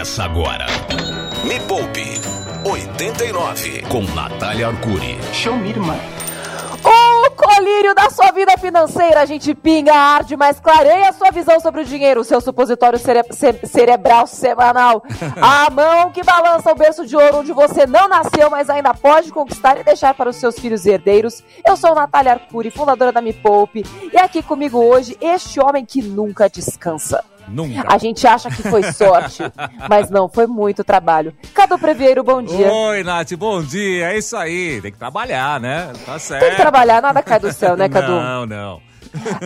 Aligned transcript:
Começa 0.00 0.24
agora. 0.24 0.66
Me 1.44 1.60
Poupe 1.60 2.18
89 2.64 3.82
com 3.82 4.00
Natália 4.14 4.68
Arcuri. 4.68 5.18
Show 5.30 5.54
me, 5.58 5.68
irmã. 5.68 5.94
O 6.82 7.30
colírio 7.32 7.94
da 7.94 8.08
sua 8.08 8.32
vida 8.32 8.56
financeira, 8.56 9.20
a 9.20 9.26
gente 9.26 9.54
pinga, 9.54 9.92
arde, 9.92 10.38
mas 10.38 10.58
clareia 10.58 11.10
a 11.10 11.12
sua 11.12 11.30
visão 11.30 11.60
sobre 11.60 11.82
o 11.82 11.84
dinheiro, 11.84 12.22
o 12.22 12.24
seu 12.24 12.40
supositório 12.40 12.98
cere 12.98 13.22
ce 13.30 13.66
cerebral 13.66 14.26
semanal. 14.26 15.04
A 15.36 15.68
mão 15.68 16.10
que 16.10 16.24
balança 16.24 16.72
o 16.72 16.74
berço 16.74 17.06
de 17.06 17.14
ouro 17.14 17.40
onde 17.40 17.52
você 17.52 17.86
não 17.86 18.08
nasceu, 18.08 18.48
mas 18.48 18.70
ainda 18.70 18.94
pode 18.94 19.30
conquistar 19.30 19.78
e 19.78 19.84
deixar 19.84 20.14
para 20.14 20.30
os 20.30 20.36
seus 20.36 20.58
filhos 20.58 20.86
herdeiros. 20.86 21.44
Eu 21.62 21.76
sou 21.76 21.94
Natália 21.94 22.32
Arcuri, 22.32 22.70
fundadora 22.70 23.12
da 23.12 23.20
Me 23.20 23.34
Poupe, 23.34 23.84
e 24.10 24.16
aqui 24.16 24.42
comigo 24.42 24.78
hoje 24.78 25.14
este 25.20 25.60
homem 25.60 25.84
que 25.84 26.00
nunca 26.00 26.48
descansa. 26.48 27.22
Nunca. 27.48 27.84
A 27.92 27.98
gente 27.98 28.26
acha 28.26 28.48
que 28.50 28.62
foi 28.62 28.82
sorte, 28.92 29.42
mas 29.88 30.08
não, 30.10 30.28
foi 30.28 30.46
muito 30.46 30.84
trabalho. 30.84 31.34
Cadu 31.54 31.78
Previeiro, 31.78 32.22
bom 32.22 32.42
dia. 32.42 32.72
Oi, 32.72 33.02
Nath, 33.02 33.32
bom 33.34 33.62
dia. 33.62 34.12
É 34.12 34.18
isso 34.18 34.36
aí. 34.36 34.80
Tem 34.80 34.92
que 34.92 34.98
trabalhar, 34.98 35.58
né? 35.60 35.92
Tá 36.06 36.18
certo. 36.18 36.40
Tem 36.42 36.50
que 36.50 36.56
trabalhar, 36.56 37.02
nada 37.02 37.22
cai 37.22 37.40
do 37.40 37.52
céu, 37.52 37.76
né, 37.76 37.88
Cadu? 37.88 38.12
Não, 38.12 38.46
não. 38.46 38.80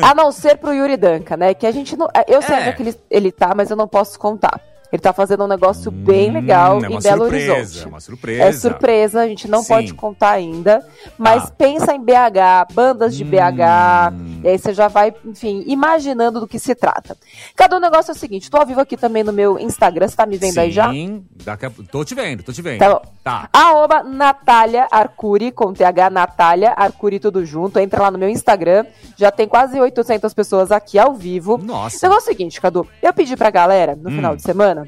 A 0.02 0.14
não 0.14 0.30
ser 0.30 0.58
pro 0.58 0.74
Yuri 0.74 0.96
Danca, 0.98 1.36
né? 1.36 1.54
Que 1.54 1.66
a 1.66 1.70
gente 1.72 1.96
não. 1.96 2.08
Eu 2.28 2.42
sei 2.42 2.54
É. 2.56 2.58
onde 2.60 2.68
é 2.68 2.72
que 2.72 2.82
ele, 2.82 2.94
ele 3.10 3.32
tá, 3.32 3.54
mas 3.56 3.70
eu 3.70 3.76
não 3.76 3.88
posso 3.88 4.18
contar. 4.18 4.60
Ele 4.92 5.00
tá 5.00 5.12
fazendo 5.12 5.42
um 5.42 5.48
negócio 5.48 5.90
bem 5.90 6.30
legal 6.30 6.76
Hum, 6.78 6.84
é 6.84 6.86
em 6.86 7.00
Belo 7.00 7.22
surpresa, 7.22 7.52
Horizonte. 7.54 7.84
É 7.84 7.88
uma 7.88 8.00
surpresa. 8.00 8.42
É 8.44 8.52
surpresa, 8.52 9.20
a 9.22 9.26
gente 9.26 9.48
não 9.48 9.62
Sim. 9.62 9.68
pode 9.68 9.94
contar 9.94 10.30
ainda. 10.32 10.86
Mas 11.18 11.44
Tá. 11.46 11.52
pensa 11.58 11.94
em 11.94 12.00
BH, 12.00 12.72
bandas 12.72 13.16
de 13.16 13.24
BH. 13.24 14.12
E 14.44 14.48
aí 14.48 14.58
você 14.58 14.74
já 14.74 14.88
vai, 14.88 15.14
enfim, 15.24 15.64
imaginando 15.66 16.38
do 16.38 16.46
que 16.46 16.58
se 16.58 16.74
trata. 16.74 17.16
Cada 17.56 17.78
um 17.78 17.80
negócio 17.80 18.10
é 18.10 18.14
o 18.14 18.18
seguinte: 18.18 18.50
tô 18.50 18.58
ao 18.58 18.66
vivo 18.66 18.78
aqui 18.78 18.94
também 18.94 19.24
no 19.24 19.32
meu 19.32 19.58
Instagram. 19.58 20.06
Você 20.06 20.14
tá 20.14 20.26
me 20.26 20.36
vendo 20.36 20.58
aí 20.58 20.70
já? 20.70 20.90
Sim, 20.90 21.24
daqui 21.42 21.64
a... 21.64 21.72
tô 21.90 22.04
te 22.04 22.14
vendo, 22.14 22.42
tô 22.42 22.52
te 22.52 22.60
vendo. 22.60 22.78
Tá. 22.78 23.00
Tá. 23.24 23.48
Arroba 23.50 24.02
Natália 24.02 24.86
Arcuri, 24.90 25.50
com 25.50 25.72
TH 25.72 26.10
Natália 26.10 26.74
Arcuri 26.76 27.18
tudo 27.18 27.42
junto. 27.46 27.78
Entra 27.78 28.02
lá 28.02 28.10
no 28.10 28.18
meu 28.18 28.28
Instagram. 28.28 28.84
Já 29.16 29.30
tem 29.30 29.48
quase 29.48 29.80
800 29.80 30.34
pessoas 30.34 30.70
aqui 30.70 30.98
ao 30.98 31.14
vivo. 31.14 31.54
O 31.54 31.58
Nossa. 31.58 32.06
negócio 32.06 32.28
é 32.28 32.32
o 32.32 32.36
seguinte, 32.36 32.60
Cadu. 32.60 32.86
Eu 33.02 33.14
pedi 33.14 33.38
pra 33.38 33.48
galera, 33.50 33.96
no 33.96 34.10
Hum. 34.10 34.16
final 34.16 34.36
de 34.36 34.42
semana, 34.42 34.86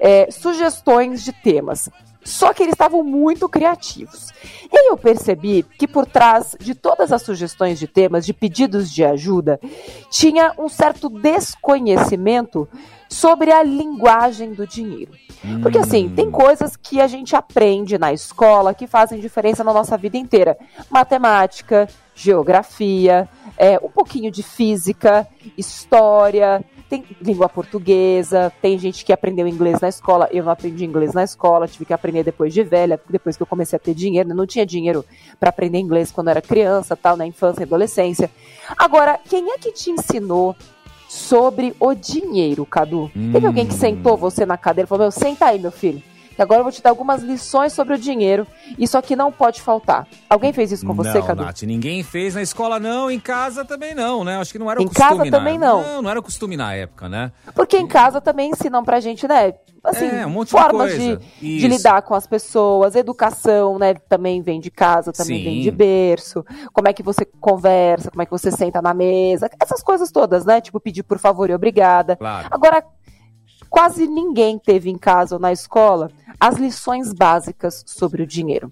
é, 0.00 0.28
sugestões 0.30 1.22
de 1.22 1.32
temas. 1.32 1.88
Só 2.28 2.52
que 2.52 2.62
eles 2.62 2.74
estavam 2.74 3.02
muito 3.02 3.48
criativos. 3.48 4.28
E 4.70 4.90
eu 4.90 4.98
percebi 4.98 5.62
que 5.62 5.88
por 5.88 6.04
trás 6.04 6.54
de 6.60 6.74
todas 6.74 7.10
as 7.10 7.22
sugestões 7.22 7.78
de 7.78 7.86
temas, 7.86 8.26
de 8.26 8.34
pedidos 8.34 8.90
de 8.92 9.02
ajuda, 9.02 9.58
tinha 10.10 10.52
um 10.58 10.68
certo 10.68 11.08
desconhecimento 11.08 12.68
sobre 13.08 13.50
a 13.50 13.62
linguagem 13.62 14.52
do 14.52 14.66
dinheiro. 14.66 15.12
Porque 15.62 15.78
assim, 15.78 16.06
Hum. 16.08 16.14
tem 16.14 16.30
coisas 16.30 16.76
que 16.76 17.00
a 17.00 17.06
gente 17.06 17.34
aprende 17.34 17.96
na 17.96 18.12
escola 18.12 18.74
que 18.74 18.86
fazem 18.86 19.20
diferença 19.20 19.64
na 19.64 19.72
nossa 19.72 19.96
vida 19.96 20.18
inteira. 20.18 20.58
Matemática, 20.90 21.88
geografia, 22.14 23.26
é, 23.56 23.78
um 23.82 23.88
pouquinho 23.88 24.30
de 24.30 24.42
física, 24.42 25.26
história, 25.56 26.62
tem 26.88 27.04
língua 27.20 27.48
portuguesa, 27.48 28.52
tem 28.62 28.78
gente 28.78 29.04
que 29.04 29.12
aprendeu 29.12 29.46
inglês 29.46 29.80
na 29.80 29.88
escola. 29.88 30.28
Eu 30.32 30.44
não 30.44 30.52
aprendi 30.52 30.84
inglês 30.84 31.12
na 31.12 31.22
escola, 31.22 31.68
tive 31.68 31.84
que 31.84 31.92
aprender 31.92 32.24
depois 32.24 32.52
de 32.54 32.62
velha, 32.62 33.00
depois 33.08 33.36
que 33.36 33.42
eu 33.42 33.46
comecei 33.46 33.76
a 33.76 33.80
ter 33.80 33.94
dinheiro. 33.94 34.30
Eu 34.30 34.34
não 34.36 34.46
tinha 34.46 34.64
dinheiro 34.64 35.04
para 35.38 35.50
aprender 35.50 35.78
inglês 35.78 36.10
quando 36.10 36.28
eu 36.28 36.32
era 36.32 36.42
criança, 36.42 36.96
tal, 36.96 37.16
na 37.16 37.26
infância 37.26 37.60
e 37.60 37.64
adolescência. 37.64 38.30
Agora, 38.76 39.18
quem 39.28 39.50
é 39.50 39.58
que 39.58 39.72
te 39.72 39.90
ensinou 39.90 40.56
sobre 41.08 41.74
o 41.80 41.94
dinheiro, 41.94 42.64
Cadu? 42.66 43.10
Teve 43.32 43.46
alguém 43.46 43.66
que 43.66 43.74
Hum. 43.74 43.78
sentou 43.78 44.16
você 44.16 44.44
na 44.46 44.56
cadeira 44.56 44.86
e 44.86 44.88
falou: 44.88 45.04
Meu, 45.04 45.10
senta 45.10 45.46
aí, 45.46 45.58
meu 45.58 45.72
filho. 45.72 46.02
Que 46.38 46.42
agora 46.42 46.60
eu 46.60 46.62
vou 46.62 46.70
te 46.70 46.80
dar 46.80 46.90
algumas 46.90 47.20
lições 47.20 47.72
sobre 47.72 47.94
o 47.94 47.98
dinheiro. 47.98 48.46
Isso 48.78 48.96
aqui 48.96 49.16
não 49.16 49.32
pode 49.32 49.60
faltar. 49.60 50.06
Alguém 50.30 50.52
fez 50.52 50.70
isso 50.70 50.86
com 50.86 50.94
você, 50.94 51.18
não, 51.18 51.26
Cadu? 51.26 51.42
Nath, 51.42 51.62
ninguém 51.62 52.04
fez 52.04 52.36
na 52.36 52.42
escola, 52.42 52.78
não. 52.78 53.10
Em 53.10 53.18
casa 53.18 53.64
também 53.64 53.92
não, 53.92 54.22
né? 54.22 54.36
Acho 54.36 54.52
que 54.52 54.58
não 54.58 54.70
era 54.70 54.78
o 54.78 54.84
Em 54.84 54.86
costume 54.86 55.08
casa 55.08 55.24
na 55.24 55.30
também 55.32 55.58
não. 55.58 55.82
Não, 55.82 56.02
não 56.02 56.08
era 56.08 56.20
o 56.20 56.22
costume 56.22 56.56
na 56.56 56.72
época, 56.72 57.08
né? 57.08 57.32
Porque 57.56 57.76
em 57.76 57.88
casa 57.88 58.20
também 58.20 58.50
ensinam 58.52 58.84
pra 58.84 59.00
gente, 59.00 59.26
né? 59.26 59.52
Assim, 59.82 60.06
É, 60.06 60.24
um 60.26 60.30
monte 60.30 60.48
de 60.48 60.52
formas 60.52 60.92
de, 60.92 61.16
de 61.16 61.56
Isso. 61.56 61.66
lidar 61.66 62.02
com 62.02 62.14
as 62.14 62.26
pessoas, 62.26 62.94
educação, 62.94 63.76
né? 63.76 63.94
Também 63.94 64.40
vem 64.40 64.60
de 64.60 64.70
casa, 64.70 65.12
também 65.12 65.38
Sim. 65.38 65.44
vem 65.44 65.60
de 65.62 65.70
berço. 65.72 66.44
Como 66.72 66.86
é 66.86 66.92
que 66.92 67.02
você 67.02 67.24
conversa, 67.24 68.10
como 68.12 68.22
é 68.22 68.24
que 68.26 68.30
você 68.30 68.52
senta 68.52 68.80
na 68.80 68.94
mesa, 68.94 69.50
essas 69.60 69.82
coisas 69.82 70.12
todas, 70.12 70.44
né? 70.44 70.60
Tipo, 70.60 70.78
pedir 70.78 71.02
por 71.02 71.18
favor 71.18 71.50
e 71.50 71.54
obrigada. 71.54 72.14
Claro. 72.14 72.46
Agora, 72.48 72.84
quase 73.68 74.06
ninguém 74.06 74.58
teve 74.58 74.90
em 74.90 74.98
casa 74.98 75.36
ou 75.36 75.40
na 75.40 75.52
escola 75.52 76.10
as 76.38 76.56
lições 76.56 77.12
básicas 77.12 77.84
sobre 77.86 78.22
o 78.22 78.26
dinheiro. 78.26 78.70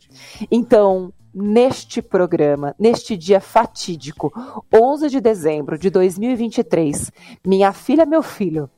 Então, 0.51 1.13
neste 1.35 2.01
programa, 2.01 2.75
neste 2.79 3.17
dia 3.17 3.41
fatídico, 3.41 4.33
11 4.73 5.11
de 5.11 5.21
dezembro 5.21 5.79
de 5.79 5.91
2023, 5.91 7.13
minha 7.45 7.73
filha, 7.73 8.07
meu 8.07 8.23
filho, 8.23 8.71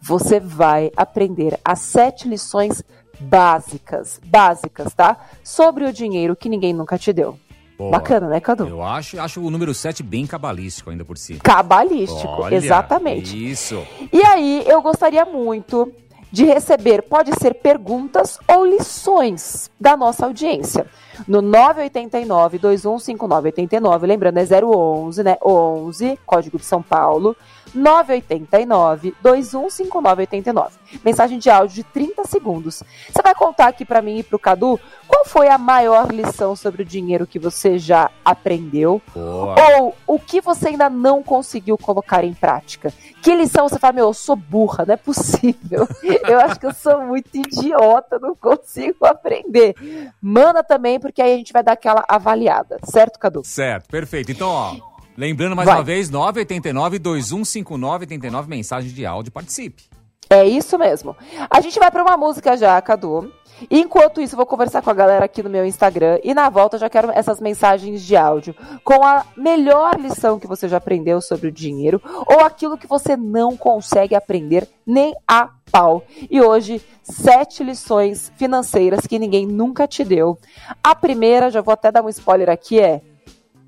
você 0.00 0.40
vai 0.40 0.90
aprender 0.96 1.58
as 1.64 1.80
sete 1.80 2.26
lições 2.26 2.82
básicas, 3.20 4.20
básicas, 4.24 4.92
tá? 4.94 5.16
Sobre 5.44 5.84
o 5.84 5.92
dinheiro 5.92 6.34
que 6.34 6.48
ninguém 6.48 6.72
nunca 6.72 6.98
te 6.98 7.12
deu. 7.12 7.38
Boa. 7.80 7.92
Bacana, 7.92 8.28
né, 8.28 8.40
Cadu? 8.40 8.68
Eu 8.68 8.82
acho, 8.82 9.18
acho 9.18 9.40
o 9.40 9.50
número 9.50 9.72
7 9.72 10.02
bem 10.02 10.26
cabalístico 10.26 10.90
ainda 10.90 11.02
por 11.02 11.16
si. 11.16 11.36
Cabalístico, 11.36 12.42
Olha, 12.42 12.54
exatamente. 12.54 13.50
Isso. 13.50 13.82
E 14.12 14.20
aí, 14.20 14.62
eu 14.66 14.82
gostaria 14.82 15.24
muito 15.24 15.90
de 16.30 16.44
receber, 16.44 17.00
pode 17.00 17.32
ser 17.40 17.54
perguntas 17.54 18.38
ou 18.46 18.66
lições 18.66 19.70
da 19.80 19.96
nossa 19.96 20.26
audiência. 20.26 20.86
No 21.26 21.40
989 21.40 22.58
215989, 22.58 24.06
lembrando 24.06 24.36
é 24.36 24.44
011, 24.62 25.22
né? 25.22 25.38
11, 25.42 26.18
código 26.26 26.58
de 26.58 26.64
São 26.66 26.82
Paulo. 26.82 27.34
989 27.74 29.14
215989. 29.22 30.76
Mensagem 31.04 31.38
de 31.38 31.48
áudio 31.50 31.76
de 31.76 31.84
30 31.84 32.24
segundos. 32.24 32.82
Você 33.08 33.22
vai 33.22 33.34
contar 33.34 33.68
aqui 33.68 33.84
pra 33.84 34.02
mim 34.02 34.18
e 34.18 34.22
pro 34.22 34.38
Cadu 34.38 34.80
qual 35.06 35.24
foi 35.24 35.48
a 35.48 35.58
maior 35.58 36.12
lição 36.12 36.54
sobre 36.54 36.82
o 36.82 36.84
dinheiro 36.84 37.26
que 37.26 37.38
você 37.38 37.78
já 37.78 38.10
aprendeu 38.24 39.02
Boa. 39.14 39.54
ou 39.78 39.96
o 40.06 40.18
que 40.18 40.40
você 40.40 40.68
ainda 40.68 40.88
não 40.88 41.22
conseguiu 41.22 41.76
colocar 41.76 42.24
em 42.24 42.32
prática? 42.32 42.92
Que 43.22 43.34
lição 43.34 43.68
você 43.68 43.78
fala, 43.78 43.94
meu, 43.94 44.06
eu 44.06 44.14
sou 44.14 44.36
burra, 44.36 44.84
não 44.86 44.94
é 44.94 44.96
possível. 44.96 45.86
Eu 46.26 46.40
acho 46.40 46.58
que 46.58 46.66
eu 46.66 46.72
sou 46.72 47.02
muito 47.02 47.34
idiota, 47.34 48.18
não 48.18 48.34
consigo 48.34 49.04
aprender. 49.04 49.74
Manda 50.20 50.62
também, 50.62 50.98
porque 51.00 51.20
aí 51.20 51.34
a 51.34 51.36
gente 51.36 51.52
vai 51.52 51.62
dar 51.62 51.72
aquela 51.72 52.04
avaliada, 52.08 52.78
certo, 52.84 53.18
Cadu? 53.18 53.42
Certo, 53.44 53.88
perfeito. 53.88 54.30
Então, 54.30 54.48
ó, 54.48 54.76
lembrando 55.20 55.54
mais 55.54 55.68
Vai. 55.68 55.76
uma 55.76 55.84
vez, 55.84 56.10
989-2159-89, 56.10 58.46
mensagem 58.46 58.90
de 58.90 59.04
áudio, 59.04 59.30
participe. 59.30 59.82
É 60.30 60.44
isso 60.44 60.78
mesmo. 60.78 61.14
A 61.50 61.60
gente 61.60 61.78
vai 61.78 61.90
para 61.90 62.02
uma 62.02 62.16
música 62.16 62.56
já, 62.56 62.80
Cadu. 62.80 63.30
Enquanto 63.70 64.22
isso, 64.22 64.34
eu 64.34 64.38
vou 64.38 64.46
conversar 64.46 64.80
com 64.80 64.88
a 64.88 64.94
galera 64.94 65.26
aqui 65.26 65.42
no 65.42 65.50
meu 65.50 65.66
Instagram. 65.66 66.18
E 66.24 66.32
na 66.32 66.48
volta, 66.48 66.76
eu 66.76 66.80
já 66.80 66.88
quero 66.88 67.10
essas 67.10 67.38
mensagens 67.40 68.00
de 68.00 68.16
áudio 68.16 68.54
com 68.82 69.04
a 69.04 69.26
melhor 69.36 70.00
lição 70.00 70.38
que 70.38 70.46
você 70.46 70.66
já 70.68 70.78
aprendeu 70.78 71.20
sobre 71.20 71.48
o 71.48 71.52
dinheiro 71.52 72.00
ou 72.26 72.40
aquilo 72.40 72.78
que 72.78 72.86
você 72.86 73.14
não 73.16 73.56
consegue 73.56 74.14
aprender 74.14 74.66
nem 74.86 75.14
a 75.28 75.50
pau. 75.70 76.02
E 76.30 76.40
hoje, 76.40 76.80
sete 77.02 77.62
lições 77.62 78.32
financeiras 78.36 79.06
que 79.06 79.18
ninguém 79.18 79.46
nunca 79.46 79.86
te 79.86 80.02
deu. 80.04 80.38
A 80.82 80.94
primeira, 80.94 81.50
já 81.50 81.60
vou 81.60 81.74
até 81.74 81.92
dar 81.92 82.02
um 82.02 82.08
spoiler 82.08 82.48
aqui, 82.48 82.80
é: 82.80 83.02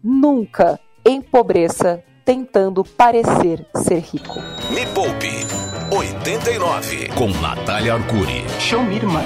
nunca 0.02 0.80
empobreça 1.04 2.02
tentando 2.24 2.82
parecer 2.84 3.66
ser 3.76 3.98
rico. 4.00 4.38
Me 4.70 4.86
Poupe 4.86 5.44
89 5.90 7.08
com 7.16 7.28
Natália 7.40 7.94
Arcuri. 7.94 8.44
Show 8.60 8.82
me, 8.82 8.96
irmã. 8.96 9.22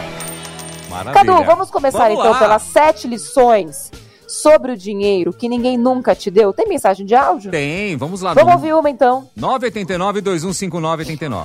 Maravilha. 0.90 1.14
Cadu, 1.14 1.44
vamos 1.44 1.70
começar 1.70 2.04
Vamos 2.08 2.18
então 2.18 2.32
lá. 2.32 2.38
pelas 2.38 2.62
sete 2.62 3.06
lições 3.06 3.90
sobre 4.26 4.72
o 4.72 4.76
dinheiro 4.76 5.32
que 5.32 5.48
ninguém 5.48 5.76
nunca 5.78 6.14
te 6.14 6.30
deu. 6.30 6.52
Tem 6.52 6.66
mensagem 6.68 7.06
de 7.06 7.14
áudio? 7.14 7.50
Tem, 7.50 7.96
vamos 7.96 8.20
lá. 8.22 8.34
Vamos 8.34 8.54
ouvir 8.54 8.74
uma 8.74 8.90
então. 8.90 9.28
989-2159-89. 9.38 11.44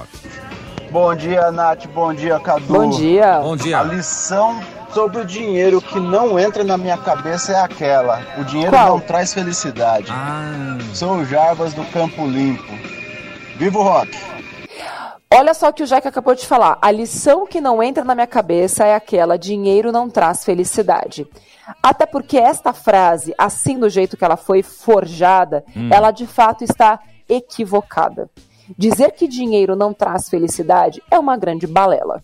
Bom 0.89 1.13
dia, 1.15 1.51
Nath. 1.51 1.85
Bom 1.93 2.13
dia, 2.13 2.39
Cadu. 2.39 2.65
Bom 2.65 2.89
dia. 2.89 3.39
Bom 3.41 3.53
A 3.53 3.57
dia. 3.57 3.83
lição 3.83 4.59
sobre 4.93 5.21
o 5.21 5.25
dinheiro 5.25 5.81
que 5.81 5.99
não 5.99 6.39
entra 6.39 6.63
na 6.63 6.77
minha 6.77 6.97
cabeça 6.97 7.53
é 7.53 7.59
aquela: 7.61 8.21
o 8.37 8.43
dinheiro 8.43 8.71
Qual? 8.71 8.89
não 8.89 8.99
traz 8.99 9.33
felicidade. 9.33 10.11
Ah, 10.11 10.77
Sou 10.93 11.17
o 11.17 11.25
Jarbas 11.25 11.73
do 11.73 11.83
Campo 11.85 12.25
Limpo. 12.25 12.73
Viva 13.57 13.79
o 13.79 13.83
rock! 13.83 14.17
Olha 15.33 15.53
só 15.53 15.69
o 15.69 15.73
que 15.73 15.83
o 15.83 15.87
Jack 15.87 16.05
acabou 16.07 16.35
de 16.35 16.45
falar. 16.45 16.77
A 16.81 16.91
lição 16.91 17.47
que 17.47 17.61
não 17.61 17.81
entra 17.81 18.03
na 18.03 18.13
minha 18.13 18.27
cabeça 18.27 18.85
é 18.85 18.95
aquela: 18.95 19.37
dinheiro 19.37 19.91
não 19.91 20.09
traz 20.09 20.43
felicidade. 20.43 21.27
Até 21.81 22.05
porque 22.05 22.37
esta 22.37 22.73
frase, 22.73 23.33
assim 23.37 23.79
do 23.79 23.89
jeito 23.89 24.17
que 24.17 24.25
ela 24.25 24.35
foi 24.35 24.61
forjada, 24.61 25.63
ela 25.89 26.11
de 26.11 26.27
fato 26.27 26.63
está 26.63 26.99
equivocada. 27.29 28.29
Dizer 28.77 29.11
que 29.11 29.27
dinheiro 29.27 29.75
não 29.75 29.93
traz 29.93 30.29
felicidade 30.29 31.01
é 31.09 31.17
uma 31.17 31.37
grande 31.37 31.65
balela. 31.65 32.23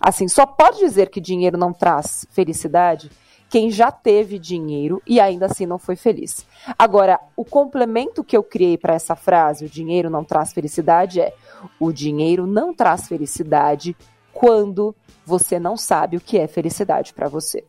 Assim, 0.00 0.28
só 0.28 0.46
pode 0.46 0.78
dizer 0.78 1.10
que 1.10 1.20
dinheiro 1.20 1.56
não 1.56 1.72
traz 1.72 2.26
felicidade 2.30 3.10
quem 3.48 3.70
já 3.70 3.90
teve 3.90 4.38
dinheiro 4.38 5.02
e 5.06 5.18
ainda 5.18 5.46
assim 5.46 5.64
não 5.64 5.78
foi 5.78 5.96
feliz. 5.96 6.46
Agora, 6.78 7.18
o 7.34 7.44
complemento 7.44 8.22
que 8.22 8.36
eu 8.36 8.42
criei 8.42 8.76
para 8.76 8.94
essa 8.94 9.16
frase, 9.16 9.64
o 9.64 9.68
dinheiro 9.68 10.10
não 10.10 10.22
traz 10.22 10.52
felicidade, 10.52 11.20
é: 11.20 11.32
o 11.80 11.90
dinheiro 11.92 12.46
não 12.46 12.74
traz 12.74 13.08
felicidade 13.08 13.96
quando 14.32 14.94
você 15.24 15.58
não 15.58 15.76
sabe 15.76 16.16
o 16.16 16.20
que 16.20 16.38
é 16.38 16.46
felicidade 16.46 17.12
para 17.12 17.28
você. 17.28 17.64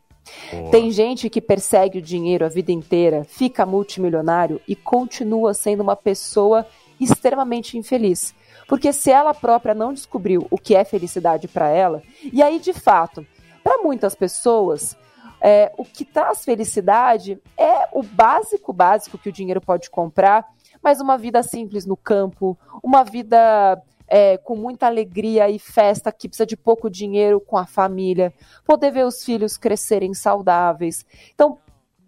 Boa. 0.51 0.69
Tem 0.69 0.91
gente 0.91 1.29
que 1.29 1.41
persegue 1.41 1.97
o 1.97 2.01
dinheiro 2.01 2.45
a 2.45 2.49
vida 2.49 2.71
inteira, 2.71 3.23
fica 3.23 3.65
multimilionário 3.65 4.61
e 4.67 4.75
continua 4.75 5.53
sendo 5.53 5.81
uma 5.81 5.95
pessoa 5.95 6.67
extremamente 6.99 7.77
infeliz. 7.77 8.35
Porque 8.69 8.93
se 8.93 9.09
ela 9.09 9.33
própria 9.33 9.73
não 9.73 9.91
descobriu 9.91 10.45
o 10.51 10.57
que 10.57 10.75
é 10.75 10.85
felicidade 10.85 11.47
para 11.47 11.69
ela, 11.69 12.03
e 12.31 12.43
aí 12.43 12.59
de 12.59 12.71
fato, 12.71 13.25
para 13.63 13.79
muitas 13.79 14.13
pessoas, 14.13 14.95
é, 15.41 15.73
o 15.75 15.83
que 15.83 16.05
traz 16.05 16.45
felicidade 16.45 17.41
é 17.57 17.89
o 17.91 18.03
básico, 18.03 18.71
básico 18.71 19.17
que 19.17 19.29
o 19.29 19.31
dinheiro 19.31 19.59
pode 19.59 19.89
comprar, 19.89 20.47
mas 20.83 21.01
uma 21.01 21.17
vida 21.17 21.41
simples 21.41 21.83
no 21.87 21.97
campo, 21.97 22.55
uma 22.83 23.03
vida 23.03 23.81
é, 24.07 24.37
com 24.37 24.55
muita 24.55 24.85
alegria 24.85 25.49
e 25.49 25.57
festa, 25.57 26.11
que 26.11 26.29
precisa 26.29 26.45
de 26.45 26.55
pouco 26.55 26.91
dinheiro 26.91 27.41
com 27.41 27.57
a 27.57 27.65
família, 27.65 28.31
poder 28.63 28.91
ver 28.91 29.05
os 29.05 29.23
filhos 29.23 29.57
crescerem 29.57 30.13
saudáveis. 30.13 31.03
Então, 31.33 31.57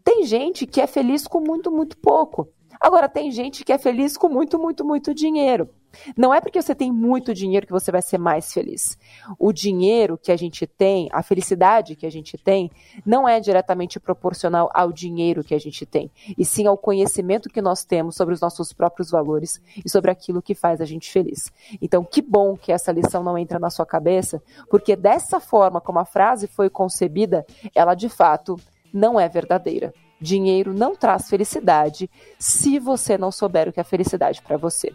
tem 0.04 0.26
gente 0.26 0.68
que 0.68 0.80
é 0.80 0.86
feliz 0.86 1.28
com 1.28 1.40
muito, 1.40 1.72
muito 1.72 1.98
pouco. 1.98 2.48
Agora, 2.82 3.08
tem 3.08 3.30
gente 3.30 3.64
que 3.64 3.72
é 3.72 3.78
feliz 3.78 4.18
com 4.18 4.28
muito, 4.28 4.58
muito, 4.58 4.84
muito 4.84 5.14
dinheiro. 5.14 5.70
Não 6.18 6.34
é 6.34 6.42
porque 6.42 6.60
você 6.60 6.74
tem 6.74 6.92
muito 6.92 7.32
dinheiro 7.32 7.68
que 7.68 7.72
você 7.72 7.92
vai 7.92 8.02
ser 8.02 8.18
mais 8.18 8.52
feliz. 8.52 8.98
O 9.38 9.54
dinheiro 9.54 10.18
que 10.18 10.32
a 10.32 10.38
gente 10.38 10.66
tem, 10.66 11.08
a 11.12 11.22
felicidade 11.22 11.96
que 11.96 12.08
a 12.08 12.10
gente 12.10 12.40
tem, 12.40 12.72
não 13.06 13.30
é 13.30 13.40
diretamente 13.40 14.00
proporcional 14.00 14.68
ao 14.74 14.92
dinheiro 14.92 15.44
que 15.44 15.54
a 15.54 15.60
gente 15.60 15.86
tem, 15.86 16.10
e 16.36 16.44
sim 16.44 16.66
ao 16.66 16.76
conhecimento 16.76 17.50
que 17.50 17.62
nós 17.62 17.86
temos 17.86 18.16
sobre 18.16 18.34
os 18.34 18.42
nossos 18.42 18.74
próprios 18.74 19.12
valores 19.12 19.62
e 19.86 19.88
sobre 19.88 20.10
aquilo 20.10 20.42
que 20.42 20.56
faz 20.56 20.82
a 20.82 20.86
gente 20.86 21.12
feliz. 21.12 21.52
Então, 21.80 22.04
que 22.04 22.22
bom 22.22 22.56
que 22.56 22.72
essa 22.72 22.92
lição 22.92 23.22
não 23.22 23.38
entra 23.38 23.60
na 23.60 23.70
sua 23.70 23.86
cabeça, 23.86 24.42
porque 24.72 24.96
dessa 24.96 25.40
forma 25.40 25.80
como 25.80 26.00
a 26.00 26.06
frase 26.06 26.48
foi 26.48 26.68
concebida, 26.68 27.46
ela 27.76 27.94
de 27.94 28.10
fato 28.10 28.56
não 28.92 29.20
é 29.20 29.30
verdadeira. 29.30 29.94
Dinheiro 30.22 30.72
não 30.72 30.96
traz 30.96 31.28
felicidade 31.28 32.08
se 32.38 32.78
você 32.78 33.18
não 33.18 33.32
souber 33.32 33.68
o 33.68 33.74
que 33.74 33.80
é 33.80 33.84
felicidade 33.84 34.40
para 34.40 34.56
você. 34.56 34.94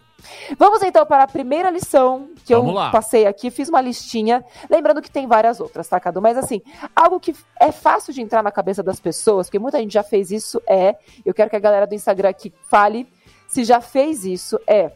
Vamos 0.57 0.81
então 0.81 1.05
para 1.05 1.23
a 1.23 1.27
primeira 1.27 1.69
lição 1.69 2.29
que 2.45 2.55
Vamos 2.55 2.69
eu 2.69 2.75
lá. 2.75 2.91
passei 2.91 3.27
aqui, 3.27 3.51
fiz 3.51 3.67
uma 3.67 3.81
listinha, 3.81 4.45
lembrando 4.69 5.01
que 5.01 5.11
tem 5.11 5.27
várias 5.27 5.59
outras, 5.59 5.85
tá, 5.89 5.99
Cadu? 5.99 6.21
Mas 6.21 6.37
assim, 6.37 6.61
algo 6.95 7.19
que 7.19 7.35
é 7.59 7.73
fácil 7.73 8.13
de 8.13 8.21
entrar 8.21 8.41
na 8.41 8.51
cabeça 8.51 8.81
das 8.81 9.01
pessoas, 9.01 9.47
porque 9.47 9.59
muita 9.59 9.79
gente 9.79 9.93
já 9.93 10.03
fez 10.03 10.31
isso, 10.31 10.61
é, 10.65 10.95
eu 11.25 11.33
quero 11.33 11.49
que 11.49 11.57
a 11.57 11.59
galera 11.59 11.85
do 11.85 11.93
Instagram 11.93 12.29
aqui 12.29 12.53
fale 12.69 13.05
se 13.49 13.65
já 13.65 13.81
fez 13.81 14.23
isso, 14.23 14.57
é 14.65 14.93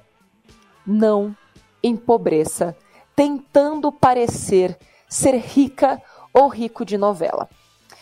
não 0.87 1.35
empobreça, 1.83 2.75
tentando 3.15 3.91
parecer 3.91 4.77
ser 5.09 5.35
rica 5.35 6.01
ou 6.33 6.47
rico 6.47 6.85
de 6.85 6.97
novela. 6.97 7.49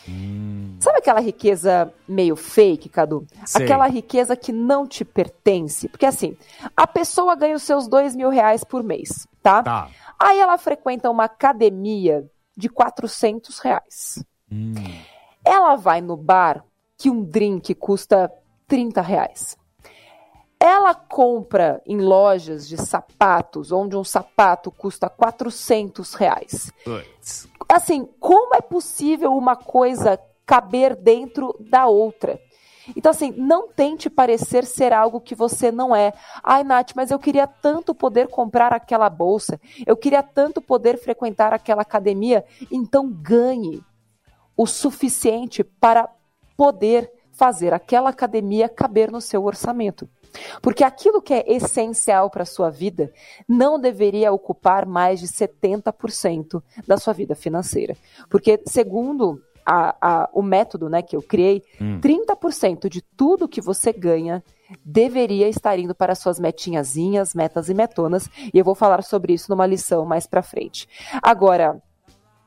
Hum. 0.08 0.59
Sabe 0.80 0.98
aquela 0.98 1.20
riqueza 1.20 1.92
meio 2.08 2.34
fake, 2.34 2.88
Cadu? 2.88 3.26
Sei. 3.44 3.64
Aquela 3.64 3.86
riqueza 3.86 4.34
que 4.34 4.50
não 4.50 4.86
te 4.86 5.04
pertence. 5.04 5.88
Porque 5.88 6.06
assim, 6.06 6.36
a 6.74 6.86
pessoa 6.86 7.36
ganha 7.36 7.54
os 7.54 7.62
seus 7.62 7.86
dois 7.86 8.16
mil 8.16 8.30
reais 8.30 8.64
por 8.64 8.82
mês, 8.82 9.28
tá? 9.42 9.62
tá. 9.62 9.90
Aí 10.18 10.40
ela 10.40 10.56
frequenta 10.56 11.10
uma 11.10 11.24
academia 11.24 12.24
de 12.56 12.70
400 12.70 13.58
reais. 13.58 14.24
Hum. 14.50 14.72
Ela 15.44 15.76
vai 15.76 16.00
no 16.00 16.16
bar 16.16 16.64
que 16.96 17.10
um 17.10 17.22
drink 17.22 17.74
custa 17.74 18.32
30 18.66 19.02
reais. 19.02 19.58
Ela 20.58 20.94
compra 20.94 21.82
em 21.86 21.98
lojas 21.98 22.68
de 22.68 22.76
sapatos, 22.76 23.72
onde 23.72 23.96
um 23.96 24.04
sapato 24.04 24.70
custa 24.70 25.08
400 25.08 26.14
reais. 26.14 26.70
Puts. 26.84 27.48
Assim, 27.66 28.06
como 28.18 28.54
é 28.54 28.60
possível 28.60 29.34
uma 29.34 29.56
coisa 29.56 30.18
caber 30.50 30.96
dentro 30.96 31.54
da 31.60 31.86
outra? 31.86 32.40
Então, 32.96 33.10
assim, 33.10 33.32
não 33.36 33.68
tente 33.68 34.10
parecer 34.10 34.64
ser 34.64 34.92
algo 34.92 35.20
que 35.20 35.32
você 35.32 35.70
não 35.70 35.94
é. 35.94 36.12
Ai, 36.42 36.64
Nath, 36.64 36.90
mas 36.96 37.12
eu 37.12 37.20
queria 37.20 37.46
tanto 37.46 37.94
poder 37.94 38.26
comprar 38.26 38.72
aquela 38.72 39.08
bolsa, 39.08 39.60
eu 39.86 39.96
queria 39.96 40.24
tanto 40.24 40.60
poder 40.60 40.98
frequentar 40.98 41.54
aquela 41.54 41.82
academia. 41.82 42.44
Então, 42.68 43.08
ganhe 43.08 43.80
o 44.56 44.66
suficiente 44.66 45.62
para 45.62 46.08
poder 46.56 47.08
fazer 47.30 47.72
aquela 47.72 48.10
academia 48.10 48.68
caber 48.68 49.08
no 49.08 49.20
seu 49.20 49.44
orçamento. 49.44 50.08
Porque 50.60 50.82
aquilo 50.82 51.22
que 51.22 51.32
é 51.32 51.44
essencial 51.46 52.28
para 52.28 52.42
a 52.42 52.46
sua 52.46 52.70
vida 52.70 53.12
não 53.48 53.78
deveria 53.78 54.32
ocupar 54.32 54.84
mais 54.84 55.20
de 55.20 55.28
70% 55.28 56.60
da 56.88 56.96
sua 56.96 57.12
vida 57.12 57.36
financeira. 57.36 57.96
Porque, 58.28 58.60
segundo 58.66 59.40
a, 59.64 59.96
a, 60.00 60.30
o 60.32 60.42
método 60.42 60.88
né, 60.88 61.02
que 61.02 61.16
eu 61.16 61.22
criei, 61.22 61.62
hum. 61.80 62.00
30% 62.00 62.88
de 62.88 63.02
tudo 63.02 63.48
que 63.48 63.60
você 63.60 63.92
ganha 63.92 64.42
deveria 64.84 65.48
estar 65.48 65.78
indo 65.78 65.94
para 65.94 66.14
suas 66.14 66.38
metinhazinhas, 66.38 67.34
metas 67.34 67.68
e 67.68 67.74
metonas, 67.74 68.28
e 68.52 68.58
eu 68.58 68.64
vou 68.64 68.74
falar 68.74 69.02
sobre 69.02 69.32
isso 69.32 69.50
numa 69.50 69.66
lição 69.66 70.04
mais 70.04 70.26
para 70.26 70.42
frente. 70.42 70.88
Agora, 71.22 71.82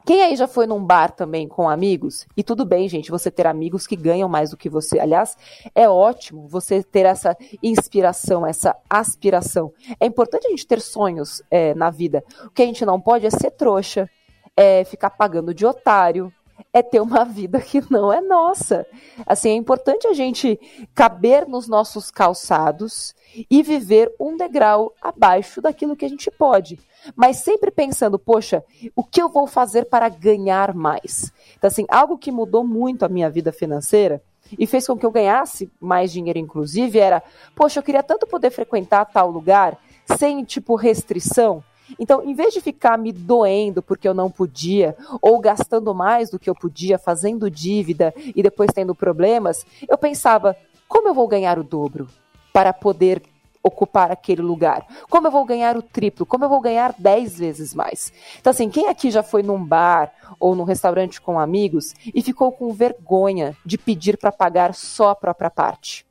quem 0.06 0.22
aí 0.22 0.36
já 0.36 0.48
foi 0.48 0.68
num 0.68 0.84
bar 0.84 1.12
também 1.12 1.48
com 1.48 1.70
amigos? 1.70 2.28
E 2.36 2.44
tudo 2.44 2.66
bem, 2.66 2.90
gente, 2.90 3.10
você 3.10 3.32
ter 3.32 3.48
amigos 3.48 3.88
que 3.88 3.96
ganham 3.96 4.28
mais 4.28 4.50
do 4.50 4.58
que 4.58 4.70
você. 4.70 5.00
Aliás, 5.00 5.38
é 5.74 5.88
ótimo 5.88 6.46
você 6.48 6.84
ter 6.84 7.06
essa 7.06 7.38
inspiração, 7.62 8.46
essa 8.46 8.76
aspiração. 8.90 9.72
É 10.00 10.06
importante 10.06 10.48
a 10.48 10.50
gente 10.50 10.68
ter 10.68 10.82
sonhos 10.82 11.42
é, 11.50 11.74
na 11.74 11.90
vida. 11.90 12.22
O 12.46 12.50
que 12.50 12.62
a 12.62 12.66
gente 12.66 12.86
não 12.86 13.00
pode 13.00 13.26
é 13.26 13.30
ser 13.30 13.52
trouxa, 13.52 14.10
é 14.58 14.84
ficar 14.84 15.12
pagando 15.12 15.54
de 15.54 15.66
otário, 15.66 16.32
é 16.72 16.82
ter 16.82 17.02
uma 17.02 17.24
vida 17.24 17.60
que 17.62 17.82
não 17.92 18.12
é 18.12 18.22
nossa. 18.22 18.86
Assim, 19.26 19.50
é 19.50 19.54
importante 19.54 20.08
a 20.08 20.14
gente 20.14 20.60
caber 20.94 21.48
nos 21.48 21.68
nossos 21.68 22.10
calçados 22.10 23.14
e 23.50 23.62
viver 23.62 24.14
um 24.20 24.36
degrau 24.36 24.94
abaixo 25.02 25.62
daquilo 25.62 25.96
que 25.96 26.06
a 26.06 26.10
gente 26.10 26.30
pode. 26.32 26.80
Mas 27.16 27.38
sempre 27.38 27.70
pensando, 27.70 28.18
poxa, 28.18 28.64
o 28.96 29.04
que 29.04 29.22
eu 29.22 29.30
vou 29.30 29.46
fazer 29.46 29.86
para 29.86 30.10
ganhar 30.10 30.74
mais? 30.74 31.32
Então, 31.58 31.68
assim, 31.68 31.86
algo 31.90 32.18
que 32.18 32.32
mudou 32.32 32.64
muito 32.64 33.04
a 33.04 33.10
minha 33.10 33.30
vida 33.30 33.52
financeira 33.52 34.22
e 34.58 34.66
fez 34.68 34.88
com 34.88 34.98
que 34.98 35.06
eu 35.06 35.12
ganhasse 35.12 35.72
mais 35.80 36.12
dinheiro, 36.12 36.40
inclusive, 36.40 37.00
era, 37.00 37.22
poxa, 37.56 37.80
eu 37.80 37.84
queria 37.84 38.04
tanto 38.04 38.28
poder 38.28 38.52
frequentar 38.52 39.06
tal 39.06 39.30
lugar 39.30 39.78
sem, 40.18 40.44
tipo, 40.44 40.76
restrição. 40.76 41.64
Então, 42.00 42.24
em 42.24 42.34
vez 42.34 42.54
de 42.54 42.62
ficar 42.62 42.98
me 42.98 43.12
doendo 43.12 43.82
porque 43.82 44.08
eu 44.08 44.14
não 44.14 44.30
podia, 44.30 44.96
ou 45.22 45.40
gastando 45.40 45.94
mais 45.94 46.30
do 46.30 46.40
que 46.40 46.50
eu 46.50 46.56
podia, 46.56 46.98
fazendo 46.98 47.50
dívida 47.50 48.14
e 48.36 48.42
depois 48.42 48.72
tendo 48.74 48.96
problemas, 48.96 49.66
eu 49.88 49.98
pensava: 49.98 50.56
como 50.88 51.08
eu 51.08 51.14
vou 51.14 51.28
ganhar 51.28 51.58
o 51.60 51.64
dobro 51.64 52.08
para 52.52 52.74
poder 52.74 53.22
ocupar 53.64 54.12
aquele 54.12 54.42
lugar? 54.42 54.86
Como 55.10 55.26
eu 55.28 55.32
vou 55.32 55.46
ganhar 55.46 55.78
o 55.78 55.82
triplo? 55.82 56.26
Como 56.26 56.44
eu 56.44 56.50
vou 56.50 56.60
ganhar 56.60 56.94
dez 56.98 57.38
vezes 57.38 57.74
mais? 57.74 58.12
Então, 58.40 58.52
assim, 58.52 58.70
quem 58.70 58.90
aqui 58.90 59.10
já 59.10 59.24
foi 59.24 59.42
num 59.42 59.64
bar 59.64 60.12
ou 60.40 60.54
num 60.54 60.64
restaurante 60.64 61.22
com 61.22 61.40
amigos 61.40 61.94
e 62.14 62.22
ficou 62.22 62.52
com 62.52 62.74
vergonha 62.74 63.56
de 63.66 63.78
pedir 63.78 64.18
para 64.18 64.32
pagar 64.32 64.74
só 64.74 65.10
a 65.10 65.16
própria 65.16 65.50
parte? 65.50 66.06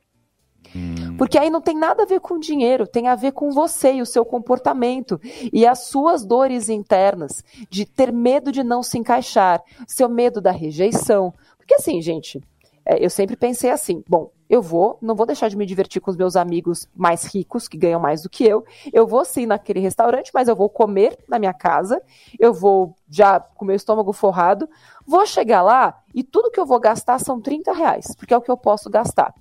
Hum. 0.75 1.15
Porque 1.17 1.37
aí 1.37 1.49
não 1.49 1.61
tem 1.61 1.77
nada 1.77 2.03
a 2.03 2.05
ver 2.05 2.19
com 2.19 2.39
dinheiro, 2.39 2.87
tem 2.87 3.07
a 3.07 3.15
ver 3.15 3.31
com 3.31 3.51
você 3.51 3.93
e 3.93 4.01
o 4.01 4.05
seu 4.05 4.25
comportamento 4.25 5.19
e 5.51 5.65
as 5.65 5.85
suas 5.85 6.25
dores 6.25 6.69
internas 6.69 7.43
de 7.69 7.85
ter 7.85 8.11
medo 8.11 8.51
de 8.51 8.63
não 8.63 8.81
se 8.81 8.97
encaixar, 8.97 9.61
seu 9.87 10.09
medo 10.09 10.41
da 10.41 10.51
rejeição. 10.51 11.33
Porque 11.57 11.75
assim, 11.75 12.01
gente, 12.01 12.41
é, 12.85 13.03
eu 13.03 13.09
sempre 13.09 13.35
pensei 13.35 13.69
assim: 13.69 14.03
bom, 14.07 14.31
eu 14.49 14.61
vou, 14.61 14.97
não 15.01 15.15
vou 15.15 15.25
deixar 15.25 15.47
de 15.47 15.57
me 15.57 15.65
divertir 15.65 16.01
com 16.01 16.11
os 16.11 16.17
meus 16.17 16.35
amigos 16.35 16.87
mais 16.95 17.23
ricos, 17.25 17.67
que 17.67 17.77
ganham 17.77 17.99
mais 17.99 18.21
do 18.21 18.29
que 18.29 18.43
eu. 18.43 18.63
Eu 18.91 19.07
vou 19.07 19.23
sim 19.23 19.45
naquele 19.45 19.79
restaurante, 19.79 20.31
mas 20.33 20.47
eu 20.47 20.55
vou 20.55 20.69
comer 20.69 21.17
na 21.27 21.39
minha 21.39 21.53
casa, 21.53 22.01
eu 22.39 22.53
vou 22.53 22.95
já 23.09 23.39
com 23.39 23.65
meu 23.65 23.75
estômago 23.75 24.11
forrado, 24.11 24.69
vou 25.07 25.25
chegar 25.25 25.61
lá 25.61 26.01
e 26.13 26.23
tudo 26.23 26.51
que 26.51 26.59
eu 26.59 26.65
vou 26.65 26.79
gastar 26.79 27.19
são 27.19 27.41
30 27.41 27.73
reais, 27.73 28.15
porque 28.15 28.33
é 28.33 28.37
o 28.37 28.41
que 28.41 28.51
eu 28.51 28.57
posso 28.57 28.89
gastar. 28.89 29.33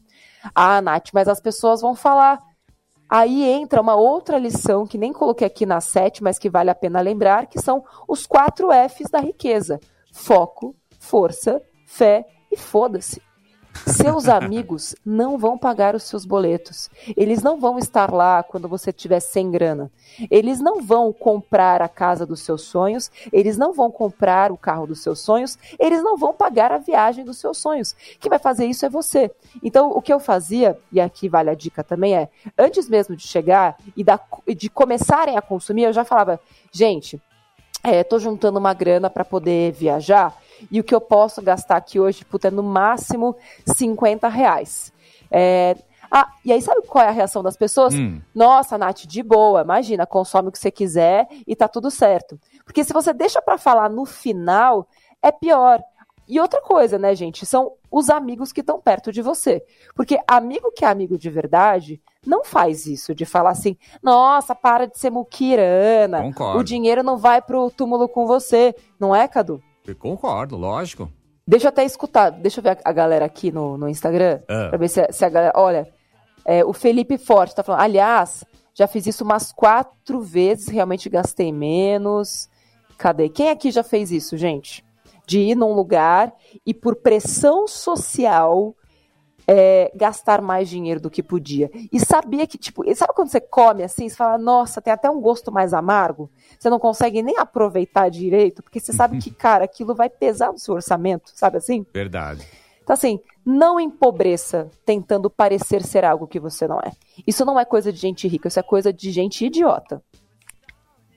Ah, 0.55 0.81
Nath, 0.81 1.11
mas 1.13 1.29
as 1.29 1.41
pessoas 1.41 1.81
vão 1.81 1.95
falar. 1.95 2.41
Aí 3.09 3.45
entra 3.45 3.81
uma 3.81 3.95
outra 3.95 4.39
lição 4.39 4.87
que 4.87 4.97
nem 4.97 5.13
coloquei 5.13 5.47
aqui 5.47 5.67
na 5.67 5.81
sete, 5.81 6.23
mas 6.23 6.39
que 6.39 6.49
vale 6.49 6.71
a 6.71 6.75
pena 6.75 7.01
lembrar, 7.01 7.47
que 7.47 7.61
são 7.61 7.85
os 8.09 8.27
quatro 8.27 8.69
Fs 8.73 9.11
da 9.11 9.21
riqueza: 9.21 9.79
foco, 10.13 10.75
força, 10.99 11.61
fé 11.87 12.27
e 12.51 12.57
foda-se. 12.57 13.21
Seus 13.87 14.29
amigos 14.29 14.95
não 15.05 15.39
vão 15.39 15.57
pagar 15.57 15.95
os 15.95 16.05
seus 16.05 16.25
boletos. 16.25 16.91
Eles 17.17 17.43
não 17.43 17.59
vão 17.59 17.79
estar 17.79 18.13
lá 18.13 18.43
quando 18.43 18.69
você 18.69 18.93
tiver 18.93 19.21
sem 19.21 19.51
grana. 19.51 19.91
Eles 20.31 20.61
não 20.61 20.83
vão 20.83 21.13
comprar 21.13 21.81
a 21.83 21.89
casa 21.89 22.27
dos 22.27 22.41
seus 22.41 22.63
sonhos. 22.63 23.11
Eles 23.33 23.57
não 23.57 23.73
vão 23.73 23.91
comprar 23.91 24.53
o 24.53 24.57
carro 24.57 24.87
dos 24.87 25.03
seus 25.03 25.21
sonhos. 25.21 25.59
Eles 25.79 26.03
não 26.03 26.17
vão 26.17 26.33
pagar 26.33 26.71
a 26.71 26.79
viagem 26.79 27.25
dos 27.25 27.39
seus 27.39 27.59
sonhos. 27.59 27.97
Quem 28.21 28.29
vai 28.29 28.39
fazer 28.39 28.67
isso 28.67 28.85
é 28.87 28.91
você. 28.91 29.31
Então, 29.63 29.91
o 29.91 30.03
que 30.03 30.13
eu 30.13 30.21
fazia, 30.21 30.79
e 30.93 31.01
aqui 31.01 31.29
vale 31.29 31.51
a 31.51 31.55
dica 31.55 31.83
também, 31.83 32.15
é 32.15 32.29
antes 32.59 32.89
mesmo 32.89 33.17
de 33.17 33.27
chegar 33.27 33.77
e 33.97 34.05
da, 34.05 34.21
de 34.47 34.69
começarem 34.69 35.37
a 35.37 35.43
consumir, 35.43 35.85
eu 35.85 35.93
já 35.93 36.05
falava, 36.05 36.39
gente, 36.71 37.21
é, 37.83 38.05
tô 38.05 38.19
juntando 38.19 38.59
uma 38.59 38.73
grana 38.73 39.11
para 39.11 39.25
poder 39.25 39.73
viajar 39.73 40.37
e 40.71 40.81
o 40.81 40.85
que 40.85 40.95
eu 40.95 41.01
posso 41.01 41.43
gastar 41.43 41.77
aqui 41.77 41.99
hoje, 41.99 42.25
puta, 42.25 42.49
é 42.49 42.51
no 42.51 42.63
máximo 42.63 43.37
50 43.67 44.29
reais. 44.29 44.93
É... 45.31 45.77
Ah, 46.15 46.31
e 46.45 46.53
aí 46.53 46.61
sabe 46.61 46.83
qual 46.87 47.03
é 47.03 47.09
a 47.09 47.13
reação 47.13 47.43
das 47.43 47.57
pessoas? 47.57 47.95
Hum. 47.95 48.21
Nossa, 48.35 48.77
Nath, 48.77 49.07
de 49.07 49.23
boa, 49.23 49.63
imagina, 49.63 50.07
consome 50.07 50.51
o 50.51 50.53
que 50.53 50.59
você 50.59 50.71
quiser 50.71 51.27
e 51.47 51.57
tá 51.57 51.67
tudo 51.67 51.91
certo. 51.91 52.39
Porque 52.67 52.85
se 52.85 52.93
você 52.93 53.15
deixa 53.15 53.41
para 53.41 53.57
falar 53.57 53.89
no 53.89 54.05
final, 54.05 54.87
é 55.23 55.33
pior. 55.33 55.83
E 56.29 56.39
outra 56.39 56.61
coisa, 56.61 56.99
né, 56.99 57.15
gente, 57.15 57.45
são 57.45 57.73
os 57.91 58.09
amigos 58.09 58.53
que 58.53 58.61
estão 58.61 58.81
perto 58.81 59.13
de 59.13 59.21
você. 59.21 59.65
Porque 59.95 60.19
amigo 60.27 60.71
que 60.73 60.85
é 60.85 60.89
amigo 60.89 61.19
de 61.19 61.29
verdade 61.29 62.01
não 62.27 62.45
faz 62.45 62.87
isso, 62.87 63.15
de 63.15 63.25
falar 63.25 63.51
assim, 63.51 63.77
nossa, 64.03 64.55
para 64.55 64.87
de 64.87 64.99
ser 64.99 65.11
muquirana, 65.11 66.23
Concordo. 66.23 66.59
o 66.59 66.65
dinheiro 66.65 67.03
não 67.03 67.17
vai 67.17 67.43
pro 67.43 67.71
túmulo 67.71 68.09
com 68.09 68.27
você. 68.27 68.75
Não 68.99 69.15
é, 69.15 69.27
Cadu? 69.27 69.63
Eu 69.87 69.97
concordo, 69.97 70.57
lógico. 70.57 71.11
Deixa 71.47 71.67
eu 71.67 71.71
até 71.71 71.85
escutar, 71.85 72.31
deixa 72.31 72.61
eu 72.61 72.63
ver 72.63 72.79
a 72.85 72.93
galera 72.93 73.25
aqui 73.25 73.51
no, 73.51 73.77
no 73.77 73.89
Instagram, 73.89 74.41
uh. 74.45 74.71
pra 74.71 74.79
ver 74.79 74.89
se, 74.89 75.05
se 75.13 75.25
a 75.25 75.29
galera. 75.29 75.53
Olha, 75.57 75.89
é, 76.45 76.65
o 76.65 76.73
Felipe 76.73 77.19
Forte 77.19 77.55
tá 77.55 77.63
falando, 77.63 77.81
aliás, 77.83 78.45
já 78.75 78.87
fiz 78.87 79.07
isso 79.07 79.25
umas 79.25 79.53
quatro 79.53 80.21
vezes, 80.21 80.69
realmente 80.69 81.09
gastei 81.09 81.53
menos. 81.53 82.49
Cadê? 82.97 83.29
Quem 83.29 83.51
aqui 83.51 83.71
já 83.71 83.83
fez 83.83 84.13
isso, 84.13 84.37
gente? 84.37 84.85
De 85.27 85.41
ir 85.41 85.55
num 85.57 85.73
lugar 85.73 86.33
e 86.65 86.73
por 86.73 86.97
pressão 86.97 87.67
social 87.67 88.77
é, 89.47 89.91
gastar 89.95 90.41
mais 90.41 90.69
dinheiro 90.69 91.01
do 91.01 91.11
que 91.11 91.23
podia. 91.23 91.71
E 91.93 91.99
sabia 92.01 92.47
que, 92.47 92.59
tipo, 92.59 92.83
sabe 92.95 93.13
quando 93.15 93.29
você 93.29 93.41
come 93.41 93.83
assim, 93.83 94.09
você 94.09 94.17
fala, 94.17 94.39
nossa, 94.39 94.81
tem 94.81 94.93
até 94.93 95.11
um 95.11 95.21
gosto 95.21 95.51
mais 95.51 95.75
amargo? 95.75 96.31
Você 96.59 96.71
não 96.71 96.79
consegue 96.79 97.23
nem 97.23 97.37
aproveitar 97.39 98.09
direito, 98.09 98.63
porque 98.63 98.81
você 98.81 98.93
sabe 98.93 99.19
que, 99.19 99.31
cara, 99.35 99.65
aquilo 99.65 99.95
vai 99.95 100.09
pesar 100.09 100.53
no 100.53 100.59
seu 100.59 100.75
orçamento, 100.75 101.31
sabe 101.35 101.59
assim? 101.59 101.87
Verdade. 101.93 102.47
Então, 102.83 102.95
assim, 102.95 103.21
não 103.45 103.79
empobreça 103.79 104.69
tentando 104.85 105.31
parecer 105.31 105.83
ser 105.83 106.05
algo 106.05 106.27
que 106.27 106.41
você 106.41 106.67
não 106.67 106.81
é. 106.81 106.93
Isso 107.27 107.45
não 107.45 107.59
é 107.59 107.65
coisa 107.65 107.93
de 107.93 107.99
gente 107.99 108.27
rica, 108.27 108.49
isso 108.49 108.59
é 108.59 108.63
coisa 108.63 108.93
de 108.93 109.11
gente 109.11 109.45
idiota. 109.45 110.03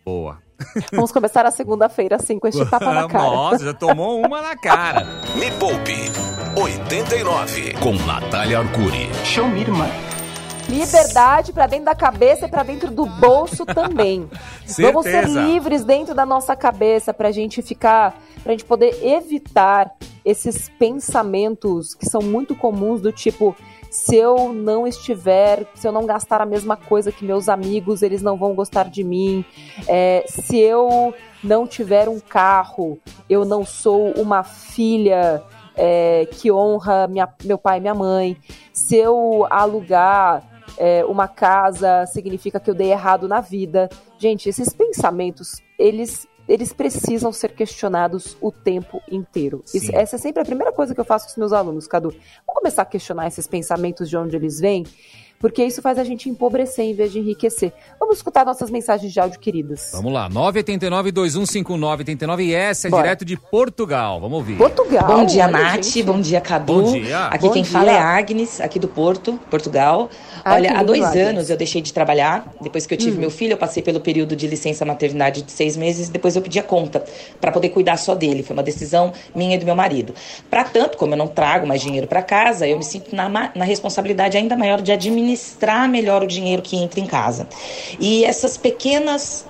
Boa. 0.06 0.45
Vamos 0.92 1.12
começar 1.12 1.46
a 1.46 1.52
segunda-feira 1.52 2.16
assim, 2.16 2.40
com 2.40 2.48
este 2.48 2.66
tapa 2.70 2.94
na 2.94 3.08
cara. 3.08 3.24
Nossa, 3.24 3.66
já 3.66 3.74
tomou 3.74 4.26
uma 4.26 4.42
na 4.42 4.56
cara. 4.56 5.06
Me 5.36 5.52
Poupe 5.52 6.12
89 6.60 7.74
com 7.76 7.94
Natália 8.06 8.60
Arcuri. 8.60 9.10
Show 9.24 9.48
me, 9.48 9.62
irmã. 9.62 9.88
Liberdade 10.70 11.54
para 11.54 11.68
dentro 11.68 11.86
da 11.86 11.96
cabeça 11.96 12.48
e 12.48 12.50
para 12.50 12.64
dentro 12.64 12.90
do 12.90 13.06
bolso 13.06 13.66
também. 13.66 14.28
Vamos 14.80 15.04
ser 15.04 15.28
livres 15.28 15.84
dentro 15.84 16.16
da 16.16 16.26
nossa 16.26 16.56
cabeça 16.56 17.14
para 17.14 17.28
a 17.28 17.32
gente 17.32 17.62
ficar, 17.62 18.20
para 18.42 18.52
a 18.52 18.56
gente 18.56 18.66
poder 18.66 18.98
evitar 19.04 19.92
esses 20.24 20.70
pensamentos 20.70 21.94
que 21.94 22.10
são 22.10 22.22
muito 22.22 22.56
comuns 22.56 23.00
do 23.00 23.12
tipo 23.12 23.56
se 23.96 24.18
eu 24.18 24.54
não 24.54 24.86
estiver, 24.86 25.66
se 25.74 25.88
eu 25.88 25.92
não 25.92 26.06
gastar 26.06 26.42
a 26.42 26.46
mesma 26.46 26.76
coisa 26.76 27.14
que 27.14 27.24
meus 27.24 27.48
amigos, 27.48 28.02
eles 28.04 28.22
não 28.22 28.36
vão 28.36 28.54
gostar 28.54 28.90
de 28.90 29.04
mim. 29.06 29.46
É, 29.88 30.26
se 30.28 30.60
eu 30.60 31.14
não 31.42 31.66
tiver 31.66 32.10
um 32.10 32.20
carro, 32.20 33.00
eu 33.30 33.46
não 33.46 33.64
sou 33.66 34.12
uma 34.12 34.44
filha 34.44 35.42
é, 35.78 36.28
que 36.30 36.52
honra 36.52 37.08
minha, 37.08 37.28
meu 37.46 37.58
pai 37.58 37.78
e 37.78 37.82
minha 37.82 37.94
mãe. 37.94 38.38
Se 38.74 38.98
eu 38.98 39.48
alugar 39.50 40.44
é, 40.78 41.06
uma 41.06 41.30
casa, 41.30 42.06
significa 42.06 42.60
que 42.60 42.70
eu 42.70 42.76
dei 42.76 42.92
errado 42.92 43.30
na 43.30 43.40
vida. 43.40 43.88
Gente, 44.20 44.50
esses 44.50 44.74
pensamentos, 44.74 45.62
eles 45.80 46.28
eles 46.48 46.72
precisam 46.72 47.32
ser 47.32 47.54
questionados 47.54 48.38
o 48.40 48.52
tempo 48.52 49.02
inteiro. 49.10 49.64
Isso, 49.74 49.94
essa 49.96 50.16
é 50.16 50.20
sempre 50.20 50.42
a 50.42 50.46
primeira 50.46 50.72
coisa 50.72 50.94
que 50.94 51.00
eu 51.00 51.06
faço 51.06 51.26
com 51.26 51.32
os 51.32 51.38
meus 51.38 51.54
alunos, 51.54 51.88
Cadu. 51.88 52.10
Vamos 52.10 52.62
começar 52.62 52.84
a 52.84 52.86
questionar 52.86 53.28
esses 53.28 53.48
pensamentos 53.48 54.10
de 54.10 54.18
onde 54.18 54.36
eles 54.36 54.60
vêm 54.60 54.86
porque 55.46 55.64
isso 55.64 55.80
faz 55.80 56.00
a 56.00 56.04
gente 56.04 56.28
empobrecer 56.28 56.86
em 56.86 56.96
vez 56.96 57.12
de 57.12 57.20
enriquecer. 57.20 57.72
Vamos 58.00 58.18
escutar 58.18 58.44
nossas 58.44 58.72
mensagens 58.72 59.14
de 59.14 59.20
áudio 59.20 59.40
queridas. 59.40 59.92
Vamos 59.94 60.12
lá, 60.12 60.28
989-2159-89 60.32 62.40
e 62.40 62.52
essa 62.52 62.88
é 62.88 62.90
Bora. 62.90 63.04
direto 63.04 63.24
de 63.24 63.38
Portugal. 63.38 64.20
Vamos 64.20 64.40
ouvir. 64.40 64.58
Portugal. 64.58 65.06
Bom 65.06 65.24
dia, 65.24 65.48
Nath. 65.48 65.84
Gente. 65.84 66.02
Bom 66.02 66.20
dia, 66.20 66.42
Cadu. 66.42 66.82
Bom 66.82 66.94
dia. 66.94 67.28
Aqui 67.28 67.46
Bom 67.46 67.54
quem 67.54 67.62
dia. 67.62 67.72
fala 67.72 67.92
é 67.92 67.98
Agnes, 68.00 68.60
aqui 68.60 68.80
do 68.80 68.88
Porto, 68.88 69.40
Portugal. 69.52 70.10
Ai, 70.44 70.62
Olha, 70.62 70.80
há 70.80 70.84
dois 70.84 71.04
Agnes. 71.04 71.28
anos 71.28 71.52
eu 71.52 71.58
deixei 71.58 71.80
de 71.80 71.94
trabalhar. 71.94 72.52
Depois 72.60 72.88
que 72.88 72.96
eu 72.96 72.98
tive 72.98 73.16
hum. 73.16 73.20
meu 73.20 73.30
filho, 73.30 73.54
eu 73.54 73.58
passei 73.58 73.84
pelo 73.84 74.00
período 74.00 74.36
de 74.36 74.48
licença 74.48 74.84
maternidade 74.84 75.44
de 75.44 75.52
seis 75.52 75.78
meses. 75.78 76.10
Depois 76.10 76.36
eu 76.36 76.42
pedi 76.42 76.58
a 76.58 76.64
conta 76.64 77.06
para 77.40 77.52
poder 77.52 77.70
cuidar 77.70 77.98
só 77.98 78.16
dele. 78.16 78.42
Foi 78.42 78.56
uma 78.56 78.64
decisão 78.64 79.14
minha 79.36 79.54
e 79.54 79.60
do 79.60 79.66
meu 79.68 79.76
marido. 79.76 80.12
Para 80.50 80.64
tanto, 80.64 80.98
como 80.98 81.14
eu 81.14 81.18
não 81.20 81.28
trago 81.28 81.68
mais 81.68 81.82
dinheiro 81.82 82.08
para 82.08 82.24
casa, 82.24 82.68
eu 82.68 82.80
me 82.80 82.84
sinto 82.84 83.16
na, 83.16 83.30
na 83.30 83.64
responsabilidade 83.64 84.38
ainda 84.38 84.58
maior 84.58 84.82
de 84.82 84.92
administrar 84.92 85.35
administrar 85.36 85.88
melhor 85.90 86.24
o 86.24 86.28
dinheiro 86.28 86.62
que 86.62 86.76
entra 86.76 87.00
em 87.00 87.06
casa. 87.06 87.48
E 88.00 88.24
essas 88.26 88.58
pequenas 88.58 89.46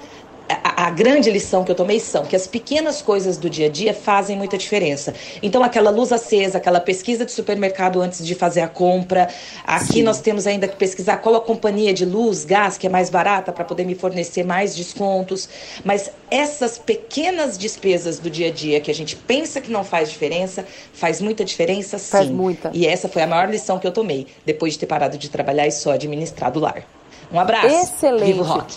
a, 0.47 0.87
a, 0.87 0.89
grande 0.91 1.31
lição 1.31 1.63
que 1.63 1.71
eu 1.71 1.75
tomei 1.75 1.99
são 1.99 2.25
que 2.25 2.35
as 2.35 2.45
pequenas 2.45 3.01
coisas 3.01 3.37
do 3.37 3.49
dia 3.49 3.67
a 3.67 3.69
dia 3.69 3.93
fazem 3.93 4.37
muita 4.37 4.57
diferença. 4.57 5.13
Então, 5.41 5.63
aquela 5.63 5.89
luz 5.89 6.11
acesa, 6.11 6.57
aquela 6.57 6.79
pesquisa 6.79 7.25
de 7.25 7.31
supermercado 7.31 8.01
antes 8.01 8.25
de 8.25 8.35
fazer 8.35 8.61
a 8.61 8.67
compra. 8.67 9.27
Aqui 9.65 9.93
Sim. 9.93 10.03
nós 10.03 10.21
temos 10.21 10.45
ainda 10.45 10.67
que 10.67 10.75
pesquisar 10.75 11.17
qual 11.17 11.35
a 11.35 11.41
companhia 11.41 11.93
de 11.93 12.05
luz, 12.05 12.45
gás 12.45 12.77
que 12.77 12.87
é 12.87 12.89
mais 12.89 13.09
barata 13.09 13.51
para 13.51 13.63
poder 13.63 13.85
me 13.85 13.95
fornecer 13.95 14.43
mais 14.43 14.75
descontos. 14.75 15.49
Mas 15.83 16.11
essas 16.29 16.77
pequenas 16.77 17.57
despesas 17.57 18.19
do 18.19 18.29
dia 18.29 18.47
a 18.47 18.51
dia 18.51 18.79
que 18.79 18.91
a 18.91 18.95
gente 18.95 19.15
pensa 19.15 19.59
que 19.59 19.71
não 19.71 19.83
faz 19.83 20.09
diferença, 20.09 20.65
faz 20.93 21.21
muita 21.21 21.43
diferença 21.43 21.97
sim. 21.97 22.11
Faz 22.11 22.29
muita. 22.29 22.71
E 22.73 22.85
essa 22.85 23.09
foi 23.09 23.21
a 23.21 23.27
maior 23.27 23.49
lição 23.49 23.79
que 23.79 23.87
eu 23.87 23.91
tomei 23.91 24.27
depois 24.45 24.73
de 24.73 24.79
ter 24.79 24.85
parado 24.85 25.17
de 25.17 25.29
trabalhar 25.29 25.67
e 25.67 25.71
só 25.71 25.91
administrar 25.91 26.51
do 26.51 26.59
lar. 26.59 26.83
Um 27.31 27.39
abraço. 27.39 27.67
Excelente. 27.67 28.25
Vivo 28.25 28.43
rock. 28.43 28.75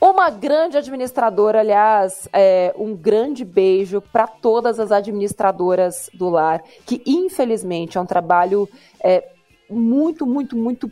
Uma 0.00 0.28
grande 0.28 0.76
administradora, 0.76 1.60
aliás, 1.60 2.28
é, 2.32 2.74
um 2.76 2.94
grande 2.94 3.44
beijo 3.44 4.00
para 4.00 4.26
todas 4.26 4.78
as 4.78 4.92
administradoras 4.92 6.10
do 6.12 6.28
lar, 6.28 6.62
que 6.84 7.02
infelizmente 7.06 7.96
é 7.96 8.00
um 8.00 8.06
trabalho 8.06 8.68
é, 9.02 9.26
muito, 9.70 10.26
muito, 10.26 10.56
muito 10.56 10.90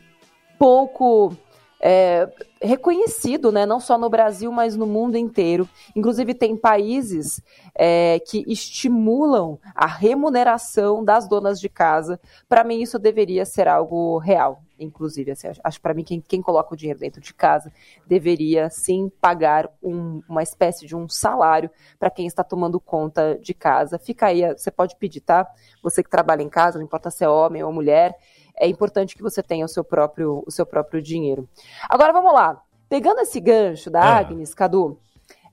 pouco 0.58 1.36
é, 1.80 2.26
reconhecido, 2.62 3.52
né? 3.52 3.66
não 3.66 3.78
só 3.78 3.98
no 3.98 4.08
Brasil, 4.08 4.50
mas 4.50 4.74
no 4.74 4.86
mundo 4.86 5.18
inteiro. 5.18 5.68
Inclusive, 5.94 6.32
tem 6.32 6.56
países 6.56 7.42
é, 7.74 8.18
que 8.20 8.42
estimulam 8.50 9.58
a 9.74 9.86
remuneração 9.86 11.04
das 11.04 11.28
donas 11.28 11.60
de 11.60 11.68
casa. 11.68 12.18
Para 12.48 12.64
mim, 12.64 12.80
isso 12.80 12.98
deveria 12.98 13.44
ser 13.44 13.68
algo 13.68 14.16
real. 14.16 14.63
Inclusive, 14.78 15.30
assim, 15.30 15.48
acho 15.62 15.80
para 15.80 15.94
mim 15.94 16.02
quem, 16.02 16.20
quem 16.20 16.42
coloca 16.42 16.74
o 16.74 16.76
dinheiro 16.76 16.98
dentro 16.98 17.20
de 17.20 17.32
casa 17.32 17.72
deveria 18.06 18.68
sim 18.70 19.10
pagar 19.20 19.70
um, 19.82 20.22
uma 20.28 20.42
espécie 20.42 20.86
de 20.86 20.96
um 20.96 21.08
salário 21.08 21.70
para 21.98 22.10
quem 22.10 22.26
está 22.26 22.42
tomando 22.42 22.80
conta 22.80 23.38
de 23.40 23.54
casa. 23.54 23.98
Fica 23.98 24.26
aí, 24.26 24.42
você 24.54 24.70
pode 24.70 24.96
pedir, 24.96 25.20
tá? 25.20 25.46
Você 25.82 26.02
que 26.02 26.10
trabalha 26.10 26.42
em 26.42 26.48
casa, 26.48 26.78
não 26.78 26.84
importa 26.84 27.10
se 27.10 27.24
é 27.24 27.28
homem 27.28 27.62
ou 27.62 27.72
mulher, 27.72 28.16
é 28.56 28.66
importante 28.68 29.14
que 29.14 29.22
você 29.22 29.42
tenha 29.42 29.64
o 29.64 29.68
seu 29.68 29.84
próprio, 29.84 30.42
o 30.46 30.50
seu 30.50 30.66
próprio 30.66 31.02
dinheiro. 31.02 31.48
Agora 31.88 32.12
vamos 32.12 32.32
lá. 32.32 32.60
Pegando 32.88 33.20
esse 33.20 33.40
gancho 33.40 33.90
da 33.90 34.02
ah. 34.02 34.18
Agnes, 34.18 34.54
Cadu, 34.54 34.98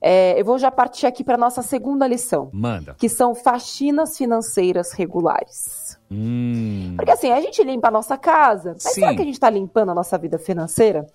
é, 0.00 0.38
eu 0.38 0.44
vou 0.44 0.58
já 0.58 0.70
partir 0.70 1.06
aqui 1.06 1.22
para 1.22 1.36
nossa 1.36 1.62
segunda 1.62 2.06
lição. 2.06 2.50
Manda. 2.52 2.94
Que 2.94 3.08
são 3.08 3.34
faxinas 3.34 4.16
financeiras 4.16 4.92
regulares. 4.92 5.91
Hum. 6.12 6.94
Porque 6.96 7.10
assim, 7.10 7.30
a 7.30 7.40
gente 7.40 7.62
limpa 7.64 7.88
a 7.88 7.90
nossa 7.90 8.18
casa, 8.18 8.72
mas 8.74 8.82
Sim. 8.82 9.00
será 9.00 9.14
que 9.14 9.22
a 9.22 9.24
gente 9.24 9.34
está 9.34 9.48
limpando 9.48 9.90
a 9.90 9.94
nossa 9.94 10.18
vida 10.18 10.38
financeira? 10.38 11.06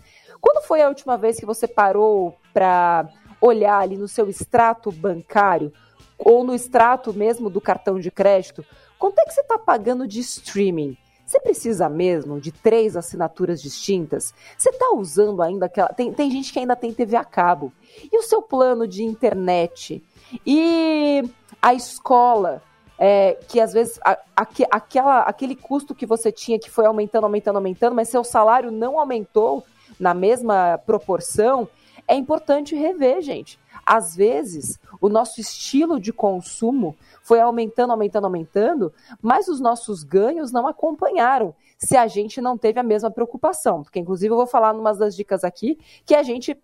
Quando 0.42 0.64
foi 0.64 0.82
a 0.82 0.90
última 0.90 1.18
vez 1.18 1.40
que 1.40 1.46
você 1.46 1.68
parou 1.68 2.36
para 2.54 3.08
olhar 3.40 3.80
ali 3.80 3.96
no 3.96 4.08
seu 4.08 4.28
extrato 4.28 4.92
bancário 4.92 5.72
ou 6.18 6.44
no 6.44 6.56
extrato 6.56 7.14
mesmo 7.14 7.50
do 7.50 7.62
cartão 7.62 8.00
de 8.00 8.10
crédito, 8.10 8.66
quanto 8.98 9.20
é 9.20 9.26
que 9.26 9.34
você 9.34 9.42
está 9.42 9.60
pagando 9.60 10.08
de 10.08 10.20
streaming? 10.20 10.98
Você 11.26 11.40
precisa 11.42 11.90
mesmo 11.90 12.40
de 12.40 12.52
três 12.54 12.96
assinaturas 12.96 13.62
distintas? 13.62 14.34
Você 14.58 14.70
está 14.70 14.94
usando 14.96 15.42
ainda 15.42 15.66
aquela. 15.66 15.90
Tem, 15.90 16.14
tem 16.14 16.32
gente 16.32 16.54
que 16.54 16.60
ainda 16.60 16.76
tem 16.76 16.94
TV 16.94 17.18
a 17.18 17.26
cabo. 17.26 17.72
E 18.12 18.18
o 18.18 18.24
seu 18.24 18.42
plano 18.42 18.88
de 18.88 19.04
internet? 19.04 20.02
E 20.46 21.24
a 21.62 21.74
escola? 21.74 22.64
É, 22.98 23.38
que 23.48 23.60
às 23.60 23.74
vezes 23.74 24.00
a, 24.04 24.18
a, 24.36 24.48
aquela, 24.72 25.22
aquele 25.22 25.56
custo 25.56 25.94
que 25.94 26.06
você 26.06 26.32
tinha 26.32 26.60
que 26.60 26.70
foi 26.70 26.86
aumentando, 26.86 27.26
aumentando, 27.26 27.58
aumentando, 27.58 27.96
mas 27.96 28.10
seu 28.10 28.24
salário 28.24 28.72
não 28.72 29.00
aumentou 29.00 29.64
na 30.00 30.14
mesma 30.14 30.80
proporção, 30.86 31.68
é 32.08 32.16
importante 32.16 32.76
rever, 32.76 33.22
gente. 33.22 33.60
Às 33.86 34.16
vezes, 34.16 34.80
o 35.00 35.08
nosso 35.08 35.40
estilo 35.40 36.00
de 36.00 36.12
consumo 36.12 36.96
foi 37.24 37.40
aumentando, 37.40 37.92
aumentando, 37.92 38.26
aumentando, 38.26 38.94
mas 39.22 39.48
os 39.48 39.60
nossos 39.60 40.04
ganhos 40.04 40.52
não 40.52 40.68
acompanharam 40.68 41.54
se 41.78 41.96
a 41.96 42.08
gente 42.08 42.42
não 42.42 42.58
teve 42.58 42.80
a 42.80 42.84
mesma 42.84 43.12
preocupação. 43.12 43.84
Porque, 43.84 44.00
inclusive, 44.00 44.32
eu 44.32 44.38
vou 44.38 44.48
falar 44.48 44.74
numa 44.74 44.94
das 44.94 45.16
dicas 45.16 45.44
aqui 45.44 45.78
que 46.06 46.16
a 46.16 46.24
gente 46.24 46.58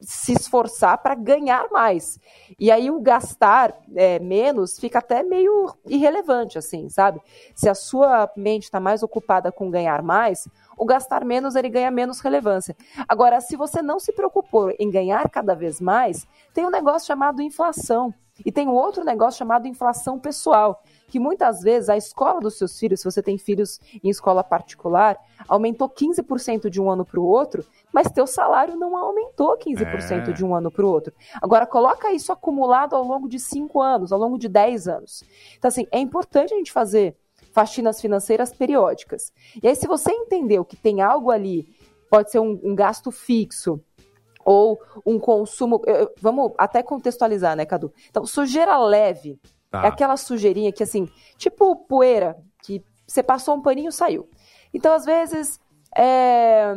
se 0.00 0.32
esforçar 0.32 0.98
para 0.98 1.14
ganhar 1.14 1.68
mais. 1.70 2.18
E 2.58 2.70
aí 2.70 2.90
o 2.90 3.00
gastar 3.00 3.74
é, 3.94 4.18
menos 4.18 4.78
fica 4.78 4.98
até 4.98 5.22
meio 5.22 5.74
irrelevante, 5.86 6.58
assim, 6.58 6.88
sabe? 6.88 7.20
Se 7.54 7.68
a 7.68 7.74
sua 7.74 8.30
mente 8.36 8.64
está 8.64 8.80
mais 8.80 9.02
ocupada 9.02 9.52
com 9.52 9.70
ganhar 9.70 10.02
mais, 10.02 10.48
o 10.76 10.84
gastar 10.84 11.24
menos 11.24 11.54
ele 11.54 11.68
ganha 11.68 11.90
menos 11.90 12.20
relevância. 12.20 12.74
Agora, 13.06 13.40
se 13.40 13.56
você 13.56 13.82
não 13.82 13.98
se 14.00 14.12
preocupou 14.12 14.72
em 14.78 14.90
ganhar 14.90 15.28
cada 15.28 15.54
vez 15.54 15.80
mais, 15.80 16.26
tem 16.54 16.64
um 16.64 16.70
negócio 16.70 17.06
chamado 17.06 17.42
inflação. 17.42 18.14
E 18.44 18.52
tem 18.52 18.68
um 18.68 18.74
outro 18.74 19.04
negócio 19.04 19.38
chamado 19.38 19.68
inflação 19.68 20.18
pessoal, 20.18 20.82
que 21.08 21.18
muitas 21.18 21.60
vezes 21.60 21.88
a 21.88 21.96
escola 21.96 22.40
dos 22.40 22.56
seus 22.56 22.78
filhos, 22.78 23.00
se 23.00 23.04
você 23.04 23.22
tem 23.22 23.36
filhos 23.36 23.80
em 24.02 24.08
escola 24.08 24.44
particular, 24.44 25.18
aumentou 25.48 25.88
15% 25.88 26.70
de 26.70 26.80
um 26.80 26.90
ano 26.90 27.04
para 27.04 27.20
o 27.20 27.24
outro, 27.24 27.64
mas 27.92 28.10
teu 28.10 28.26
salário 28.26 28.76
não 28.76 28.96
aumentou 28.96 29.58
15% 29.58 30.28
é. 30.28 30.32
de 30.32 30.44
um 30.44 30.54
ano 30.54 30.70
para 30.70 30.84
o 30.84 30.88
outro. 30.88 31.12
Agora, 31.42 31.66
coloca 31.66 32.12
isso 32.12 32.32
acumulado 32.32 32.94
ao 32.94 33.02
longo 33.02 33.28
de 33.28 33.38
5 33.38 33.80
anos, 33.80 34.12
ao 34.12 34.18
longo 34.18 34.38
de 34.38 34.48
10 34.48 34.88
anos. 34.88 35.24
Então, 35.58 35.68
assim, 35.68 35.86
é 35.90 35.98
importante 35.98 36.54
a 36.54 36.56
gente 36.56 36.72
fazer 36.72 37.16
faxinas 37.52 38.00
financeiras 38.00 38.52
periódicas. 38.52 39.32
E 39.62 39.66
aí, 39.66 39.74
se 39.74 39.86
você 39.86 40.12
entendeu 40.12 40.64
que 40.64 40.76
tem 40.76 41.00
algo 41.00 41.30
ali, 41.30 41.68
pode 42.10 42.30
ser 42.30 42.40
um, 42.40 42.60
um 42.62 42.74
gasto 42.74 43.10
fixo, 43.10 43.80
ou 44.44 44.80
um 45.04 45.18
consumo. 45.18 45.80
Vamos 46.20 46.52
até 46.58 46.82
contextualizar, 46.82 47.56
né, 47.56 47.64
Cadu? 47.64 47.92
Então, 48.08 48.24
sujeira 48.26 48.78
leve 48.78 49.38
Tá. 49.70 49.84
É 49.84 49.86
aquela 49.86 50.16
sujeirinha 50.16 50.72
que, 50.72 50.82
assim, 50.82 51.08
tipo 51.38 51.76
poeira, 51.76 52.36
que 52.62 52.84
você 53.06 53.22
passou 53.22 53.54
um 53.54 53.62
paninho 53.62 53.92
saiu. 53.92 54.28
Então, 54.74 54.92
às 54.92 55.04
vezes, 55.04 55.60
é... 55.96 56.74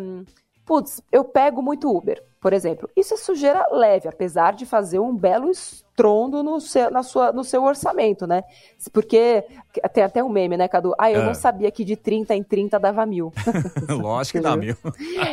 putz, 0.63 1.01
eu 1.11 1.23
pego 1.23 1.61
muito 1.61 1.89
Uber, 1.89 2.23
por 2.43 2.51
exemplo. 2.51 2.89
Isso 2.93 3.13
é 3.13 3.17
sujeira 3.17 3.65
leve, 3.71 4.09
apesar 4.09 4.51
de 4.51 4.65
fazer 4.65 4.99
um 4.99 5.15
belo 5.15 5.49
estrondo 5.49 6.43
no 6.43 6.59
seu, 6.59 6.91
na 6.91 7.01
sua, 7.01 7.31
no 7.31 7.41
seu 7.41 7.63
orçamento, 7.63 8.27
né? 8.27 8.43
Porque 8.91 9.45
tem 9.93 10.03
até 10.03 10.21
um 10.21 10.27
meme, 10.27 10.57
né, 10.57 10.67
Cadu? 10.67 10.93
Ah, 10.99 11.09
eu 11.09 11.21
é. 11.21 11.25
não 11.25 11.33
sabia 11.33 11.71
que 11.71 11.85
de 11.85 11.95
30 11.95 12.35
em 12.35 12.43
30 12.43 12.77
dava 12.77 13.05
mil. 13.05 13.31
Lógico 13.87 14.39
que 14.39 14.43
dá 14.43 14.57
mil. 14.57 14.75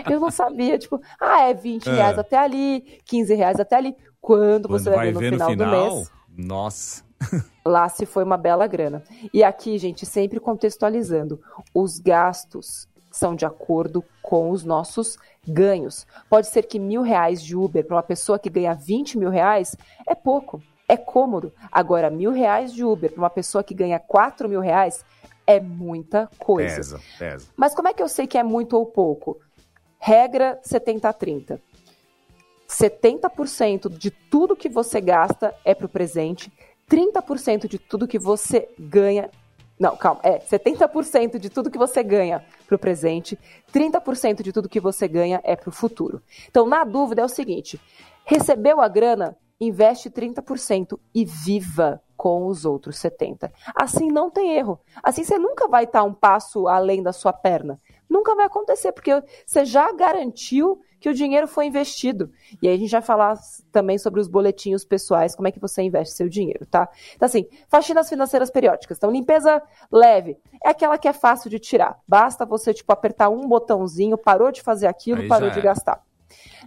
eu 0.08 0.20
não 0.20 0.30
sabia, 0.30 0.78
tipo, 0.78 1.02
ah, 1.20 1.48
é 1.48 1.52
20 1.52 1.88
é. 1.88 1.92
reais 1.94 2.16
até 2.16 2.38
ali, 2.38 3.00
15 3.04 3.34
reais 3.34 3.58
até 3.58 3.74
ali. 3.74 3.96
Quando, 4.20 4.68
Quando 4.68 4.78
você 4.78 4.90
vai, 4.90 5.12
ver 5.12 5.14
no, 5.14 5.20
final, 5.20 5.48
no 5.48 5.52
final 5.56 5.90
do 5.90 5.94
mês. 5.96 6.12
Nossa. 6.38 7.04
Lá 7.66 7.88
se 7.88 8.06
foi 8.06 8.22
uma 8.22 8.36
bela 8.36 8.68
grana. 8.68 9.02
E 9.34 9.42
aqui, 9.42 9.76
gente, 9.78 10.06
sempre 10.06 10.38
contextualizando, 10.38 11.40
os 11.74 11.98
gastos 11.98 12.88
são 13.10 13.34
de 13.34 13.44
acordo 13.44 14.04
com 14.22 14.50
os 14.50 14.64
nossos 14.64 15.18
ganhos. 15.46 16.06
Pode 16.28 16.48
ser 16.48 16.62
que 16.62 16.78
mil 16.78 17.02
reais 17.02 17.42
de 17.42 17.56
Uber 17.56 17.84
para 17.84 17.96
uma 17.96 18.02
pessoa 18.02 18.38
que 18.38 18.50
ganha 18.50 18.74
20 18.74 19.18
mil 19.18 19.30
reais 19.30 19.76
é 20.06 20.14
pouco, 20.14 20.62
é 20.88 20.96
cômodo. 20.96 21.52
Agora, 21.70 22.10
mil 22.10 22.32
reais 22.32 22.72
de 22.72 22.84
Uber 22.84 23.12
para 23.12 23.22
uma 23.22 23.30
pessoa 23.30 23.64
que 23.64 23.74
ganha 23.74 23.98
4 23.98 24.48
mil 24.48 24.60
reais 24.60 25.04
é 25.46 25.60
muita 25.60 26.28
coisa. 26.38 26.76
Pesa, 26.76 27.00
pesa. 27.18 27.48
Mas 27.56 27.74
como 27.74 27.88
é 27.88 27.94
que 27.94 28.02
eu 28.02 28.08
sei 28.08 28.26
que 28.26 28.38
é 28.38 28.42
muito 28.42 28.76
ou 28.76 28.86
pouco? 28.86 29.38
Regra 29.98 30.60
70-30. 30.64 31.60
70% 32.68 33.88
de 33.88 34.10
tudo 34.10 34.56
que 34.56 34.68
você 34.68 35.00
gasta 35.00 35.54
é 35.64 35.74
para 35.74 35.86
o 35.86 35.88
presente, 35.88 36.52
30% 36.88 37.68
de 37.68 37.78
tudo 37.78 38.06
que 38.06 38.18
você 38.18 38.68
ganha. 38.78 39.28
Não, 39.80 39.96
calma, 39.96 40.20
é 40.22 40.38
70% 40.38 41.38
de 41.38 41.48
tudo 41.48 41.70
que 41.70 41.78
você 41.78 42.02
ganha 42.02 42.44
para 42.66 42.76
o 42.76 42.78
presente, 42.78 43.38
30% 43.72 44.42
de 44.42 44.52
tudo 44.52 44.68
que 44.68 44.78
você 44.78 45.08
ganha 45.08 45.40
é 45.42 45.56
para 45.56 45.70
o 45.70 45.72
futuro. 45.72 46.22
Então, 46.50 46.66
na 46.66 46.84
dúvida, 46.84 47.22
é 47.22 47.24
o 47.24 47.28
seguinte: 47.28 47.80
recebeu 48.22 48.82
a 48.82 48.88
grana, 48.88 49.34
investe 49.58 50.10
30% 50.10 51.00
e 51.14 51.24
viva 51.24 52.02
com 52.14 52.46
os 52.46 52.66
outros 52.66 52.96
70%. 52.96 53.50
Assim 53.74 54.08
não 54.08 54.30
tem 54.30 54.54
erro. 54.54 54.78
Assim 55.02 55.24
você 55.24 55.38
nunca 55.38 55.66
vai 55.66 55.84
estar 55.84 56.02
um 56.02 56.12
passo 56.12 56.68
além 56.68 57.02
da 57.02 57.14
sua 57.14 57.32
perna. 57.32 57.80
Nunca 58.06 58.34
vai 58.34 58.44
acontecer, 58.44 58.92
porque 58.92 59.22
você 59.46 59.64
já 59.64 59.90
garantiu 59.92 60.78
que 61.00 61.08
o 61.08 61.14
dinheiro 61.14 61.48
foi 61.48 61.66
investido. 61.66 62.30
E 62.60 62.68
aí 62.68 62.74
a 62.74 62.78
gente 62.78 62.90
vai 62.90 63.02
falar 63.02 63.38
também 63.72 63.96
sobre 63.96 64.20
os 64.20 64.28
boletinhos 64.28 64.84
pessoais, 64.84 65.34
como 65.34 65.48
é 65.48 65.50
que 65.50 65.58
você 65.58 65.82
investe 65.82 66.14
seu 66.14 66.28
dinheiro, 66.28 66.66
tá? 66.66 66.88
Então, 67.16 67.26
assim, 67.26 67.46
faxinas 67.68 68.08
financeiras 68.08 68.50
periódicas. 68.50 68.98
Então, 68.98 69.10
limpeza 69.10 69.62
leve 69.90 70.36
é 70.62 70.68
aquela 70.68 70.98
que 70.98 71.08
é 71.08 71.12
fácil 71.12 71.48
de 71.48 71.58
tirar. 71.58 71.98
Basta 72.06 72.44
você, 72.44 72.74
tipo, 72.74 72.92
apertar 72.92 73.30
um 73.30 73.48
botãozinho, 73.48 74.18
parou 74.18 74.52
de 74.52 74.60
fazer 74.60 74.86
aquilo, 74.86 75.22
aí 75.22 75.28
parou 75.28 75.50
de 75.50 75.58
é. 75.58 75.62
gastar. 75.62 76.02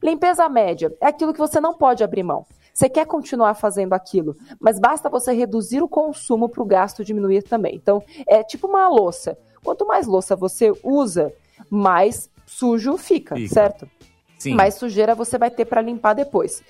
Limpeza 0.01 0.49
média 0.49 0.93
é 0.99 1.07
aquilo 1.07 1.31
que 1.31 1.39
você 1.39 1.59
não 1.59 1.73
pode 1.73 2.03
abrir 2.03 2.23
mão. 2.23 2.45
Você 2.73 2.89
quer 2.89 3.05
continuar 3.05 3.53
fazendo 3.53 3.93
aquilo, 3.93 4.35
mas 4.59 4.79
basta 4.79 5.07
você 5.07 5.31
reduzir 5.31 5.83
o 5.83 5.87
consumo 5.87 6.49
para 6.49 6.63
o 6.63 6.65
gasto 6.65 7.05
diminuir 7.05 7.43
também. 7.43 7.75
Então, 7.75 8.03
é 8.27 8.43
tipo 8.43 8.67
uma 8.67 8.87
louça. 8.89 9.37
Quanto 9.63 9.85
mais 9.85 10.07
louça 10.07 10.35
você 10.35 10.73
usa, 10.83 11.31
mais 11.69 12.29
sujo 12.47 12.97
fica, 12.97 13.35
fica. 13.35 13.53
certo? 13.53 13.87
Sim. 14.43 14.55
mais 14.55 14.75
sujeira 14.75 15.15
você 15.15 15.37
vai 15.37 15.49
ter 15.49 15.65
para 15.65 15.81
limpar 15.81 16.13
depois. 16.13 16.63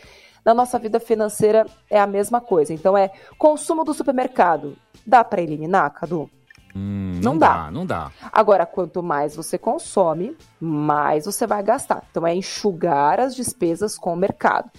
Na 0.46 0.54
nossa 0.54 0.78
vida 0.78 1.00
financeira 1.00 1.66
é 1.90 2.00
a 2.00 2.08
mesma 2.08 2.42
coisa. 2.42 2.74
Então 2.74 2.98
é 2.98 3.12
consumo 3.38 3.84
do 3.84 3.94
supermercado. 3.94 4.76
Dá 5.06 5.24
para 5.24 5.42
eliminar, 5.42 5.90
Cadu? 5.92 6.30
Hum, 6.76 7.20
não, 7.22 7.34
não 7.34 7.38
dá. 7.38 7.48
dá. 7.48 7.72
Não 7.72 7.86
dá. 7.86 8.12
Agora, 8.32 8.66
quanto 8.66 9.04
mais 9.04 9.36
você 9.36 9.58
consome, 9.58 10.36
mais 10.60 11.26
você 11.26 11.46
vai 11.46 11.62
gastar. 11.62 12.04
Então 12.10 12.26
é 12.26 12.34
enxugar 12.36 13.20
as 13.20 13.36
despesas 13.36 13.98
com 13.98 14.14
o 14.14 14.18
mercado. 14.18 14.70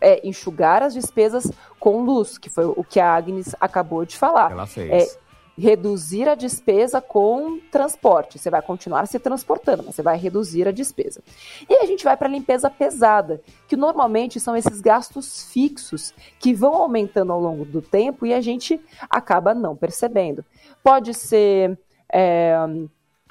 É, 0.00 0.12
é 0.12 0.28
enxugar 0.28 0.82
as 0.82 0.94
despesas 0.94 1.50
com 1.80 2.02
luz, 2.02 2.36
que 2.36 2.50
foi 2.50 2.66
o 2.66 2.84
que 2.84 3.00
a 3.00 3.14
Agnes 3.14 3.54
acabou 3.60 4.04
de 4.04 4.16
falar. 4.16 4.52
Ela 4.52 4.66
fez. 4.66 4.90
É 4.90 5.22
reduzir 5.62 6.28
a 6.28 6.34
despesa 6.34 7.00
com 7.00 7.60
transporte. 7.70 8.36
Você 8.36 8.50
vai 8.50 8.60
continuar 8.60 9.06
se 9.06 9.16
transportando, 9.20 9.84
mas 9.84 9.94
você 9.94 10.02
vai 10.02 10.18
reduzir 10.18 10.66
a 10.66 10.72
despesa. 10.72 11.22
E 11.70 11.76
a 11.76 11.86
gente 11.86 12.02
vai 12.02 12.16
para 12.16 12.26
a 12.26 12.30
limpeza 12.30 12.68
pesada, 12.68 13.40
que 13.68 13.76
normalmente 13.76 14.40
são 14.40 14.56
esses 14.56 14.80
gastos 14.80 15.44
fixos 15.52 16.12
que 16.40 16.52
vão 16.52 16.74
aumentando 16.74 17.32
ao 17.32 17.40
longo 17.40 17.64
do 17.64 17.80
tempo 17.80 18.26
e 18.26 18.34
a 18.34 18.40
gente 18.40 18.80
acaba 19.08 19.54
não 19.54 19.76
percebendo. 19.76 20.44
Pode 20.82 21.14
ser. 21.14 21.78
É, 22.12 22.56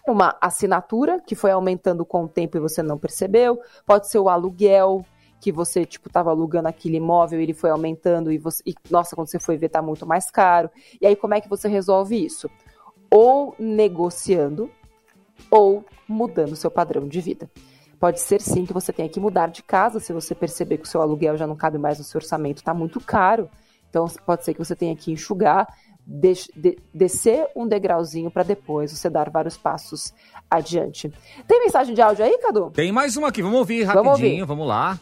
uma 0.07 0.35
assinatura 0.41 1.21
que 1.21 1.35
foi 1.35 1.51
aumentando 1.51 2.03
com 2.03 2.23
o 2.23 2.27
tempo 2.27 2.57
e 2.57 2.59
você 2.59 2.81
não 2.81 2.97
percebeu, 2.97 3.59
pode 3.85 4.09
ser 4.09 4.17
o 4.17 4.29
aluguel, 4.29 5.05
que 5.41 5.51
você, 5.51 5.85
tipo, 5.85 6.07
tava 6.07 6.29
alugando 6.29 6.67
aquele 6.67 6.97
imóvel 6.97 7.39
e 7.39 7.43
ele 7.43 7.53
foi 7.53 7.71
aumentando 7.71 8.31
e 8.31 8.37
você. 8.37 8.61
E, 8.65 8.75
nossa, 8.89 9.15
quando 9.15 9.27
você 9.27 9.39
foi 9.39 9.57
ver, 9.57 9.69
tá 9.69 9.81
muito 9.81 10.05
mais 10.05 10.29
caro. 10.29 10.69
E 11.01 11.07
aí, 11.07 11.15
como 11.15 11.33
é 11.33 11.41
que 11.41 11.49
você 11.49 11.67
resolve 11.67 12.23
isso? 12.23 12.47
Ou 13.09 13.55
negociando, 13.57 14.69
ou 15.49 15.83
mudando 16.07 16.55
seu 16.55 16.69
padrão 16.69 17.07
de 17.07 17.19
vida. 17.19 17.49
Pode 17.99 18.19
ser 18.19 18.39
sim 18.39 18.65
que 18.65 18.73
você 18.73 18.93
tenha 18.93 19.09
que 19.09 19.19
mudar 19.19 19.47
de 19.47 19.63
casa 19.63 19.99
se 19.99 20.13
você 20.13 20.35
perceber 20.35 20.77
que 20.77 20.85
o 20.85 20.87
seu 20.87 21.01
aluguel 21.01 21.35
já 21.37 21.47
não 21.47 21.55
cabe 21.55 21.77
mais 21.77 21.97
no 21.97 22.03
seu 22.03 22.19
orçamento, 22.19 22.57
está 22.57 22.73
muito 22.73 22.99
caro. 22.99 23.49
Então 23.89 24.05
pode 24.25 24.45
ser 24.45 24.53
que 24.53 24.59
você 24.59 24.75
tenha 24.75 24.95
que 24.95 25.11
enxugar, 25.11 25.67
de, 26.05 26.33
de, 26.55 26.77
descer 26.93 27.47
um 27.55 27.67
degrauzinho 27.67 28.31
para 28.31 28.43
depois 28.43 28.91
você 28.91 29.09
dar 29.09 29.29
vários 29.29 29.57
passos 29.57 30.13
adiante. 30.49 31.11
Tem 31.47 31.59
mensagem 31.59 31.93
de 31.93 32.01
áudio 32.01 32.25
aí, 32.25 32.37
Cadu? 32.39 32.71
Tem 32.71 32.91
mais 32.91 33.17
uma 33.17 33.27
aqui, 33.27 33.41
vamos 33.41 33.59
ouvir 33.59 33.83
rapidinho, 33.83 34.03
vamos, 34.03 34.21
ouvir. 34.21 34.45
vamos 34.45 34.67
lá. 34.67 34.99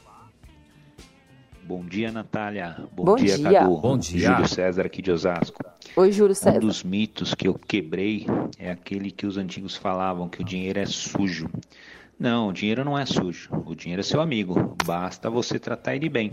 Bom 1.70 1.86
dia, 1.86 2.12
Natália. 2.12 2.78
Bom, 2.92 3.06
Bom 3.06 3.16
dia, 3.16 3.38
dia, 3.38 3.52
Cadu. 3.60 3.78
Bom 3.78 3.96
dia. 3.96 4.32
Júlio 4.32 4.48
César 4.48 4.88
aqui 4.88 5.04
de 5.04 5.12
Osasco. 5.12 5.64
Oi, 5.96 6.12
Júlio 6.12 6.34
César. 6.34 6.58
Um 6.58 6.62
dos 6.62 6.84
mitos 6.84 7.36
que 7.36 7.48
eu 7.48 7.54
quebrei 7.54 8.26
é 8.58 8.72
aquele 8.72 9.12
que 9.12 9.28
os 9.28 9.38
antigos 9.38 9.76
falavam, 9.76 10.28
que 10.28 10.42
o 10.42 10.44
dinheiro 10.44 10.80
é 10.80 10.88
sujo. 10.88 11.48
Não, 12.18 12.48
o 12.48 12.54
dinheiro 12.54 12.84
não 12.84 12.98
é 12.98 13.06
sujo. 13.06 13.52
O 13.68 13.76
dinheiro 13.76 14.00
é 14.00 14.04
seu 14.04 14.20
amigo. 14.20 14.76
Basta 14.84 15.30
você 15.30 15.60
tratar 15.60 15.96
ele 15.96 16.10
bem. 16.10 16.32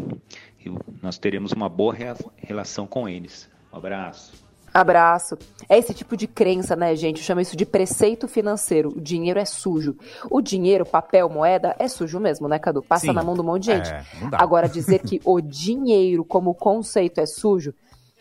E 0.65 0.73
nós 1.03 1.19
teremos 1.19 1.53
uma 1.53 1.69
boa 1.69 1.95
relação 2.39 2.87
com 2.87 3.07
eles. 3.07 3.47
Um 3.71 3.77
abraço. 3.77 4.46
Abraço. 4.77 5.39
É 5.71 5.79
esse 5.79 5.95
tipo 5.95 6.19
de 6.19 6.27
crença, 6.27 6.77
né, 6.77 6.95
gente? 6.95 7.17
Eu 7.17 7.25
chamo 7.25 7.41
isso 7.41 7.57
de 7.57 7.65
preceito 7.65 8.29
financeiro. 8.29 8.91
O 8.91 9.01
dinheiro 9.01 9.41
é 9.41 9.45
sujo. 9.47 9.97
O 10.31 10.43
dinheiro, 10.43 10.85
papel, 10.85 11.31
moeda, 11.31 11.75
é 11.79 11.89
sujo 11.89 12.21
mesmo, 12.21 12.47
né, 12.47 12.59
Cadu? 12.59 12.83
Passa 12.83 13.07
Sim. 13.07 13.13
na 13.15 13.23
mão 13.23 13.35
um 13.35 13.43
monte 13.43 13.63
de 13.63 13.73
gente. 13.73 13.91
É, 13.91 14.05
Agora, 14.33 14.69
dizer 14.69 14.99
que 14.99 15.19
o 15.25 15.41
dinheiro 15.41 16.27
como 16.27 16.55
conceito 16.55 17.23
é 17.23 17.25
sujo, 17.25 17.73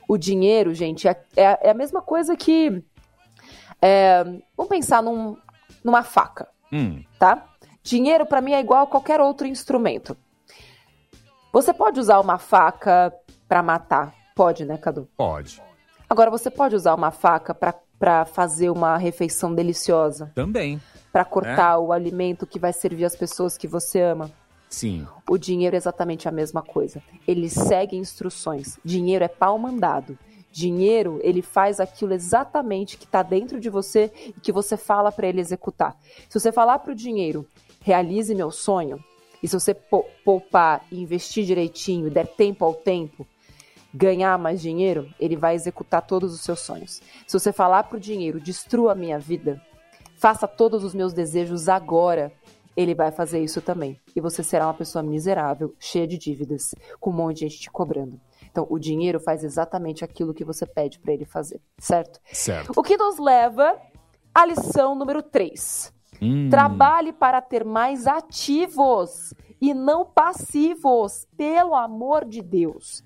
O 0.08 0.18
dinheiro, 0.18 0.74
gente, 0.74 1.10
é, 1.10 1.22
é, 1.36 1.68
é 1.68 1.72
a 1.72 1.74
mesma 1.74 2.02
coisa 2.02 2.38
que. 2.38 2.82
É, 3.82 4.24
vamos 4.56 4.70
pensar 4.70 5.04
num, 5.04 5.36
numa 5.84 6.04
faca, 6.04 6.48
hum. 6.72 7.04
tá? 7.20 7.50
Dinheiro 7.84 8.26
para 8.26 8.40
mim 8.40 8.54
é 8.54 8.62
igual 8.62 8.84
a 8.84 8.88
qualquer 8.88 9.20
outro 9.20 9.46
instrumento. 9.46 10.16
Você 11.52 11.74
pode 11.74 12.00
usar 12.00 12.22
uma 12.22 12.38
faca 12.38 13.14
para 13.46 13.62
matar? 13.62 14.14
Pode, 14.34 14.64
né, 14.64 14.78
Cadu? 14.78 15.10
Pode. 15.18 15.62
Agora, 16.10 16.30
você 16.30 16.50
pode 16.50 16.76
usar 16.76 16.94
uma 16.94 17.12
faca 17.12 17.54
para 17.54 18.26
fazer 18.26 18.70
uma 18.70 18.98
refeição 18.98 19.54
deliciosa? 19.54 20.32
Também. 20.36 20.80
Para 21.12 21.26
cortar 21.26 21.74
é. 21.74 21.78
o 21.78 21.92
alimento 21.92 22.46
que 22.46 22.60
vai 22.60 22.74
servir 22.74 23.06
as 23.06 23.16
pessoas 23.16 23.58
que 23.58 23.68
você 23.68 24.02
ama? 24.02 24.32
Sim. 24.70 25.08
O 25.30 25.38
dinheiro 25.38 25.76
é 25.76 25.78
exatamente 25.78 26.28
a 26.28 26.32
mesma 26.32 26.62
coisa. 26.62 27.02
Ele 27.28 27.50
segue 27.50 27.96
instruções. 27.96 28.78
Dinheiro 28.84 29.24
é 29.24 29.28
pau 29.28 29.58
mandado. 29.58 30.18
Dinheiro, 30.52 31.20
ele 31.22 31.42
faz 31.42 31.80
aquilo 31.80 32.14
exatamente 32.14 32.98
que 32.98 33.06
está 33.06 33.22
dentro 33.22 33.60
de 33.60 33.70
você 33.70 34.12
e 34.28 34.40
que 34.40 34.52
você 34.52 34.78
fala 34.78 35.12
para 35.12 35.28
ele 35.28 35.42
executar. 35.42 35.98
Se 36.30 36.40
você 36.40 36.52
falar 36.52 36.80
para 36.80 36.94
o 36.94 36.96
dinheiro, 36.96 37.46
realize 37.82 38.34
meu 38.34 38.52
sonho, 38.52 39.04
e 39.44 39.48
se 39.48 39.60
você 39.60 39.76
poupar 40.24 40.86
e 40.92 41.00
investir 41.00 41.46
direitinho 41.46 42.08
e 42.08 42.10
der 42.10 42.26
tempo 42.26 42.66
ao 42.66 42.74
tempo, 42.74 43.28
ganhar 43.96 44.38
mais 44.38 44.62
dinheiro, 44.62 45.10
ele 45.18 45.38
vai 45.38 45.56
executar 45.56 46.02
todos 46.02 46.34
os 46.34 46.42
seus 46.42 46.60
sonhos. 46.60 47.02
Se 47.26 47.40
você 47.40 47.54
falar 47.54 47.84
para 47.84 47.98
o 47.98 48.00
dinheiro, 48.00 48.42
destrua 48.42 48.92
a 48.92 48.96
minha 48.96 49.18
vida, 49.18 49.62
faça 50.18 50.48
todos 50.48 50.84
os 50.84 50.94
meus 50.94 51.14
desejos 51.14 51.70
agora, 51.70 52.32
ele 52.76 52.94
vai 52.94 53.10
fazer 53.10 53.42
isso 53.42 53.62
também. 53.62 53.98
E 54.14 54.20
você 54.20 54.44
será 54.44 54.68
uma 54.68 54.74
pessoa 54.74 55.02
miserável, 55.02 55.74
cheia 55.80 56.06
de 56.06 56.18
dívidas, 56.18 56.76
com 57.00 57.10
um 57.10 57.14
monte 57.14 57.38
de 57.38 57.42
gente 57.48 57.62
te 57.62 57.72
cobrando. 57.72 58.20
Então, 58.52 58.68
o 58.70 58.78
dinheiro 58.78 59.20
faz 59.20 59.44
exatamente 59.46 60.04
aquilo 60.04 60.34
que 60.34 60.44
você 60.44 60.66
pede 60.66 61.00
para 61.00 61.14
ele 61.14 61.26
fazer, 61.26 61.62
certo? 61.78 62.20
Certo. 62.34 62.74
O 62.76 62.84
que 62.84 62.98
nos 62.98 63.18
leva 63.18 63.78
à 64.34 64.46
lição 64.46 64.94
número 64.94 65.24
3. 65.24 65.94
Hum. 66.22 66.50
Trabalhe 66.50 67.14
para 67.14 67.42
ter 67.42 67.64
mais 67.64 68.08
ativos 68.08 69.34
e 69.62 69.74
não 69.74 70.06
passivos, 70.06 71.26
pelo 71.38 71.76
amor 71.76 72.26
de 72.26 72.42
Deus. 72.42 73.04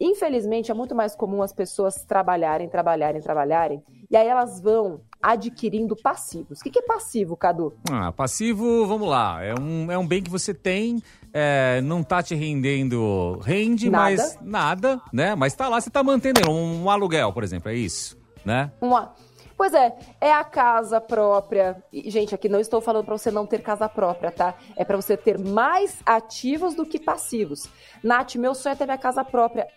Infelizmente, 0.00 0.70
é 0.70 0.74
muito 0.74 0.94
mais 0.94 1.14
comum 1.14 1.42
as 1.42 1.52
pessoas 1.52 2.04
trabalharem, 2.04 2.68
trabalharem, 2.68 3.20
trabalharem, 3.20 3.82
e 4.10 4.16
aí 4.16 4.26
elas 4.26 4.60
vão 4.60 5.00
adquirindo 5.22 5.96
passivos. 5.96 6.60
O 6.60 6.62
que, 6.64 6.78
é 6.78 6.82
passivo, 6.82 7.36
Cadu? 7.36 7.72
Ah, 7.90 8.12
passivo, 8.12 8.86
vamos 8.86 9.08
lá, 9.08 9.42
é 9.42 9.54
um, 9.58 9.90
é 9.90 9.96
um 9.96 10.06
bem 10.06 10.22
que 10.22 10.30
você 10.30 10.52
tem, 10.52 11.02
é, 11.32 11.80
não 11.82 12.02
tá 12.02 12.22
te 12.22 12.34
rendendo, 12.34 13.38
rende, 13.42 13.88
nada. 13.88 14.04
mas 14.04 14.38
nada, 14.42 15.00
né? 15.12 15.34
Mas 15.34 15.54
tá 15.54 15.68
lá, 15.68 15.80
você 15.80 15.90
tá 15.90 16.02
mantendo 16.02 16.50
um, 16.50 16.84
um 16.84 16.90
aluguel, 16.90 17.32
por 17.32 17.42
exemplo, 17.42 17.70
é 17.70 17.74
isso, 17.74 18.18
né? 18.44 18.70
Uma... 18.80 19.14
Pois 19.56 19.72
é, 19.72 19.96
é 20.20 20.32
a 20.32 20.42
casa 20.42 21.00
própria. 21.00 21.82
E, 21.92 22.10
gente, 22.10 22.34
aqui 22.34 22.48
não 22.48 22.60
estou 22.60 22.80
falando 22.80 23.04
para 23.04 23.16
você 23.16 23.30
não 23.30 23.46
ter 23.46 23.62
casa 23.62 23.88
própria, 23.88 24.30
tá? 24.30 24.54
É 24.76 24.84
para 24.84 24.96
você 24.96 25.16
ter 25.16 25.38
mais 25.38 26.00
ativos 26.04 26.74
do 26.74 26.84
que 26.84 26.98
passivos. 26.98 27.68
Nath, 28.02 28.34
meu 28.34 28.54
sonho 28.54 28.72
é 28.72 28.76
ter 28.76 28.84
minha 28.84 28.98
casa 28.98 29.24
própria. 29.24 29.68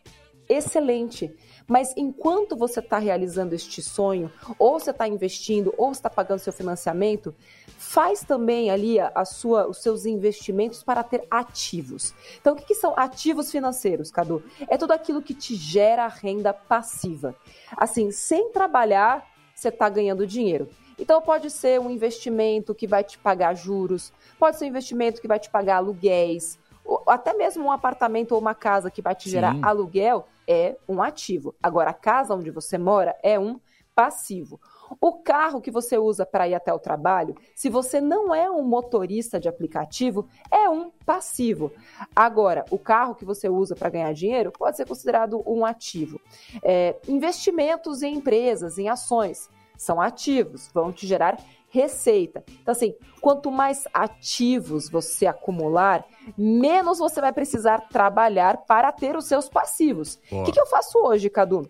Excelente. 0.50 1.36
Mas 1.68 1.94
enquanto 1.98 2.56
você 2.56 2.80
está 2.80 2.98
realizando 2.98 3.54
este 3.54 3.82
sonho, 3.82 4.32
ou 4.58 4.80
você 4.80 4.92
está 4.92 5.06
investindo, 5.08 5.74
ou 5.78 5.92
está 5.92 6.10
pagando 6.10 6.40
seu 6.40 6.54
financiamento, 6.54 7.36
faz 7.78 8.22
também 8.22 8.72
ali 8.72 8.98
a, 9.00 9.12
a, 9.14 9.26
sua, 9.26 9.68
os 9.68 9.82
seus 9.84 10.06
investimentos 10.06 10.82
para 10.82 11.04
ter 11.04 11.28
ativos. 11.30 12.14
Então, 12.40 12.54
o 12.54 12.56
que, 12.56 12.66
que 12.66 12.76
são 12.76 12.94
ativos 12.98 13.52
financeiros, 13.52 14.10
Cadu? 14.10 14.42
É 14.70 14.78
tudo 14.78 14.92
aquilo 14.92 15.22
que 15.22 15.34
te 15.34 15.56
gera 15.56 16.08
renda 16.08 16.54
passiva. 16.54 17.36
Assim, 17.76 18.10
sem 18.12 18.50
trabalhar, 18.52 19.28
você 19.58 19.70
está 19.70 19.90
ganhando 19.90 20.28
dinheiro. 20.28 20.70
Então, 21.00 21.22
pode 21.22 21.50
ser 21.50 21.80
um 21.80 21.90
investimento 21.90 22.76
que 22.76 22.88
vai 22.88 23.04
te 23.04 23.18
pagar 23.18 23.56
juros, 23.56 24.14
pode 24.40 24.58
ser 24.58 24.66
um 24.66 24.68
investimento 24.68 25.20
que 25.20 25.28
vai 25.28 25.40
te 25.40 25.50
pagar 25.50 25.78
aluguéis, 25.78 26.60
ou 26.86 27.04
até 27.08 27.34
mesmo 27.34 27.66
um 27.66 27.72
apartamento 27.72 28.34
ou 28.34 28.40
uma 28.40 28.56
casa 28.56 28.92
que 28.92 29.02
vai 29.02 29.16
te 29.16 29.30
gerar 29.30 29.56
Sim. 29.56 29.62
aluguel 29.64 30.28
é 30.48 30.78
um 30.88 31.02
ativo. 31.02 31.56
Agora, 31.62 31.90
a 31.90 31.94
casa 31.94 32.36
onde 32.36 32.52
você 32.52 32.78
mora 32.78 33.16
é 33.22 33.38
um 33.38 33.60
passivo. 33.94 34.60
O 35.00 35.14
carro 35.14 35.62
que 35.62 35.72
você 35.72 35.98
usa 35.98 36.26
para 36.26 36.48
ir 36.48 36.56
até 36.56 36.74
o 36.74 36.80
trabalho, 36.80 37.36
se 37.56 37.70
você 37.70 38.00
não 38.00 38.34
é 38.34 38.50
um 38.50 38.64
motorista 38.64 39.40
de 39.40 39.50
aplicativo, 39.50 40.28
é 40.52 40.70
um 40.70 40.92
passivo. 41.06 41.72
Agora, 42.16 42.66
o 42.72 42.80
carro 42.80 43.16
que 43.16 43.26
você 43.26 43.50
usa 43.50 43.76
para 43.76 43.90
ganhar 43.90 44.14
dinheiro 44.14 44.52
pode 44.52 44.78
ser 44.78 44.88
considerado 44.88 45.44
um 45.46 45.66
ativo. 45.66 46.20
É, 46.64 46.96
investimentos 47.08 48.02
em 48.02 48.16
empresas, 48.16 48.78
em 48.78 48.90
ações, 48.90 49.50
são 49.78 50.02
ativos, 50.02 50.70
vão 50.74 50.92
te 50.92 51.06
gerar 51.06 51.38
receita. 51.70 52.44
Então, 52.62 52.72
assim, 52.72 52.96
quanto 53.22 53.52
mais 53.52 53.84
ativos 53.94 54.90
você 54.90 55.28
acumular, 55.28 56.06
menos 56.38 56.98
você 56.98 57.22
vai 57.22 57.32
precisar 57.32 57.88
trabalhar 57.90 58.58
para 58.66 58.92
ter 58.92 59.16
os 59.16 59.26
seus 59.26 59.48
passivos. 59.50 60.20
O 60.32 60.44
que, 60.44 60.52
que 60.52 60.60
eu 60.60 60.66
faço 60.66 60.98
hoje, 60.98 61.30
Cadu? 61.30 61.68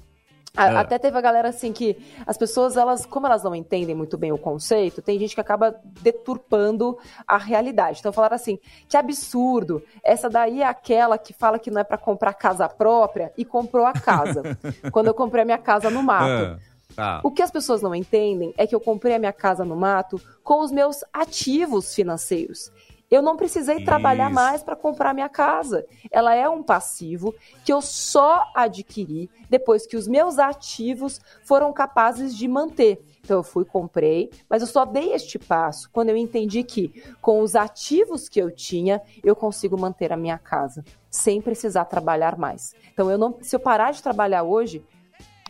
É. 0.58 0.78
Até 0.78 0.98
teve 0.98 1.17
a 1.17 1.22
galera 1.22 1.50
assim 1.50 1.72
que 1.72 1.98
as 2.26 2.38
pessoas, 2.38 2.76
elas, 2.76 3.06
como 3.06 3.28
elas 3.28 3.43
não 3.43 3.54
entendem 3.54 3.96
muito 3.96 4.17
bem 4.17 4.32
o 4.32 4.38
conceito, 4.38 5.02
tem 5.02 5.20
gente 5.20 5.36
que 5.36 5.41
acaba 5.41 5.76
deturpando 6.02 6.98
a 7.28 7.38
realidade. 7.38 8.00
Então 8.00 8.12
falaram 8.12 8.36
assim: 8.36 8.60
que 8.89 8.98
absurdo, 8.98 9.84
essa 10.04 10.30
daí 10.30 10.62
é 10.62 10.65
aquela 10.65 11.17
que 11.17 11.34
fala 11.34 11.60
que 11.60 11.70
não 11.70 11.82
é 11.82 11.84
para 11.84 11.98
comprar 11.98 12.34
casa 12.34 12.67
própria 12.67 13.32
e 13.38 13.46
comprou 13.46 13.86
a 13.86 13.93
casa. 13.93 14.58
quando 14.91 15.08
eu 15.08 15.13
comprei 15.13 15.43
a 15.43 15.46
minha 15.46 15.58
casa 15.58 15.89
no 15.89 16.02
mato. 16.02 16.62
É. 16.63 16.78
Tá. 16.96 17.22
O 17.24 17.30
que 17.30 17.43
as 17.43 17.52
pessoas 17.52 17.84
não 17.84 17.93
entendem 17.93 18.56
é 18.58 18.65
que 18.65 18.74
eu 18.74 18.80
comprei 18.80 19.13
a 19.13 19.20
minha 19.20 19.34
casa 19.34 19.63
no 19.63 19.76
mato 19.76 20.20
com 20.43 20.62
os 20.62 20.72
meus 20.72 21.04
ativos 21.13 21.93
financeiros. 21.93 22.72
Eu 23.10 23.22
não 23.22 23.38
precisei 23.38 23.78
Isso. 23.78 23.86
trabalhar 23.86 24.30
mais 24.30 24.62
para 24.62 24.76
comprar 24.76 25.13
minha 25.13 25.30
casa. 25.30 25.86
Ela 26.12 26.36
é 26.36 26.48
um 26.50 26.62
passivo 26.62 27.34
que 27.63 27.72
eu 27.72 27.82
só 27.82 28.43
adquiri 28.54 29.30
depois 29.50 29.88
que 29.88 29.96
os 29.96 30.08
meus 30.08 30.38
ativos 30.38 31.22
foram 31.43 31.72
capazes 31.72 32.36
de 32.36 32.48
manter. 32.48 33.02
Então 33.24 33.38
eu 33.38 33.43
fui, 33.43 33.65
comprei, 33.65 34.30
mas 34.50 34.62
eu 34.62 34.67
só 34.67 34.86
dei 34.86 35.12
este 35.13 35.38
passo 35.38 35.89
quando 35.91 36.10
eu 36.10 36.15
entendi 36.15 36.63
que 36.63 37.04
com 37.22 37.41
os 37.41 37.56
ativos 37.56 38.30
que 38.30 38.41
eu 38.41 38.50
tinha, 38.50 39.02
eu 39.24 39.36
consigo 39.36 39.78
manter 39.78 40.13
a 40.13 40.17
minha 40.17 40.38
casa 40.38 40.84
sem 41.10 41.41
precisar 41.41 41.86
trabalhar 41.86 42.38
mais. 42.38 42.74
Então 42.93 43.12
eu 43.12 43.17
não, 43.17 43.38
se 43.41 43.56
eu 43.56 43.60
parar 43.60 43.91
de 43.91 44.02
trabalhar 44.02 44.43
hoje, 44.43 44.82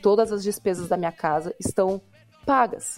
todas 0.01 0.31
as 0.31 0.41
despesas 0.43 0.87
da 0.87 0.97
minha 0.97 1.11
casa 1.11 1.53
estão 1.59 2.01
pagas. 2.45 2.97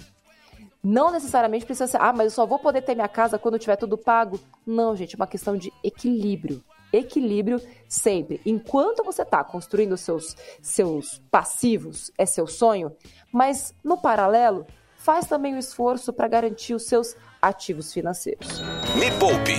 Não 0.83 1.11
necessariamente 1.11 1.65
precisa 1.65 1.87
ser, 1.87 1.97
ah, 2.01 2.13
mas 2.13 2.25
eu 2.25 2.31
só 2.31 2.45
vou 2.45 2.57
poder 2.57 2.81
ter 2.81 2.95
minha 2.95 3.07
casa 3.07 3.37
quando 3.37 3.59
tiver 3.59 3.75
tudo 3.75 3.97
pago. 3.97 4.39
Não, 4.65 4.95
gente, 4.95 5.15
é 5.15 5.17
uma 5.17 5.27
questão 5.27 5.57
de 5.57 5.73
equilíbrio. 5.83 6.63
Equilíbrio 6.91 7.61
sempre. 7.87 8.41
Enquanto 8.45 9.03
você 9.03 9.21
está 9.21 9.43
construindo 9.43 9.97
seus, 9.97 10.35
seus 10.61 11.19
passivos, 11.29 12.11
é 12.17 12.25
seu 12.25 12.47
sonho, 12.47 12.91
mas 13.31 13.73
no 13.83 13.97
paralelo, 13.97 14.65
faz 14.97 15.27
também 15.27 15.55
o 15.55 15.59
esforço 15.59 16.13
para 16.13 16.27
garantir 16.27 16.73
os 16.73 16.87
seus 16.87 17.15
ativos 17.41 17.93
financeiros. 17.93 18.61
Me 18.95 19.11
Poupe 19.19 19.55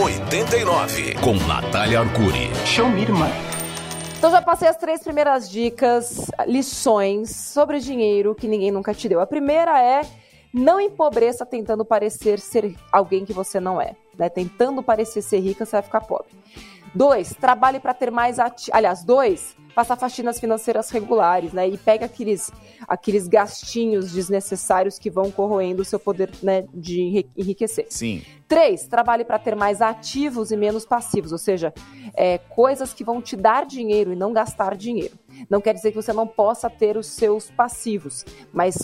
89 0.00 1.14
com 1.16 1.34
Natália 1.46 2.00
Arcuri. 2.00 2.50
Show 2.66 2.88
me, 2.88 3.02
irmã. 3.02 3.28
Então 4.18 4.30
já 4.30 4.42
passei 4.42 4.68
as 4.68 4.76
três 4.76 5.02
primeiras 5.02 5.48
dicas, 5.48 6.30
lições 6.46 7.34
sobre 7.34 7.80
dinheiro 7.80 8.34
que 8.34 8.46
ninguém 8.46 8.70
nunca 8.70 8.92
te 8.92 9.08
deu. 9.08 9.18
A 9.20 9.26
primeira 9.26 9.82
é 9.82 10.02
não 10.52 10.80
empobreça 10.80 11.46
tentando 11.46 11.84
parecer 11.84 12.38
ser 12.40 12.74
alguém 12.90 13.24
que 13.24 13.32
você 13.32 13.60
não 13.60 13.80
é. 13.80 13.94
Né? 14.18 14.28
Tentando 14.28 14.82
parecer 14.82 15.22
ser 15.22 15.40
rica, 15.40 15.64
você 15.64 15.72
vai 15.72 15.82
ficar 15.82 16.00
pobre. 16.00 16.30
Dois, 16.94 17.32
trabalhe 17.32 17.78
para 17.78 17.94
ter 17.94 18.10
mais 18.10 18.38
ati... 18.40 18.68
Aliás, 18.72 19.04
dois, 19.04 19.56
faça 19.74 19.94
faxinas 19.94 20.40
financeiras 20.40 20.90
regulares, 20.90 21.52
né? 21.52 21.68
E 21.68 21.78
pega 21.78 22.06
aqueles, 22.06 22.50
aqueles 22.86 23.28
gastinhos 23.28 24.12
desnecessários 24.12 24.98
que 24.98 25.08
vão 25.08 25.30
corroendo 25.30 25.82
o 25.82 25.84
seu 25.84 26.00
poder 26.00 26.30
né, 26.42 26.64
de 26.74 27.24
enriquecer. 27.36 27.86
Sim. 27.88 28.22
Três, 28.48 28.88
trabalhe 28.88 29.24
para 29.24 29.38
ter 29.38 29.54
mais 29.54 29.80
ativos 29.80 30.50
e 30.50 30.56
menos 30.56 30.84
passivos, 30.84 31.30
ou 31.30 31.38
seja, 31.38 31.72
é, 32.14 32.38
coisas 32.38 32.92
que 32.92 33.04
vão 33.04 33.22
te 33.22 33.36
dar 33.36 33.64
dinheiro 33.64 34.12
e 34.12 34.16
não 34.16 34.32
gastar 34.32 34.76
dinheiro. 34.76 35.16
Não 35.48 35.60
quer 35.60 35.74
dizer 35.74 35.92
que 35.92 36.02
você 36.02 36.12
não 36.12 36.26
possa 36.26 36.68
ter 36.68 36.96
os 36.96 37.06
seus 37.06 37.50
passivos, 37.52 38.24
mas 38.52 38.76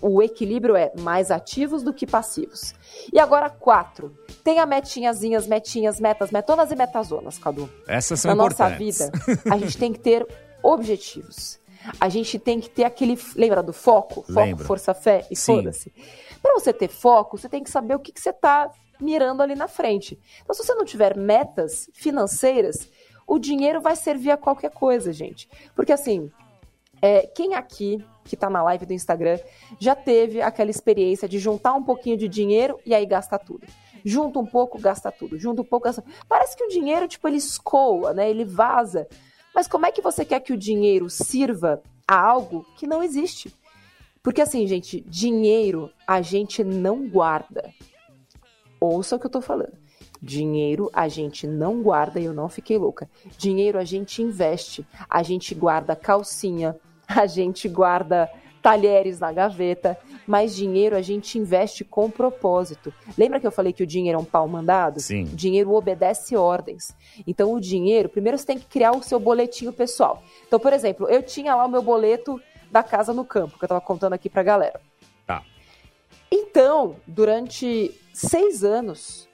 o, 0.00 0.22
equilíbrio 0.22 0.76
é 0.76 0.92
mais 1.00 1.30
ativos 1.30 1.82
do 1.82 1.92
que 1.92 2.06
passivos. 2.06 2.74
E 3.12 3.18
agora, 3.18 3.48
quatro. 3.50 4.16
Tenha 4.44 4.64
metinhazinhas, 4.66 5.46
metinhas, 5.46 6.00
metas, 6.00 6.30
metonas 6.30 6.70
e 6.70 6.76
metazonas, 6.76 7.38
Cadu. 7.38 7.70
Essas 7.86 8.20
são 8.20 8.34
Na 8.34 8.44
nossa 8.44 8.68
vida, 8.70 9.10
a 9.50 9.56
gente 9.58 9.78
tem 9.78 9.92
que 9.92 10.00
ter 10.00 10.26
objetivos. 10.62 11.58
A 12.00 12.08
gente 12.08 12.38
tem 12.38 12.60
que 12.60 12.70
ter 12.70 12.84
aquele. 12.84 13.18
Lembra 13.34 13.62
do 13.62 13.72
foco? 13.72 14.22
Foco, 14.22 14.32
Lembra. 14.32 14.64
força, 14.64 14.94
fé 14.94 15.26
e 15.30 15.36
foda-se. 15.36 15.92
Para 16.40 16.54
você 16.54 16.72
ter 16.72 16.88
foco, 16.88 17.36
você 17.38 17.48
tem 17.48 17.62
que 17.62 17.70
saber 17.70 17.94
o 17.94 17.98
que, 17.98 18.12
que 18.12 18.20
você 18.20 18.30
está 18.30 18.70
mirando 19.00 19.42
ali 19.42 19.54
na 19.54 19.68
frente. 19.68 20.18
Então, 20.42 20.54
se 20.54 20.64
você 20.64 20.74
não 20.74 20.84
tiver 20.84 21.16
metas 21.16 21.88
financeiras, 21.92 22.88
o 23.26 23.38
dinheiro 23.38 23.80
vai 23.80 23.96
servir 23.96 24.30
a 24.30 24.36
qualquer 24.36 24.70
coisa, 24.70 25.12
gente. 25.12 25.48
Porque 25.74 25.92
assim, 25.92 26.30
é, 27.00 27.26
quem 27.26 27.54
aqui 27.54 28.04
que 28.24 28.34
está 28.34 28.48
na 28.48 28.62
live 28.62 28.86
do 28.86 28.92
Instagram 28.92 29.38
já 29.78 29.94
teve 29.94 30.40
aquela 30.40 30.70
experiência 30.70 31.28
de 31.28 31.38
juntar 31.38 31.74
um 31.74 31.82
pouquinho 31.82 32.16
de 32.16 32.28
dinheiro 32.28 32.78
e 32.86 32.94
aí 32.94 33.06
gastar 33.06 33.38
tudo. 33.38 33.66
Junta 34.04 34.38
um 34.38 34.46
pouco, 34.46 34.78
gasta 34.78 35.10
tudo. 35.12 35.38
Junta 35.38 35.62
um 35.62 35.64
pouco, 35.64 35.84
gasta 35.84 36.04
Parece 36.28 36.56
que 36.56 36.64
o 36.64 36.68
dinheiro, 36.68 37.06
tipo, 37.06 37.26
ele 37.28 37.36
escoa, 37.36 38.12
né? 38.12 38.28
Ele 38.28 38.44
vaza. 38.44 39.06
Mas 39.54 39.68
como 39.68 39.86
é 39.86 39.92
que 39.92 40.02
você 40.02 40.24
quer 40.24 40.40
que 40.40 40.52
o 40.52 40.56
dinheiro 40.56 41.08
sirva 41.08 41.82
a 42.06 42.20
algo 42.20 42.66
que 42.76 42.86
não 42.86 43.02
existe? 43.02 43.54
Porque 44.22 44.40
assim, 44.40 44.66
gente, 44.66 45.00
dinheiro 45.02 45.90
a 46.06 46.22
gente 46.22 46.62
não 46.62 47.08
guarda. 47.08 47.72
Ouça 48.80 49.16
o 49.16 49.18
que 49.18 49.26
eu 49.26 49.30
tô 49.30 49.40
falando. 49.40 49.76
Dinheiro 50.20 50.88
a 50.92 51.08
gente 51.08 51.46
não 51.46 51.82
guarda 51.82 52.20
e 52.20 52.24
eu 52.24 52.32
não 52.32 52.48
fiquei 52.48 52.78
louca. 52.78 53.10
Dinheiro 53.36 53.78
a 53.78 53.84
gente 53.84 54.22
investe. 54.22 54.86
A 55.10 55.22
gente 55.22 55.54
guarda 55.54 55.96
calcinha, 55.96 56.76
a 57.20 57.26
gente 57.26 57.68
guarda 57.68 58.30
talheres 58.62 59.18
na 59.18 59.32
gaveta, 59.32 59.98
mas 60.26 60.54
dinheiro 60.54 60.96
a 60.96 61.02
gente 61.02 61.36
investe 61.36 61.84
com 61.84 62.08
propósito. 62.08 62.94
Lembra 63.18 63.40
que 63.40 63.46
eu 63.46 63.50
falei 63.50 63.72
que 63.72 63.82
o 63.82 63.86
dinheiro 63.86 64.18
é 64.18 64.22
um 64.22 64.24
pau 64.24 64.46
mandado? 64.46 65.00
Sim. 65.00 65.24
O 65.24 65.36
dinheiro 65.36 65.74
obedece 65.74 66.36
ordens. 66.36 66.94
Então 67.26 67.52
o 67.52 67.60
dinheiro, 67.60 68.08
primeiro 68.08 68.38
você 68.38 68.46
tem 68.46 68.58
que 68.58 68.66
criar 68.66 68.92
o 68.92 69.02
seu 69.02 69.18
boletinho 69.18 69.72
pessoal. 69.72 70.22
Então, 70.46 70.60
por 70.60 70.72
exemplo, 70.72 71.08
eu 71.08 71.22
tinha 71.22 71.56
lá 71.56 71.66
o 71.66 71.70
meu 71.70 71.82
boleto 71.82 72.40
da 72.70 72.82
casa 72.82 73.12
no 73.12 73.24
campo, 73.24 73.58
que 73.58 73.64
eu 73.64 73.68
tava 73.68 73.80
contando 73.80 74.12
aqui 74.12 74.30
pra 74.30 74.44
galera. 74.44 74.80
Tá. 75.26 75.42
Então, 76.30 76.96
durante 77.06 77.90
seis 78.14 78.62
anos, 78.62 79.28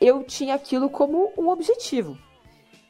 eu 0.00 0.24
tinha 0.24 0.54
aquilo 0.54 0.88
como 0.88 1.32
um 1.36 1.48
objetivo. 1.48 2.16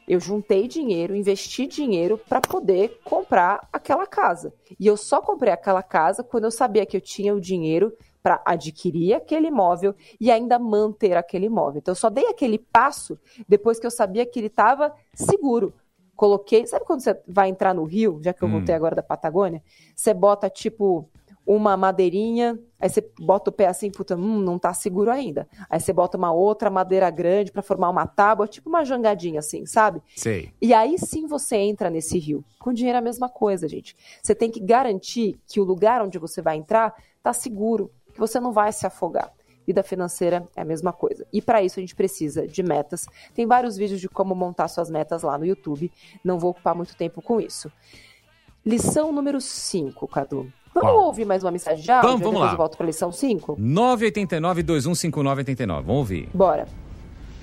Eu 0.07 0.19
juntei 0.19 0.67
dinheiro, 0.67 1.15
investi 1.15 1.65
dinheiro 1.65 2.17
para 2.17 2.41
poder 2.41 2.99
comprar 3.03 3.67
aquela 3.71 4.05
casa. 4.05 4.53
E 4.79 4.85
eu 4.85 4.97
só 4.97 5.21
comprei 5.21 5.53
aquela 5.53 5.81
casa 5.81 6.23
quando 6.23 6.43
eu 6.45 6.51
sabia 6.51 6.85
que 6.85 6.97
eu 6.97 7.01
tinha 7.01 7.33
o 7.33 7.39
dinheiro 7.39 7.93
para 8.21 8.41
adquirir 8.45 9.13
aquele 9.13 9.47
imóvel 9.47 9.93
e 10.19 10.31
ainda 10.31 10.57
manter 10.57 11.17
aquele 11.17 11.47
imóvel. 11.47 11.79
Então 11.79 11.91
eu 11.91 11.95
só 11.95 12.09
dei 12.09 12.27
aquele 12.27 12.57
passo 12.57 13.19
depois 13.47 13.79
que 13.79 13.85
eu 13.85 13.91
sabia 13.91 14.25
que 14.25 14.39
ele 14.39 14.47
estava 14.47 14.93
seguro. 15.13 15.73
Coloquei, 16.15 16.65
sabe 16.67 16.85
quando 16.85 17.01
você 17.01 17.19
vai 17.27 17.49
entrar 17.49 17.73
no 17.73 17.83
rio, 17.83 18.19
já 18.23 18.33
que 18.33 18.43
eu 18.43 18.47
hum. 18.47 18.51
voltei 18.51 18.73
agora 18.73 18.95
da 18.95 19.03
Patagônia, 19.03 19.61
você 19.95 20.13
bota 20.13 20.49
tipo 20.49 21.09
uma 21.45 21.75
madeirinha, 21.75 22.57
aí 22.79 22.89
você 22.89 23.05
bota 23.19 23.49
o 23.49 23.53
pé 23.53 23.67
assim, 23.67 23.91
puta, 23.91 24.15
hum, 24.15 24.39
não 24.39 24.57
tá 24.57 24.73
seguro 24.73 25.11
ainda. 25.11 25.47
Aí 25.69 25.79
você 25.79 25.91
bota 25.91 26.17
uma 26.17 26.31
outra 26.31 26.69
madeira 26.69 27.09
grande 27.09 27.51
para 27.51 27.61
formar 27.61 27.89
uma 27.89 28.07
tábua, 28.07 28.47
tipo 28.47 28.69
uma 28.69 28.85
jangadinha 28.85 29.39
assim, 29.39 29.65
sabe? 29.65 30.01
Sei. 30.15 30.53
E 30.61 30.73
aí 30.73 30.97
sim 30.97 31.27
você 31.27 31.57
entra 31.57 31.89
nesse 31.89 32.17
rio. 32.17 32.43
Com 32.59 32.71
dinheiro 32.71 32.95
é 32.95 32.99
a 32.99 33.03
mesma 33.03 33.27
coisa, 33.27 33.67
gente. 33.67 33.95
Você 34.21 34.33
tem 34.33 34.49
que 34.49 34.59
garantir 34.59 35.39
que 35.45 35.59
o 35.59 35.63
lugar 35.63 36.01
onde 36.01 36.17
você 36.17 36.41
vai 36.41 36.55
entrar 36.55 36.93
tá 37.21 37.33
seguro, 37.33 37.91
que 38.13 38.19
você 38.19 38.39
não 38.39 38.51
vai 38.51 38.71
se 38.71 38.85
afogar. 38.85 39.31
Vida 39.65 39.81
financeira 39.81 40.47
é 40.55 40.61
a 40.61 40.65
mesma 40.65 40.91
coisa. 40.91 41.25
E 41.31 41.41
para 41.41 41.63
isso 41.63 41.79
a 41.79 41.81
gente 41.81 41.95
precisa 41.95 42.47
de 42.47 42.61
metas. 42.61 43.05
Tem 43.33 43.45
vários 43.45 43.77
vídeos 43.77 43.99
de 43.99 44.09
como 44.09 44.35
montar 44.35 44.67
suas 44.67 44.89
metas 44.89 45.23
lá 45.23 45.37
no 45.37 45.45
YouTube. 45.45 45.91
Não 46.23 46.37
vou 46.37 46.51
ocupar 46.51 46.75
muito 46.75 46.95
tempo 46.95 47.21
com 47.21 47.39
isso. 47.39 47.71
Lição 48.65 49.11
número 49.11 49.39
5, 49.39 50.07
Cadu. 50.07 50.51
Vamos 50.73 50.91
Qual? 50.91 51.05
ouvir 51.05 51.25
mais 51.25 51.43
uma 51.43 51.51
mensagem 51.51 51.83
já? 51.83 52.01
Vamos, 52.01 52.21
vamos 52.21 52.41
lá. 52.41 52.51
eu 52.51 52.57
volto 52.57 52.75
para 52.75 52.85
a 52.85 52.87
lição 52.87 53.11
5? 53.11 53.57
989-215989. 53.57 55.67
Vamos 55.67 55.89
ouvir. 55.89 56.27
Bora. 56.33 56.67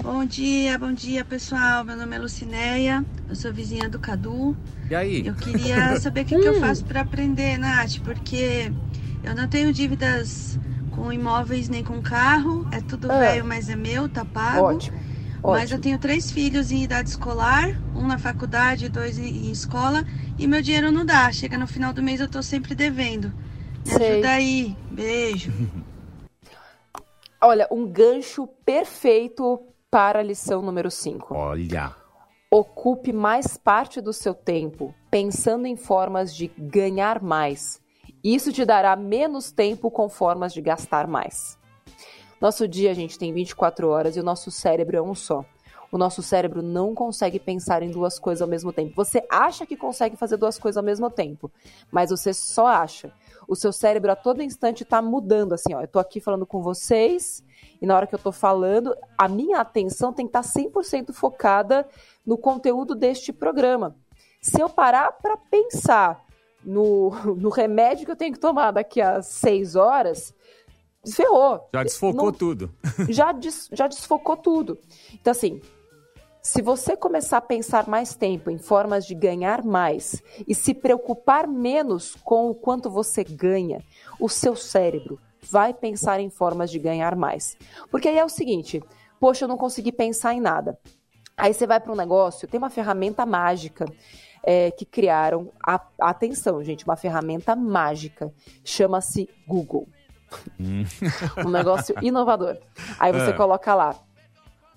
Bom 0.02 0.24
dia, 0.24 0.76
bom 0.78 0.92
dia 0.92 1.24
pessoal. 1.24 1.84
Meu 1.84 1.96
nome 1.96 2.16
é 2.16 2.18
Lucinéia, 2.18 3.04
eu 3.28 3.36
sou 3.36 3.52
vizinha 3.52 3.88
do 3.88 4.00
Cadu. 4.00 4.56
E 4.90 4.94
aí? 4.94 5.26
Eu 5.26 5.34
queria 5.34 5.98
saber 6.00 6.22
o 6.22 6.24
que, 6.24 6.38
que 6.38 6.48
eu 6.48 6.54
hum. 6.54 6.60
faço 6.60 6.84
para 6.84 7.02
aprender, 7.02 7.58
Nath, 7.58 7.98
porque 8.02 8.72
eu 9.22 9.34
não 9.34 9.46
tenho 9.46 9.72
dívidas 9.72 10.58
com 10.90 11.12
imóveis 11.12 11.68
nem 11.68 11.84
com 11.84 12.02
carro, 12.02 12.66
é 12.72 12.80
tudo 12.80 13.12
ah. 13.12 13.18
velho, 13.18 13.44
mas 13.44 13.68
é 13.68 13.76
meu, 13.76 14.08
tá 14.08 14.24
pago. 14.24 14.64
Ótimo. 14.64 14.98
Mas 15.42 15.62
Ótimo. 15.64 15.78
eu 15.78 15.80
tenho 15.80 15.98
três 15.98 16.30
filhos 16.30 16.70
em 16.70 16.82
idade 16.82 17.08
escolar, 17.08 17.80
um 17.94 18.06
na 18.06 18.18
faculdade, 18.18 18.88
dois 18.88 19.18
em 19.18 19.50
escola, 19.50 20.04
e 20.38 20.46
meu 20.46 20.60
dinheiro 20.60 20.92
não 20.92 21.04
dá. 21.04 21.30
Chega 21.32 21.56
no 21.56 21.66
final 21.66 21.92
do 21.92 22.02
mês 22.02 22.20
eu 22.20 22.28
tô 22.28 22.42
sempre 22.42 22.74
devendo. 22.74 23.32
Me 23.86 23.92
Sei. 23.92 24.12
ajuda 24.12 24.30
aí. 24.30 24.76
Beijo. 24.90 25.52
Olha, 27.42 27.66
um 27.70 27.86
gancho 27.86 28.46
perfeito 28.66 29.60
para 29.90 30.18
a 30.18 30.22
lição 30.22 30.60
número 30.60 30.90
5. 30.90 31.34
Olha. 31.34 31.94
Ocupe 32.50 33.12
mais 33.12 33.56
parte 33.56 34.00
do 34.00 34.12
seu 34.12 34.34
tempo 34.34 34.94
pensando 35.10 35.66
em 35.66 35.76
formas 35.76 36.34
de 36.34 36.48
ganhar 36.58 37.22
mais. 37.22 37.80
Isso 38.22 38.52
te 38.52 38.64
dará 38.64 38.94
menos 38.94 39.50
tempo 39.50 39.90
com 39.90 40.08
formas 40.08 40.52
de 40.52 40.60
gastar 40.60 41.06
mais. 41.06 41.58
Nosso 42.40 42.66
dia, 42.66 42.90
a 42.90 42.94
gente, 42.94 43.18
tem 43.18 43.32
24 43.34 43.88
horas 43.88 44.16
e 44.16 44.20
o 44.20 44.22
nosso 44.22 44.50
cérebro 44.50 44.96
é 44.96 45.02
um 45.02 45.14
só. 45.14 45.44
O 45.92 45.98
nosso 45.98 46.22
cérebro 46.22 46.62
não 46.62 46.94
consegue 46.94 47.38
pensar 47.38 47.82
em 47.82 47.90
duas 47.90 48.18
coisas 48.18 48.40
ao 48.40 48.48
mesmo 48.48 48.72
tempo. 48.72 48.94
Você 48.96 49.22
acha 49.28 49.66
que 49.66 49.76
consegue 49.76 50.16
fazer 50.16 50.36
duas 50.36 50.58
coisas 50.58 50.78
ao 50.78 50.84
mesmo 50.84 51.10
tempo, 51.10 51.50
mas 51.90 52.10
você 52.10 52.32
só 52.32 52.66
acha. 52.66 53.12
O 53.46 53.54
seu 53.54 53.72
cérebro 53.72 54.10
a 54.10 54.16
todo 54.16 54.42
instante 54.42 54.84
está 54.84 55.02
mudando, 55.02 55.52
assim, 55.52 55.74
ó. 55.74 55.82
Eu 55.82 55.88
tô 55.88 55.98
aqui 55.98 56.20
falando 56.20 56.46
com 56.46 56.62
vocês 56.62 57.44
e 57.82 57.84
na 57.84 57.94
hora 57.94 58.06
que 58.06 58.14
eu 58.14 58.18
tô 58.18 58.32
falando, 58.32 58.96
a 59.18 59.28
minha 59.28 59.58
atenção 59.58 60.12
tem 60.12 60.26
que 60.26 60.30
estar 60.30 60.42
tá 60.42 60.48
100% 60.48 61.12
focada 61.12 61.86
no 62.24 62.38
conteúdo 62.38 62.94
deste 62.94 63.32
programa. 63.32 63.96
Se 64.40 64.62
eu 64.62 64.70
parar 64.70 65.12
para 65.12 65.36
pensar 65.36 66.24
no, 66.64 67.10
no 67.36 67.50
remédio 67.50 68.06
que 68.06 68.12
eu 68.12 68.16
tenho 68.16 68.32
que 68.32 68.40
tomar 68.40 68.70
daqui 68.70 69.00
a 69.00 69.20
seis 69.20 69.76
horas, 69.76 70.32
ferrou. 71.14 71.68
Já 71.74 71.82
desfocou 71.82 72.26
Não, 72.26 72.32
tudo. 72.32 72.70
Já, 73.08 73.32
des, 73.32 73.68
já 73.72 73.86
desfocou 73.86 74.36
tudo. 74.36 74.78
Então, 75.14 75.30
assim, 75.30 75.60
se 76.42 76.62
você 76.62 76.96
começar 76.96 77.38
a 77.38 77.42
pensar 77.42 77.86
mais 77.86 78.14
tempo 78.14 78.50
em 78.50 78.58
formas 78.58 79.06
de 79.06 79.14
ganhar 79.14 79.62
mais 79.62 80.22
e 80.46 80.54
se 80.54 80.72
preocupar 80.72 81.46
menos 81.46 82.16
com 82.24 82.50
o 82.50 82.54
quanto 82.54 82.88
você 82.90 83.22
ganha, 83.22 83.82
o 84.18 84.28
seu 84.28 84.56
cérebro 84.56 85.18
vai 85.50 85.74
pensar 85.74 86.20
em 86.20 86.30
formas 86.30 86.70
de 86.70 86.78
ganhar 86.78 87.14
mais. 87.14 87.56
Porque 87.90 88.08
aí 88.08 88.18
é 88.18 88.24
o 88.24 88.28
seguinte: 88.28 88.82
poxa, 89.18 89.44
eu 89.44 89.48
não 89.48 89.56
consegui 89.56 89.92
pensar 89.92 90.34
em 90.34 90.40
nada. 90.40 90.78
Aí 91.36 91.54
você 91.54 91.66
vai 91.66 91.80
para 91.80 91.92
um 91.92 91.96
negócio, 91.96 92.48
tem 92.48 92.58
uma 92.58 92.70
ferramenta 92.70 93.24
mágica 93.24 93.86
é, 94.42 94.70
que 94.70 94.84
criaram, 94.84 95.50
a, 95.66 95.80
atenção, 96.00 96.62
gente, 96.62 96.84
uma 96.84 96.96
ferramenta 96.96 97.54
mágica, 97.56 98.32
chama-se 98.64 99.28
Google. 99.46 99.86
Um 101.44 101.50
negócio 101.50 101.94
inovador. 102.02 102.56
Aí 102.98 103.12
você 103.12 103.30
é. 103.30 103.32
coloca 103.32 103.74
lá 103.74 103.96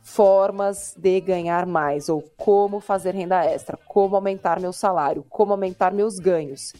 formas 0.04 0.94
de 0.98 1.22
ganhar 1.22 1.66
mais 1.66 2.10
ou 2.10 2.22
como 2.36 2.82
fazer 2.82 3.16
renda 3.16 3.44
extra, 3.46 3.78
como 3.88 4.16
aumentar 4.16 4.60
meu 4.60 4.74
salário, 4.74 5.26
como 5.30 5.54
aumentar 5.54 5.94
meus 5.94 6.20
ganhos. 6.20 6.74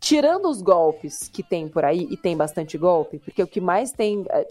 Tirando 0.00 0.48
os 0.48 0.60
golpes 0.60 1.28
que 1.32 1.42
tem 1.42 1.68
por 1.68 1.84
aí, 1.84 2.06
e 2.10 2.16
tem 2.16 2.36
bastante 2.36 2.76
golpe, 2.76 3.18
porque 3.20 3.42
o 3.42 3.46
que 3.46 3.60
mais 3.60 3.92
tem, 3.92 4.24
é, 4.28 4.46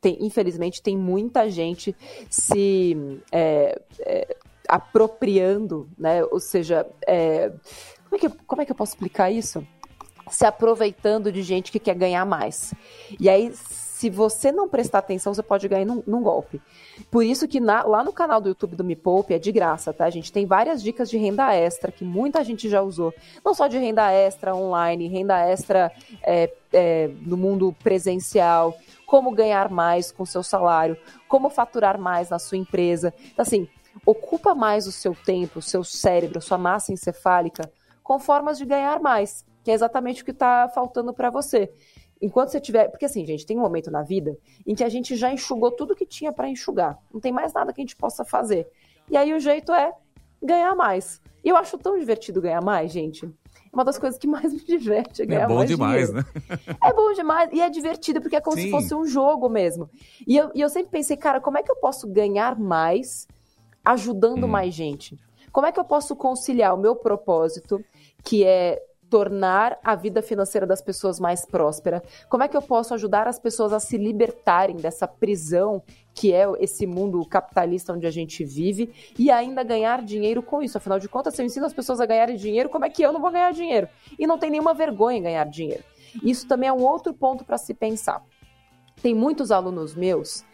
tem 0.00 0.16
infelizmente, 0.20 0.82
tem 0.82 0.96
muita 0.96 1.48
gente 1.50 1.94
se 2.28 3.22
é, 3.30 3.80
é, 4.00 4.36
apropriando, 4.66 5.88
né? 5.96 6.24
Ou 6.24 6.40
seja, 6.40 6.86
é, 7.06 7.52
como, 8.08 8.16
é 8.16 8.18
que, 8.18 8.28
como 8.46 8.62
é 8.62 8.64
que 8.64 8.72
eu 8.72 8.76
posso 8.76 8.92
explicar 8.94 9.30
isso? 9.30 9.64
Se 10.30 10.44
aproveitando 10.44 11.30
de 11.30 11.42
gente 11.42 11.70
que 11.70 11.78
quer 11.78 11.94
ganhar 11.94 12.24
mais. 12.24 12.74
E 13.18 13.28
aí, 13.28 13.52
se 13.54 14.10
você 14.10 14.52
não 14.52 14.68
prestar 14.68 14.98
atenção, 14.98 15.32
você 15.32 15.42
pode 15.42 15.66
ganhar 15.68 15.86
num, 15.86 16.02
num 16.06 16.22
golpe. 16.22 16.60
Por 17.10 17.24
isso 17.24 17.48
que 17.48 17.58
na, 17.60 17.82
lá 17.82 18.04
no 18.04 18.12
canal 18.12 18.40
do 18.42 18.48
YouTube 18.48 18.76
do 18.76 18.84
Me 18.84 18.94
Poupe 18.94 19.32
é 19.32 19.38
de 19.38 19.50
graça, 19.50 19.92
tá? 19.92 20.04
A 20.04 20.10
gente 20.10 20.30
tem 20.30 20.44
várias 20.44 20.82
dicas 20.82 21.08
de 21.08 21.16
renda 21.16 21.54
extra 21.54 21.90
que 21.90 22.04
muita 22.04 22.44
gente 22.44 22.68
já 22.68 22.82
usou. 22.82 23.14
Não 23.44 23.54
só 23.54 23.68
de 23.68 23.78
renda 23.78 24.12
extra 24.12 24.54
online, 24.54 25.08
renda 25.08 25.38
extra 25.38 25.90
é, 26.22 26.52
é, 26.72 27.10
no 27.22 27.38
mundo 27.38 27.74
presencial, 27.82 28.76
como 29.06 29.30
ganhar 29.30 29.70
mais 29.70 30.12
com 30.12 30.26
seu 30.26 30.42
salário, 30.42 30.98
como 31.26 31.48
faturar 31.48 31.98
mais 31.98 32.28
na 32.28 32.38
sua 32.38 32.58
empresa. 32.58 33.14
Então, 33.32 33.42
assim, 33.42 33.66
ocupa 34.04 34.54
mais 34.54 34.86
o 34.86 34.92
seu 34.92 35.14
tempo, 35.14 35.60
o 35.60 35.62
seu 35.62 35.82
cérebro, 35.82 36.42
sua 36.42 36.58
massa 36.58 36.92
encefálica 36.92 37.70
com 38.02 38.18
formas 38.20 38.58
de 38.58 38.64
ganhar 38.64 39.00
mais 39.00 39.44
que 39.66 39.70
é 39.72 39.74
exatamente 39.74 40.22
o 40.22 40.24
que 40.24 40.30
está 40.30 40.68
faltando 40.68 41.12
para 41.12 41.28
você. 41.28 41.68
Enquanto 42.22 42.50
você 42.50 42.60
tiver. 42.60 42.88
Porque 42.88 43.04
assim, 43.04 43.26
gente, 43.26 43.44
tem 43.44 43.58
um 43.58 43.62
momento 43.62 43.90
na 43.90 44.00
vida 44.00 44.38
em 44.64 44.76
que 44.76 44.84
a 44.84 44.88
gente 44.88 45.16
já 45.16 45.32
enxugou 45.32 45.72
tudo 45.72 45.92
que 45.92 46.06
tinha 46.06 46.30
para 46.30 46.48
enxugar. 46.48 46.96
Não 47.12 47.20
tem 47.20 47.32
mais 47.32 47.52
nada 47.52 47.72
que 47.72 47.80
a 47.80 47.82
gente 47.82 47.96
possa 47.96 48.24
fazer. 48.24 48.68
E 49.10 49.16
aí 49.16 49.34
o 49.34 49.40
jeito 49.40 49.72
é 49.72 49.92
ganhar 50.40 50.72
mais. 50.76 51.20
E 51.42 51.48
eu 51.48 51.56
acho 51.56 51.76
tão 51.78 51.98
divertido 51.98 52.40
ganhar 52.40 52.62
mais, 52.62 52.92
gente. 52.92 53.26
É 53.26 53.28
uma 53.72 53.84
das 53.84 53.98
coisas 53.98 54.16
que 54.20 54.28
mais 54.28 54.52
me 54.52 54.60
diverte 54.60 55.22
é 55.22 55.26
ganhar 55.26 55.42
É 55.42 55.46
bom 55.48 55.56
mais 55.56 55.68
demais, 55.68 56.06
dinheiro. 56.10 56.28
né? 56.32 56.58
É 56.84 56.92
bom 56.92 57.12
demais. 57.12 57.50
E 57.52 57.60
é 57.60 57.68
divertido 57.68 58.20
porque 58.20 58.36
é 58.36 58.40
como 58.40 58.56
Sim. 58.56 58.66
se 58.66 58.70
fosse 58.70 58.94
um 58.94 59.04
jogo 59.04 59.48
mesmo. 59.48 59.90
E 60.24 60.36
eu, 60.36 60.52
e 60.54 60.60
eu 60.60 60.68
sempre 60.68 60.92
pensei, 60.92 61.16
cara, 61.16 61.40
como 61.40 61.58
é 61.58 61.62
que 61.64 61.72
eu 61.72 61.76
posso 61.76 62.06
ganhar 62.06 62.56
mais 62.56 63.26
ajudando 63.84 64.44
hum. 64.44 64.48
mais 64.48 64.72
gente? 64.72 65.18
Como 65.50 65.66
é 65.66 65.72
que 65.72 65.80
eu 65.80 65.84
posso 65.84 66.14
conciliar 66.14 66.72
o 66.72 66.78
meu 66.78 66.94
propósito, 66.94 67.84
que 68.22 68.44
é 68.44 68.80
tornar 69.10 69.78
a 69.82 69.94
vida 69.94 70.20
financeira 70.22 70.66
das 70.66 70.82
pessoas 70.82 71.20
mais 71.20 71.44
próspera? 71.44 72.02
Como 72.28 72.42
é 72.42 72.48
que 72.48 72.56
eu 72.56 72.62
posso 72.62 72.94
ajudar 72.94 73.26
as 73.28 73.38
pessoas 73.38 73.72
a 73.72 73.80
se 73.80 73.96
libertarem 73.96 74.76
dessa 74.76 75.06
prisão 75.06 75.82
que 76.14 76.32
é 76.32 76.46
esse 76.58 76.86
mundo 76.86 77.24
capitalista 77.28 77.92
onde 77.92 78.06
a 78.06 78.10
gente 78.10 78.44
vive 78.44 78.92
e 79.18 79.30
ainda 79.30 79.62
ganhar 79.62 80.02
dinheiro 80.02 80.42
com 80.42 80.62
isso? 80.62 80.78
Afinal 80.78 80.98
de 80.98 81.08
contas, 81.08 81.34
se 81.34 81.42
eu 81.42 81.46
ensino 81.46 81.66
as 81.66 81.74
pessoas 81.74 82.00
a 82.00 82.06
ganharem 82.06 82.36
dinheiro, 82.36 82.68
como 82.68 82.84
é 82.84 82.90
que 82.90 83.02
eu 83.02 83.12
não 83.12 83.20
vou 83.20 83.30
ganhar 83.30 83.52
dinheiro? 83.52 83.88
E 84.18 84.26
não 84.26 84.38
tem 84.38 84.50
nenhuma 84.50 84.74
vergonha 84.74 85.18
em 85.18 85.22
ganhar 85.22 85.44
dinheiro. 85.44 85.84
Isso 86.22 86.46
também 86.46 86.68
é 86.68 86.72
um 86.72 86.82
outro 86.82 87.12
ponto 87.12 87.44
para 87.44 87.58
se 87.58 87.74
pensar. 87.74 88.22
Tem 89.02 89.14
muitos 89.14 89.50
alunos 89.50 89.94
meus 89.94 90.44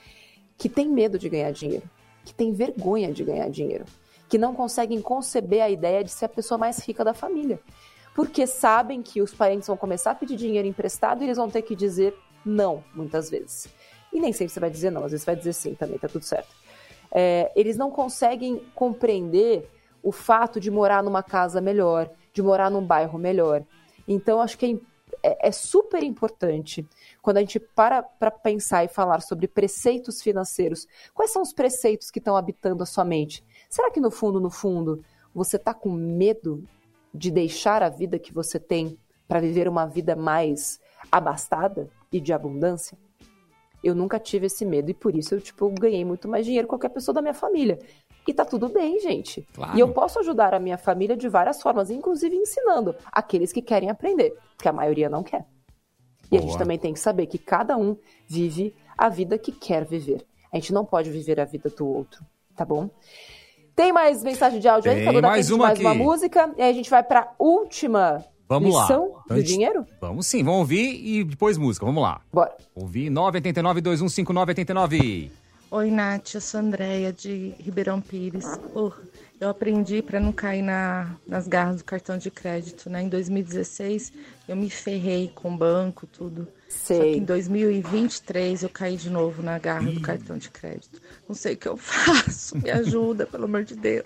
que 0.59 0.69
têm 0.69 0.89
medo 0.89 1.19
de 1.19 1.29
ganhar 1.29 1.53
dinheiro, 1.53 1.89
que 2.25 2.35
têm 2.35 2.53
vergonha 2.53 3.13
de 3.13 3.25
ganhar 3.25 3.49
dinheiro, 3.49 3.85
que 4.29 4.37
não 4.37 4.55
conseguem 4.55 5.01
conceber 5.01 5.63
a 5.63 5.71
ideia 5.71 6.03
de 6.03 6.11
ser 6.11 6.27
a 6.27 6.29
pessoa 6.29 6.59
mais 6.59 6.79
rica 6.79 7.05
da 7.05 7.15
família 7.15 7.61
porque 8.15 8.47
sabem 8.47 9.03
que 9.03 9.23
os 9.23 9.35
parentes 9.35 9.67
vão 9.67 9.77
começar 9.77 10.11
a 10.11 10.15
pedir 10.15 10.37
dinheiro 10.37 10.69
emprestado 10.69 11.23
e 11.23 11.27
eles 11.27 11.37
vão 11.37 11.51
ter 11.51 11.63
que 11.63 11.75
dizer 11.75 12.15
não, 12.45 12.83
muitas 12.95 13.31
vezes. 13.31 13.69
E 14.13 14.21
nem 14.21 14.33
sempre 14.33 14.53
você 14.53 14.61
vai 14.61 14.71
dizer 14.71 14.91
não, 14.91 15.05
às 15.05 15.13
vezes 15.13 15.25
vai 15.25 15.37
dizer 15.37 15.53
sim 15.53 15.75
também, 15.75 15.99
tá 15.99 16.09
tudo 16.09 16.25
certo. 16.25 16.55
É, 17.11 17.51
eles 17.55 17.77
não 17.77 17.91
conseguem 17.91 18.63
compreender 18.75 19.69
o 20.03 20.11
fato 20.11 20.59
de 20.59 20.71
morar 20.71 21.03
numa 21.03 21.23
casa 21.23 21.61
melhor, 21.61 22.11
de 22.33 22.43
morar 22.43 22.71
num 22.71 22.85
bairro 22.85 23.19
melhor. 23.19 23.65
Então, 24.07 24.41
acho 24.41 24.59
que 24.59 24.81
é, 25.23 25.29
é, 25.31 25.49
é 25.49 25.53
super 25.53 26.03
importante 26.03 26.87
quando 27.21 27.37
a 27.37 27.41
gente 27.41 27.61
para 27.61 28.03
para 28.03 28.31
pensar 28.31 28.85
e 28.85 28.89
falar 28.89 29.21
sobre 29.21 29.47
preceitos 29.47 30.21
financeiros. 30.21 30.87
Quais 31.15 31.31
são 31.31 31.43
os 31.43 31.53
preceitos 31.53 32.11
que 32.11 32.19
estão 32.19 32.37
habitando 32.37 32.83
a 32.83 32.87
sua 32.87 33.05
mente? 33.05 33.45
Será 33.71 33.91
que 33.91 34.01
no 34.01 34.11
fundo, 34.11 34.41
no 34.41 34.51
fundo, 34.51 35.05
você 35.35 35.57
está 35.57 35.73
com 35.73 35.91
medo 35.91 36.65
de 37.15 37.31
deixar 37.31 37.83
a 37.83 37.89
vida 37.89 38.19
que 38.19 38.33
você 38.33 38.59
tem 38.59 38.99
para 39.29 39.41
viver 39.41 39.69
uma 39.69 39.87
vida 39.87 40.17
mais 40.17 40.81
abastada 41.11 41.89
e 42.13 42.21
de 42.21 42.33
abundância? 42.33 42.97
Eu 43.83 43.95
nunca 43.95 44.19
tive 44.19 44.47
esse 44.47 44.65
medo 44.65 44.91
e 44.91 44.95
por 44.95 45.17
isso 45.17 45.35
eu 45.35 45.41
tipo 45.41 45.69
ganhei 45.71 46.05
muito 46.05 46.29
mais 46.29 46.47
dinheiro 46.47 46.67
que 46.67 46.71
qualquer 46.71 46.91
pessoa 46.91 47.15
da 47.15 47.23
minha 47.23 47.35
família. 47.35 47.79
E 48.27 48.33
tá 48.33 48.45
tudo 48.45 48.69
bem, 48.69 49.01
gente. 49.01 49.47
Claro. 49.53 49.77
E 49.77 49.81
eu 49.81 49.93
posso 49.93 50.21
ajudar 50.21 50.55
a 50.55 50.61
minha 50.61 50.79
família 50.79 51.17
de 51.17 51.29
várias 51.29 51.61
formas, 51.61 51.91
inclusive 51.91 52.37
ensinando 52.37 52.95
aqueles 53.11 53.53
que 53.53 53.61
querem 53.61 53.91
aprender, 53.91 54.37
porque 54.57 54.69
a 54.69 54.73
maioria 54.73 55.09
não 55.09 55.25
quer. 55.25 55.45
E 56.27 56.31
Boa. 56.31 56.41
a 56.41 56.47
gente 56.47 56.59
também 56.59 56.79
tem 56.79 56.93
que 56.93 57.01
saber 57.01 57.27
que 57.27 57.39
cada 57.39 57.77
um 57.77 57.97
vive 58.29 58.75
a 58.97 59.09
vida 59.09 59.37
que 59.37 59.51
quer 59.51 59.85
viver. 59.85 60.25
A 60.53 60.57
gente 60.57 60.73
não 60.73 60.85
pode 60.85 61.11
viver 61.11 61.41
a 61.41 61.45
vida 61.45 61.69
do 61.69 61.87
outro, 61.87 62.25
tá 62.55 62.65
bom? 62.65 62.89
Tem 63.75 63.93
mais 63.93 64.23
mensagem 64.23 64.61
de 64.61 64.69
áudio 64.69 64.91
aí? 64.91 65.05
Tem 65.05 65.21
mais 65.21 65.51
uma 65.51 65.67
mais 65.67 65.79
aqui. 65.79 65.87
uma 65.87 65.95
música. 65.95 66.51
E 66.57 66.63
aí 66.63 66.71
a 66.71 66.75
gente 66.75 66.91
vai 66.91 67.03
pra 67.03 67.33
última 67.39 68.25
Vamos 68.49 68.75
lição 68.75 69.13
lá. 69.29 69.37
Do 69.37 69.43
dinheiro? 69.43 69.87
Vamos 70.01 70.27
sim, 70.27 70.43
vamos 70.45 70.61
ouvir 70.61 71.01
e 71.05 71.25
depois 71.25 71.57
música. 71.57 71.87
Vamos 71.87 72.03
lá. 72.03 72.21
Bora. 72.33 72.53
Ouvir 72.75 73.11
989-215989. 73.11 75.31
Oi, 75.71 75.91
Nath, 75.91 76.35
eu 76.35 76.41
sou 76.41 76.61
Andréia 76.61 77.11
de 77.13 77.55
Ribeirão 77.59 77.99
Pires. 77.99 78.45
Porra, 78.75 78.99
eu 79.43 79.49
aprendi 79.49 80.01
para 80.01 80.21
não 80.21 80.31
cair 80.31 80.63
na, 80.63 81.17
nas 81.27 81.49
garras 81.49 81.79
do 81.79 81.85
cartão 81.85 82.17
de 82.17 82.31
crédito, 82.31 82.89
né? 82.89 83.03
Em 83.03 83.09
2016, 83.09 84.13
eu 84.49 84.55
me 84.55 84.71
ferrei 84.71 85.33
com 85.35 85.53
o 85.53 85.57
banco, 85.57 86.07
tudo. 86.07 86.47
Sei. 86.69 86.97
Só 86.97 87.03
que 87.03 87.19
em 87.19 87.25
2023 87.25 88.63
eu 88.63 88.69
caí 88.69 88.97
de 88.97 89.11
novo 89.11 89.43
na 89.43 89.59
garra 89.59 89.91
do 89.91 90.01
cartão 90.01 90.39
de 90.39 90.49
crédito. 90.49 91.03
Não 91.29 91.35
sei 91.35 91.55
o 91.55 91.57
que 91.57 91.67
eu 91.67 91.77
faço. 91.77 92.57
Me 92.57 92.71
ajuda, 92.71 93.27
pelo 93.27 93.47
amor 93.47 93.65
de 93.65 93.75
Deus. 93.75 94.05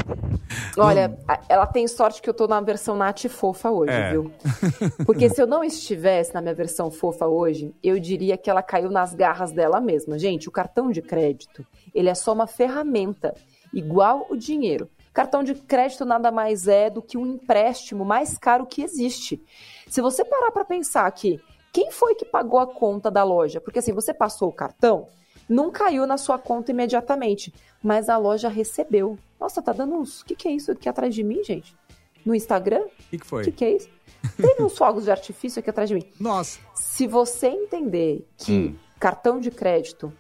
Olha, 0.75 1.15
ela 1.51 1.67
tem 1.67 1.87
sorte 1.87 2.23
que 2.23 2.31
eu 2.31 2.35
tô 2.35 2.47
na 2.47 2.61
versão 2.63 2.97
Nath 2.97 3.29
fofa 3.29 3.71
hoje, 3.71 3.93
é. 3.93 4.13
viu? 4.13 4.33
Porque 5.05 5.29
se 5.29 5.41
eu 5.41 5.47
não 5.47 5.63
estivesse 5.63 6.33
na 6.33 6.41
minha 6.41 6.55
versão 6.55 6.91
fofa 6.91 7.27
hoje, 7.27 7.75
eu 7.83 8.01
diria 8.01 8.39
que 8.39 8.49
ela 8.49 8.63
caiu 8.63 8.91
nas 8.91 9.15
garras 9.15 9.53
dela 9.53 9.83
mesma. 9.83 10.19
Gente, 10.19 10.49
o 10.49 10.53
cartão 10.53 10.91
de 10.91 11.03
crédito, 11.03 11.65
ele 11.95 12.09
é 12.09 12.15
só 12.15 12.33
uma 12.33 12.47
ferramenta, 12.47 13.35
igual 13.71 14.27
o 14.31 14.37
dinheiro. 14.37 14.89
Cartão 15.17 15.43
de 15.43 15.55
crédito 15.55 16.05
nada 16.05 16.31
mais 16.31 16.69
é 16.69 16.91
do 16.91 17.01
que 17.01 17.17
um 17.17 17.25
empréstimo 17.25 18.05
mais 18.05 18.37
caro 18.37 18.67
que 18.67 18.83
existe. 18.83 19.43
Se 19.89 20.03
você 20.03 20.23
parar 20.23 20.51
para 20.51 20.63
pensar 20.63 21.11
que 21.11 21.41
quem 21.73 21.91
foi 21.91 22.15
que 22.15 22.27
pagou 22.27 22.61
a 22.61 22.67
conta 22.67 23.11
da 23.11 23.25
loja? 23.25 23.59
Porque 23.59 23.79
assim, 23.79 23.95
você 23.95 24.13
passou 24.13 24.51
o 24.51 24.53
cartão, 24.53 25.09
não 25.49 25.71
caiu 25.71 26.07
na 26.07 26.19
sua 26.19 26.39
conta 26.39 26.71
imediatamente, 26.71 27.51
mas 27.83 28.11
a 28.11 28.19
loja 28.19 28.51
recebeu. 28.51 29.19
Nossa, 29.41 29.63
tá 29.63 29.73
dando 29.73 29.95
uns. 29.95 30.21
O 30.21 30.27
que, 30.27 30.37
que 30.37 30.49
é 30.49 30.53
isso 30.53 30.71
aqui 30.71 30.87
atrás 30.87 31.15
de 31.15 31.25
mim, 31.25 31.43
gente? 31.43 31.75
No 32.23 32.35
Instagram? 32.35 32.83
O 32.83 33.11
que, 33.11 33.17
que 33.17 33.27
foi? 33.27 33.41
O 33.41 33.45
que, 33.47 33.53
que 33.53 33.65
é 33.65 33.75
isso? 33.75 33.89
Teve 34.37 34.63
uns 34.63 34.77
fogos 34.77 35.05
de 35.05 35.11
artifício 35.11 35.61
aqui 35.61 35.71
atrás 35.71 35.89
de 35.89 35.95
mim. 35.95 36.05
Nossa. 36.21 36.61
Se 36.75 37.07
você 37.07 37.47
entender 37.47 38.29
que 38.37 38.53
hum. 38.53 38.77
cartão 39.01 39.41
de 39.41 39.51
crédito 39.51 40.13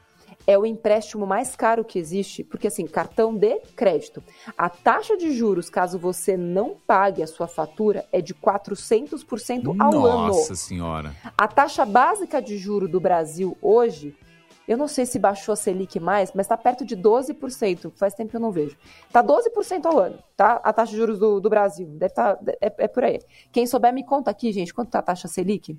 é 0.46 0.56
o 0.56 0.64
empréstimo 0.64 1.26
mais 1.26 1.56
caro 1.56 1.84
que 1.84 1.98
existe, 1.98 2.44
porque 2.44 2.68
assim, 2.68 2.86
cartão 2.86 3.34
de 3.34 3.58
crédito. 3.74 4.22
A 4.56 4.68
taxa 4.68 5.16
de 5.16 5.32
juros, 5.32 5.68
caso 5.68 5.98
você 5.98 6.36
não 6.36 6.76
pague 6.86 7.22
a 7.22 7.26
sua 7.26 7.48
fatura, 7.48 8.06
é 8.12 8.20
de 8.20 8.34
400% 8.34 9.68
ao 9.78 9.92
Nossa 9.92 10.08
ano. 10.08 10.26
Nossa 10.28 10.54
senhora. 10.54 11.14
A 11.36 11.48
taxa 11.48 11.84
básica 11.84 12.40
de 12.40 12.56
juro 12.56 12.86
do 12.86 13.00
Brasil 13.00 13.56
hoje, 13.60 14.14
eu 14.68 14.76
não 14.76 14.88
sei 14.88 15.06
se 15.06 15.18
baixou 15.18 15.52
a 15.52 15.56
Selic 15.56 15.98
mais, 16.00 16.32
mas 16.32 16.46
está 16.46 16.56
perto 16.56 16.84
de 16.84 16.96
12%. 16.96 17.92
Faz 17.96 18.14
tempo 18.14 18.30
que 18.30 18.36
eu 18.36 18.40
não 18.40 18.50
vejo. 18.50 18.76
Está 19.06 19.22
12% 19.22 19.86
ao 19.86 19.98
ano, 19.98 20.18
tá? 20.36 20.60
A 20.62 20.72
taxa 20.72 20.92
de 20.92 20.98
juros 20.98 21.18
do, 21.18 21.40
do 21.40 21.48
Brasil. 21.48 21.86
Deve 21.88 22.14
tá, 22.14 22.38
é, 22.60 22.72
é 22.78 22.88
por 22.88 23.04
aí. 23.04 23.20
Quem 23.52 23.66
souber, 23.66 23.92
me 23.92 24.04
conta 24.04 24.30
aqui, 24.30 24.52
gente, 24.52 24.74
quanto 24.74 24.90
tá 24.90 24.98
a 24.98 25.02
taxa 25.02 25.28
Selic? 25.28 25.78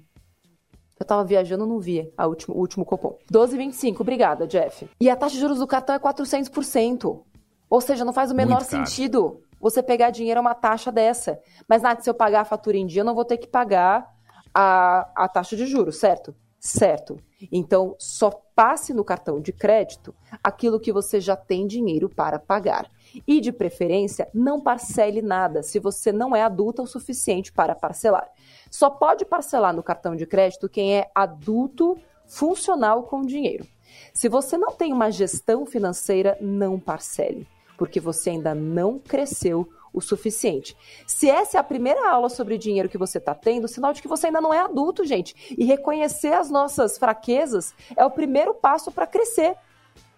Eu 0.99 1.05
tava 1.05 1.23
viajando, 1.23 1.65
não 1.65 1.79
via 1.79 2.11
a 2.17 2.27
último, 2.27 2.55
o 2.55 2.59
último 2.59 2.83
cupom. 2.83 3.17
12,25. 3.31 4.01
Obrigada, 4.01 4.47
Jeff. 4.47 4.89
E 4.99 5.09
a 5.09 5.15
taxa 5.15 5.35
de 5.35 5.41
juros 5.41 5.59
do 5.59 5.67
cartão 5.67 5.95
é 5.95 5.99
400%. 5.99 7.21
Ou 7.69 7.81
seja, 7.81 8.05
não 8.05 8.13
faz 8.13 8.31
o 8.31 8.35
menor 8.35 8.61
sentido 8.61 9.41
você 9.59 9.83
pegar 9.83 10.09
dinheiro 10.09 10.39
a 10.39 10.41
uma 10.41 10.55
taxa 10.55 10.91
dessa. 10.91 11.39
Mas, 11.67 11.81
Nath, 11.81 12.01
se 12.01 12.09
eu 12.09 12.13
pagar 12.13 12.41
a 12.41 12.45
fatura 12.45 12.77
em 12.77 12.85
dia, 12.85 13.01
eu 13.01 13.05
não 13.05 13.15
vou 13.15 13.25
ter 13.25 13.37
que 13.37 13.47
pagar 13.47 14.07
a, 14.53 15.09
a 15.15 15.27
taxa 15.27 15.55
de 15.55 15.65
juros, 15.65 15.97
certo? 15.97 16.35
Certo. 16.59 17.17
Então, 17.51 17.95
só 17.99 18.31
passe 18.55 18.93
no 18.93 19.03
cartão 19.03 19.39
de 19.39 19.51
crédito 19.51 20.13
aquilo 20.43 20.79
que 20.79 20.91
você 20.91 21.19
já 21.19 21.35
tem 21.35 21.67
dinheiro 21.67 22.09
para 22.09 22.39
pagar. 22.39 22.89
E, 23.27 23.39
de 23.39 23.51
preferência, 23.51 24.29
não 24.33 24.59
parcele 24.59 25.21
nada 25.21 25.63
se 25.63 25.79
você 25.79 26.11
não 26.11 26.35
é 26.35 26.41
adulta 26.41 26.81
o 26.81 26.87
suficiente 26.87 27.51
para 27.51 27.75
parcelar. 27.75 28.29
Só 28.69 28.89
pode 28.89 29.25
parcelar 29.25 29.73
no 29.73 29.83
cartão 29.83 30.15
de 30.15 30.25
crédito 30.25 30.69
quem 30.69 30.97
é 30.97 31.09
adulto 31.13 31.97
funcional 32.25 33.03
com 33.03 33.21
dinheiro. 33.21 33.65
Se 34.13 34.27
você 34.27 34.57
não 34.57 34.71
tem 34.71 34.91
uma 34.91 35.11
gestão 35.11 35.65
financeira, 35.65 36.37
não 36.41 36.79
parcele, 36.79 37.47
porque 37.77 37.99
você 37.99 38.31
ainda 38.31 38.53
não 38.53 38.99
cresceu 38.99 39.67
o 39.93 40.01
suficiente. 40.01 40.75
Se 41.07 41.29
essa 41.29 41.57
é 41.57 41.59
a 41.59 41.63
primeira 41.63 42.09
aula 42.09 42.29
sobre 42.29 42.57
dinheiro 42.57 42.89
que 42.89 42.97
você 42.97 43.17
está 43.17 43.33
tendo, 43.33 43.67
sinal 43.67 43.93
de 43.93 44.01
que 44.01 44.07
você 44.07 44.27
ainda 44.27 44.41
não 44.41 44.53
é 44.53 44.59
adulto, 44.59 45.05
gente. 45.05 45.55
E 45.57 45.65
reconhecer 45.65 46.33
as 46.33 46.49
nossas 46.49 46.97
fraquezas 46.97 47.73
é 47.95 48.05
o 48.05 48.11
primeiro 48.11 48.53
passo 48.53 48.91
para 48.91 49.07
crescer. 49.07 49.55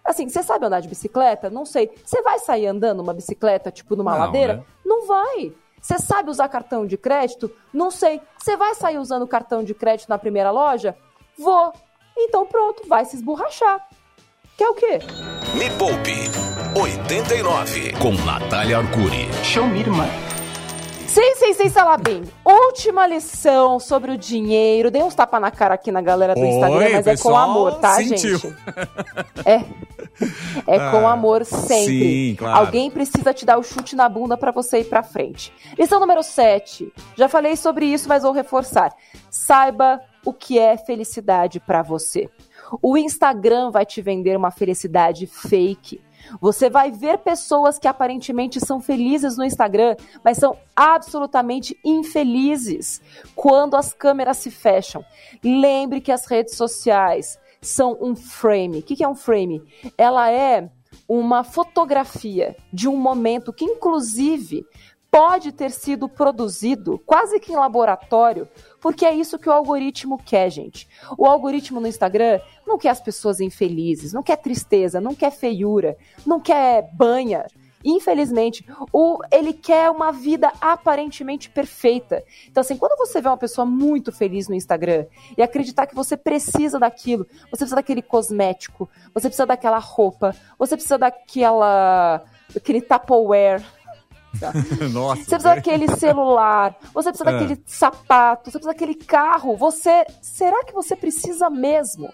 Assim, 0.04 0.28
você 0.28 0.42
sabe 0.42 0.66
andar 0.66 0.80
de 0.80 0.88
bicicleta? 0.88 1.50
Não 1.50 1.64
sei. 1.64 1.90
Você 2.04 2.22
vai 2.22 2.38
sair 2.38 2.66
andando 2.66 3.00
uma 3.00 3.14
bicicleta, 3.14 3.70
tipo 3.70 3.94
numa 3.96 4.12
não, 4.12 4.18
ladeira? 4.18 4.54
Né? 4.54 4.64
Não 4.84 5.06
vai. 5.06 5.52
Você 5.80 5.98
sabe 5.98 6.30
usar 6.30 6.48
cartão 6.48 6.86
de 6.86 6.96
crédito? 6.96 7.50
Não 7.72 7.90
sei. 7.90 8.20
Você 8.38 8.56
vai 8.56 8.74
sair 8.74 8.98
usando 8.98 9.26
cartão 9.26 9.62
de 9.62 9.74
crédito 9.74 10.08
na 10.08 10.18
primeira 10.18 10.50
loja? 10.50 10.96
Vou. 11.38 11.72
Então 12.16 12.44
pronto, 12.46 12.86
vai 12.86 13.04
se 13.04 13.16
esborrachar. 13.16 13.86
Quer 14.56 14.68
o 14.68 14.74
quê? 14.74 14.98
Me 15.54 15.70
Poupe 15.78 16.14
89 16.78 17.92
com 17.94 18.12
Natália 18.26 18.78
Arcuri. 18.78 19.28
Show 19.42 19.66
me, 19.66 19.80
irmã. 19.80 20.06
Sim, 21.10 21.34
sim, 21.34 21.52
sim, 21.54 21.68
Salabim. 21.68 22.22
Última 22.44 23.04
lição 23.04 23.80
sobre 23.80 24.12
o 24.12 24.16
dinheiro. 24.16 24.92
Dei 24.92 25.02
uns 25.02 25.12
tapas 25.12 25.40
na 25.40 25.50
cara 25.50 25.74
aqui 25.74 25.90
na 25.90 26.00
galera 26.00 26.36
do 26.36 26.40
Oi, 26.40 26.46
Instagram, 26.46 26.88
mas 26.92 27.06
é 27.08 27.16
com 27.16 27.36
amor, 27.36 27.80
tá, 27.80 27.96
sentiu. 27.96 28.38
gente? 28.38 28.56
É. 29.44 29.64
É 30.66 30.76
ah, 30.76 30.90
com 30.92 31.08
amor 31.08 31.44
sempre. 31.44 32.28
Sim, 32.30 32.36
claro. 32.38 32.58
Alguém 32.58 32.90
precisa 32.90 33.34
te 33.34 33.44
dar 33.44 33.58
o 33.58 33.62
chute 33.62 33.96
na 33.96 34.08
bunda 34.08 34.36
para 34.36 34.52
você 34.52 34.80
ir 34.80 34.84
para 34.84 35.02
frente. 35.02 35.52
Lição 35.76 35.98
número 35.98 36.22
7. 36.22 36.92
Já 37.16 37.28
falei 37.28 37.56
sobre 37.56 37.86
isso, 37.86 38.08
mas 38.08 38.22
vou 38.22 38.32
reforçar. 38.32 38.94
Saiba 39.28 40.00
o 40.24 40.32
que 40.32 40.60
é 40.60 40.76
felicidade 40.76 41.58
para 41.58 41.82
você. 41.82 42.30
O 42.80 42.96
Instagram 42.96 43.72
vai 43.72 43.84
te 43.84 44.00
vender 44.00 44.36
uma 44.36 44.52
felicidade 44.52 45.26
fake. 45.26 46.00
Você 46.40 46.70
vai 46.70 46.90
ver 46.90 47.18
pessoas 47.18 47.78
que 47.78 47.88
aparentemente 47.88 48.60
são 48.60 48.80
felizes 48.80 49.36
no 49.36 49.44
Instagram, 49.44 49.96
mas 50.24 50.38
são 50.38 50.56
absolutamente 50.74 51.78
infelizes 51.84 53.00
quando 53.34 53.74
as 53.76 53.92
câmeras 53.92 54.38
se 54.38 54.50
fecham. 54.50 55.04
Lembre 55.42 56.00
que 56.00 56.12
as 56.12 56.26
redes 56.26 56.56
sociais 56.56 57.38
são 57.60 57.98
um 58.00 58.16
frame. 58.16 58.78
O 58.78 58.82
que 58.82 59.02
é 59.02 59.08
um 59.08 59.14
frame? 59.14 59.62
Ela 59.96 60.30
é 60.30 60.70
uma 61.08 61.42
fotografia 61.42 62.56
de 62.72 62.88
um 62.88 62.96
momento 62.96 63.52
que, 63.52 63.64
inclusive, 63.64 64.64
pode 65.10 65.52
ter 65.52 65.70
sido 65.70 66.08
produzido 66.08 67.00
quase 67.04 67.40
que 67.40 67.52
em 67.52 67.56
laboratório, 67.56 68.48
porque 68.80 69.04
é 69.04 69.12
isso 69.12 69.38
que 69.38 69.48
o 69.48 69.52
algoritmo 69.52 70.16
quer, 70.18 70.50
gente. 70.50 70.88
O 71.18 71.26
algoritmo 71.26 71.80
no 71.80 71.88
Instagram 71.88 72.40
não 72.66 72.78
quer 72.78 72.90
as 72.90 73.00
pessoas 73.00 73.40
infelizes, 73.40 74.12
não 74.12 74.22
quer 74.22 74.36
tristeza, 74.36 75.00
não 75.00 75.14
quer 75.14 75.32
feiura, 75.32 75.96
não 76.24 76.40
quer 76.40 76.90
banha. 76.94 77.46
Infelizmente, 77.82 78.64
o, 78.92 79.18
ele 79.32 79.54
quer 79.54 79.90
uma 79.90 80.12
vida 80.12 80.52
aparentemente 80.60 81.48
perfeita. 81.48 82.22
Então, 82.46 82.60
assim, 82.60 82.76
quando 82.76 82.96
você 82.98 83.20
vê 83.22 83.28
uma 83.28 83.38
pessoa 83.38 83.64
muito 83.64 84.12
feliz 84.12 84.48
no 84.48 84.54
Instagram 84.54 85.06
e 85.36 85.42
acreditar 85.42 85.86
que 85.86 85.94
você 85.94 86.16
precisa 86.16 86.78
daquilo, 86.78 87.26
você 87.50 87.56
precisa 87.56 87.76
daquele 87.76 88.02
cosmético, 88.02 88.88
você 89.14 89.28
precisa 89.28 89.46
daquela 89.46 89.78
roupa, 89.78 90.36
você 90.58 90.76
precisa 90.76 90.98
daquela. 90.98 92.22
aquele 92.54 92.82
Tupperware. 92.82 93.62
Nossa, 94.92 95.22
você 95.22 95.30
precisa 95.30 95.54
daquele 95.54 95.96
celular, 95.96 96.76
você 96.94 97.10
precisa 97.10 97.30
é. 97.30 97.32
daquele 97.32 97.62
sapato, 97.66 98.50
você 98.50 98.58
precisa 98.58 98.72
daquele 98.72 98.94
carro. 98.94 99.56
Você, 99.56 100.06
será 100.22 100.64
que 100.64 100.72
você 100.72 100.94
precisa 100.94 101.50
mesmo? 101.50 102.12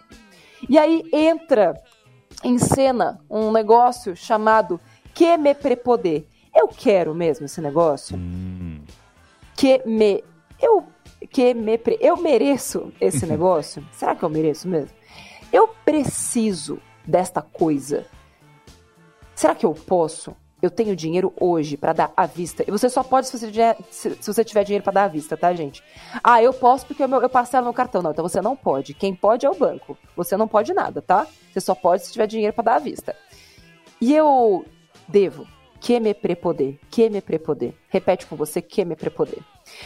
E 0.69 0.79
aí 0.79 1.03
entra 1.13 1.75
em 2.43 2.59
cena 2.59 3.21
um 3.31 3.51
negócio 3.53 4.17
chamado 4.17 4.81
que 5.15 5.37
me 5.37 5.55
prepoder. 5.55 6.27
Eu 6.55 6.69
quero 6.69 7.15
mesmo 7.15 7.47
esse 7.47 7.61
negócio? 7.61 8.17
Hum. 8.17 8.83
Que 9.55 9.83
me. 9.87 10.25
Eu. 10.61 10.85
Que 11.31 11.55
me. 11.55 11.77
Pre, 11.79 11.99
eu 12.01 12.17
mereço 12.17 12.93
esse 13.01 13.25
negócio? 13.27 13.87
Será 13.93 14.15
que 14.15 14.23
eu 14.23 14.31
mereço 14.31 14.69
mesmo? 14.69 14.97
Eu 15.53 15.69
preciso 15.85 16.81
desta 17.07 17.43
coisa. 17.43 18.07
Será 19.35 19.55
que 19.55 19.67
eu 19.67 19.75
posso? 19.75 20.35
Eu 20.67 20.71
tenho 20.71 20.97
dinheiro 20.97 21.33
hoje 21.41 21.77
para 21.77 21.93
dar 21.93 22.13
à 22.17 22.27
vista. 22.27 22.65
E 22.67 22.71
você 22.71 22.89
só 22.89 23.03
pode 23.03 23.27
se 23.27 23.39
você 23.39 23.47
tiver, 23.47 23.77
se, 23.91 24.17
se 24.21 24.33
você 24.33 24.45
tiver 24.45 24.65
dinheiro 24.65 24.85
para 24.85 24.93
dar 24.93 25.05
à 25.05 25.09
vista, 25.09 25.37
tá, 25.37 25.53
gente? 25.55 25.83
Ah, 26.23 26.43
eu 26.43 26.53
posso 26.53 26.87
porque 26.87 27.03
eu, 27.03 27.09
eu 27.09 27.29
parcelo 27.29 27.65
meu 27.65 27.75
cartão. 27.75 28.03
Não, 28.03 28.11
então 28.11 28.27
você 28.27 28.41
não 28.41 28.57
pode. 28.57 28.95
Quem 28.95 29.15
pode 29.15 29.47
é 29.47 29.51
o 29.51 29.55
banco. 29.55 29.97
Você 30.17 30.37
não 30.37 30.49
pode 30.49 30.73
nada, 30.75 31.01
tá? 31.01 31.27
Você 31.53 31.61
só 31.61 31.75
pode 31.75 32.05
se 32.05 32.13
tiver 32.13 32.27
dinheiro 32.27 32.53
para 32.53 32.65
dar 32.65 32.75
à 32.77 32.79
vista. 32.79 33.15
E 34.01 34.15
eu 34.15 34.65
Devo. 35.09 35.47
Que 35.81 36.01
me 36.01 36.15
prepoder. 36.15 36.79
Que 36.91 37.09
me 37.09 37.21
prepoder. 37.21 37.75
Repete 37.89 38.27
com 38.27 38.35
você, 38.35 38.61
que 38.61 38.85
me 38.85 38.97
prepoder. 38.97 39.39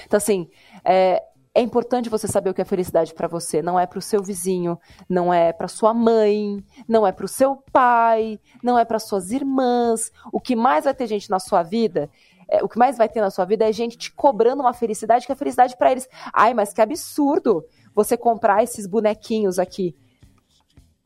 Então, 0.07 0.17
assim, 0.17 0.49
é, 0.85 1.23
é 1.55 1.61
importante 1.61 2.09
você 2.09 2.29
saber 2.29 2.51
o 2.51 2.55
que 2.55 2.63
é 2.63 2.65
felicidade 2.65 3.13
para 3.13 3.27
você. 3.27 3.61
Não 3.61 3.79
é 3.79 3.87
para 3.87 3.99
o 3.99 4.03
seu 4.03 4.23
vizinho, 4.23 4.79
não 5.09 5.33
é 5.33 5.53
para 5.53 5.69
sua 5.69 5.93
mãe, 5.93 6.65
não 6.87 7.07
é 7.07 7.13
para 7.13 7.25
o 7.25 7.29
seu 7.29 7.57
pai, 7.73 8.39
não 8.63 8.79
é 8.79 8.85
para 8.85 8.99
suas 8.99 9.31
irmãs. 9.31 10.13
O 10.33 10.41
que 10.41 10.55
mais 10.55 10.85
vai 10.85 10.95
ter 10.95 11.07
gente 11.07 11.29
na 11.29 11.39
sua 11.39 11.63
vida, 11.63 12.09
é, 12.49 12.63
o 12.63 12.69
que 12.69 12.79
mais 12.79 12.97
vai 12.97 13.09
ter 13.09 13.21
na 13.21 13.31
sua 13.31 13.45
vida 13.45 13.69
é 13.69 13.73
gente 13.73 13.99
te 13.99 14.13
cobrando 14.13 14.63
uma 14.63 14.73
felicidade 14.73 15.27
que 15.27 15.33
é 15.33 15.37
felicidade 15.37 15.77
para 15.77 15.91
eles. 15.91 16.09
Ai, 16.33 16.55
mas 16.55 16.73
que 16.73 16.81
absurdo 16.81 17.65
você 17.95 18.17
comprar 18.17 18.63
esses 18.63 18.87
bonequinhos 18.87 19.59
aqui. 19.59 19.97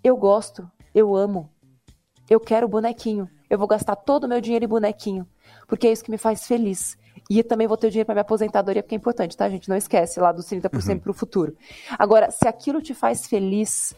Eu 0.03 0.16
gosto, 0.16 0.70
eu 0.95 1.16
amo, 1.16 1.51
eu 2.28 2.38
quero 2.38 2.68
bonequinho 2.68 3.28
eu 3.55 3.59
vou 3.59 3.68
gastar 3.68 3.97
todo 3.97 4.24
o 4.24 4.28
meu 4.28 4.40
dinheiro 4.40 4.64
em 4.64 4.68
bonequinho, 4.68 5.26
porque 5.66 5.86
é 5.86 5.92
isso 5.92 6.05
que 6.05 6.11
me 6.11 6.18
faz 6.18 6.47
feliz. 6.47 6.99
E 7.29 7.43
também 7.43 7.66
vou 7.66 7.77
ter 7.77 7.91
dinheiro 7.91 8.07
para 8.07 8.14
minha 8.14 8.22
aposentadoria, 8.22 8.83
porque 8.83 8.95
é 8.95 8.99
importante, 8.99 9.37
tá, 9.37 9.49
gente? 9.49 9.68
Não 9.68 9.77
esquece 9.77 10.20
lá 10.20 10.31
dos 10.31 10.47
30% 10.47 10.89
uhum. 10.89 10.99
para 10.99 11.11
o 11.11 11.14
futuro. 11.14 11.57
Agora, 11.99 12.31
se 12.31 12.47
aquilo 12.47 12.83
te 12.83 12.93
faz 12.93 13.27
feliz, 13.27 13.95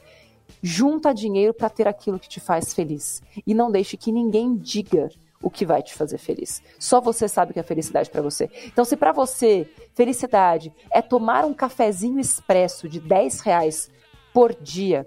junta 0.63 1.13
dinheiro 1.13 1.53
para 1.53 1.69
ter 1.69 1.89
aquilo 1.89 2.19
que 2.19 2.29
te 2.29 2.41
faz 2.41 2.73
feliz. 2.73 3.23
E 3.47 3.55
não 3.55 3.71
deixe 3.71 3.97
que 3.97 4.13
ninguém 4.13 4.57
diga 4.57 5.09
o 5.43 5.51
que 5.51 5.67
vai 5.67 5.83
te 5.83 5.95
fazer 5.95 6.19
feliz. 6.19 6.63
Só 6.79 7.01
você 7.01 7.29
sabe 7.29 7.51
o 7.51 7.55
que 7.55 7.61
é 7.61 7.63
felicidade 7.63 8.11
para 8.11 8.23
você. 8.23 8.51
Então, 8.67 8.85
se 8.85 8.97
para 8.97 9.13
você 9.13 9.69
felicidade 9.95 10.73
é 10.91 11.03
tomar 11.03 11.45
um 11.45 11.53
cafezinho 11.53 12.19
expresso 12.19 12.89
de 12.89 13.01
10 13.01 13.41
reais 13.41 13.91
por 14.33 14.55
dia, 14.55 15.07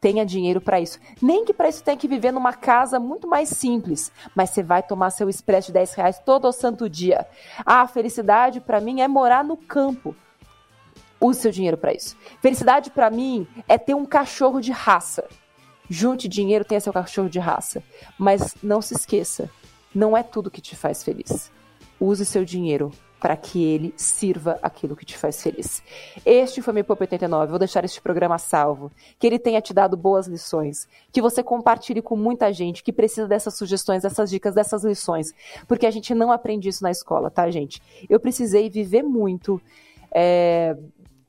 tenha 0.00 0.24
dinheiro 0.24 0.60
para 0.60 0.80
isso. 0.80 0.98
Nem 1.20 1.44
que 1.44 1.54
para 1.54 1.68
isso 1.68 1.82
tenha 1.82 1.96
que 1.96 2.08
viver 2.08 2.32
numa 2.32 2.52
casa 2.52 3.00
muito 3.00 3.26
mais 3.26 3.48
simples, 3.48 4.12
mas 4.34 4.50
você 4.50 4.62
vai 4.62 4.82
tomar 4.82 5.10
seu 5.10 5.28
expresso 5.28 5.68
de 5.68 5.74
10 5.74 5.94
reais 5.94 6.18
todo 6.24 6.46
o 6.46 6.52
santo 6.52 6.88
dia. 6.88 7.26
Ah, 7.64 7.82
a 7.82 7.88
felicidade 7.88 8.60
para 8.60 8.80
mim 8.80 9.00
é 9.00 9.08
morar 9.08 9.42
no 9.42 9.56
campo. 9.56 10.14
Use 11.20 11.40
seu 11.40 11.50
dinheiro 11.50 11.76
para 11.76 11.94
isso. 11.94 12.16
Felicidade 12.40 12.90
para 12.90 13.10
mim 13.10 13.46
é 13.66 13.78
ter 13.78 13.94
um 13.94 14.04
cachorro 14.04 14.60
de 14.60 14.70
raça. 14.70 15.24
Junte 15.88 16.28
dinheiro, 16.28 16.64
tenha 16.64 16.80
seu 16.80 16.92
cachorro 16.92 17.28
de 17.28 17.38
raça. 17.38 17.82
Mas 18.18 18.54
não 18.62 18.82
se 18.82 18.94
esqueça, 18.94 19.50
não 19.94 20.16
é 20.16 20.22
tudo 20.22 20.50
que 20.50 20.60
te 20.60 20.76
faz 20.76 21.02
feliz. 21.02 21.50
Use 21.98 22.26
seu 22.26 22.44
dinheiro 22.44 22.92
para 23.20 23.36
que 23.36 23.64
ele 23.64 23.94
sirva 23.96 24.58
aquilo 24.62 24.94
que 24.94 25.04
te 25.04 25.16
faz 25.16 25.42
feliz. 25.42 25.82
Este 26.24 26.60
foi 26.60 26.72
meu 26.74 26.84
Pop 26.84 27.02
89. 27.02 27.50
Vou 27.50 27.58
deixar 27.58 27.84
este 27.84 28.00
programa 28.00 28.38
salvo. 28.38 28.92
Que 29.18 29.26
ele 29.26 29.38
tenha 29.38 29.60
te 29.60 29.72
dado 29.72 29.96
boas 29.96 30.26
lições. 30.26 30.86
Que 31.10 31.22
você 31.22 31.42
compartilhe 31.42 32.02
com 32.02 32.16
muita 32.16 32.52
gente 32.52 32.82
que 32.82 32.92
precisa 32.92 33.26
dessas 33.26 33.56
sugestões, 33.56 34.02
dessas 34.02 34.30
dicas, 34.30 34.54
dessas 34.54 34.84
lições. 34.84 35.32
Porque 35.66 35.86
a 35.86 35.90
gente 35.90 36.14
não 36.14 36.30
aprende 36.30 36.68
isso 36.68 36.82
na 36.82 36.90
escola, 36.90 37.30
tá, 37.30 37.50
gente? 37.50 37.80
Eu 38.08 38.20
precisei 38.20 38.68
viver 38.68 39.02
muito. 39.02 39.60
É, 40.12 40.76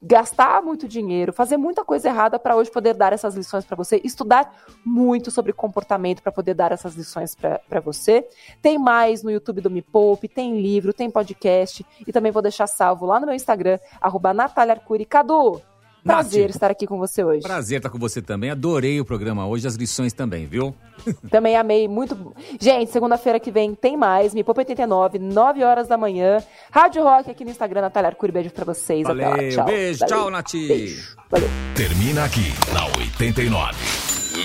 gastar 0.02 0.62
muito 0.62 0.88
dinheiro, 0.88 1.34
fazer 1.34 1.58
muita 1.58 1.84
coisa 1.84 2.10
errada 2.10 2.38
para 2.38 2.56
hoje 2.56 2.72
poder 2.72 2.94
dar 2.94 3.14
essas 3.14 3.36
lições 3.36 3.66
para 3.66 3.76
você, 3.76 4.00
estudar 4.04 4.54
muito 4.86 5.32
sobre 5.32 5.52
comportamento 5.54 6.22
para 6.22 6.32
poder 6.32 6.54
dar 6.54 6.72
essas 6.72 6.96
lições 6.96 7.36
para 7.36 7.80
você. 7.80 8.28
Tem 8.62 8.78
mais 8.78 9.24
no 9.24 9.32
YouTube 9.32 9.62
do 9.62 9.72
Me 9.72 9.82
Poupe, 9.82 10.28
tem 10.28 10.62
livro, 10.62 10.94
tem 10.94 11.10
podcast 11.10 11.86
e 12.06 12.12
também 12.12 12.32
vou 12.32 12.42
deixar 12.42 12.68
salvo 12.68 13.06
lá 13.06 13.20
no 13.20 13.26
meu 13.26 13.36
Instagram, 13.36 13.80
arroba 14.00 14.34
Natália 14.34 14.74
Arcuri. 14.74 15.06
Cadu, 15.06 15.62
Prazer 16.08 16.42
Nath, 16.44 16.56
estar 16.56 16.72
aqui 16.72 16.88
com 16.88 16.98
você 16.98 17.24
hoje. 17.24 17.42
Prazer 17.42 17.78
estar 17.78 17.90
com 17.90 18.00
você 18.00 18.22
também. 18.22 18.50
Adorei 18.50 19.00
o 19.00 19.06
programa 19.06 19.46
hoje, 19.48 19.68
as 19.68 19.76
lições 19.76 20.14
também, 20.14 20.46
viu? 20.46 20.74
Também 21.30 21.56
amei, 21.56 21.88
muito. 21.88 22.34
Gente, 22.60 22.92
segunda-feira 22.92 23.40
que 23.40 23.52
vem 23.52 23.76
tem 23.76 23.96
mais. 23.96 24.34
Me 24.34 24.44
Poupa 24.44 24.62
89, 24.62 25.20
9 25.20 25.64
horas 25.64 25.88
da 25.88 25.96
manhã. 25.98 26.44
Rádio 26.72 27.04
Rock 27.04 27.30
aqui 27.30 27.46
no 27.46 27.52
Instagram, 27.52 27.82
Natália 27.82 28.10
Arcuri. 28.10 28.32
Beijo 28.32 28.50
pra 28.50 28.66
vocês. 28.66 29.04
Valeu, 29.04 29.32
Até 29.32 29.42
lá. 29.44 29.50
Tchau. 29.52 29.66
Beijo, 29.66 30.00
Valeu. 30.00 30.16
tchau, 30.18 30.32
Nath. 30.32 30.52
Beijo. 30.54 31.16
Valeu. 31.30 31.50
Termina 31.76 32.24
aqui 32.26 32.52
na 32.74 32.86
89. 32.98 33.76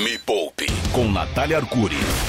Me 0.05 0.19
Poupe 0.19 0.67
com 0.93 1.11
Natália 1.11 1.57
Arcuri. 1.59 1.97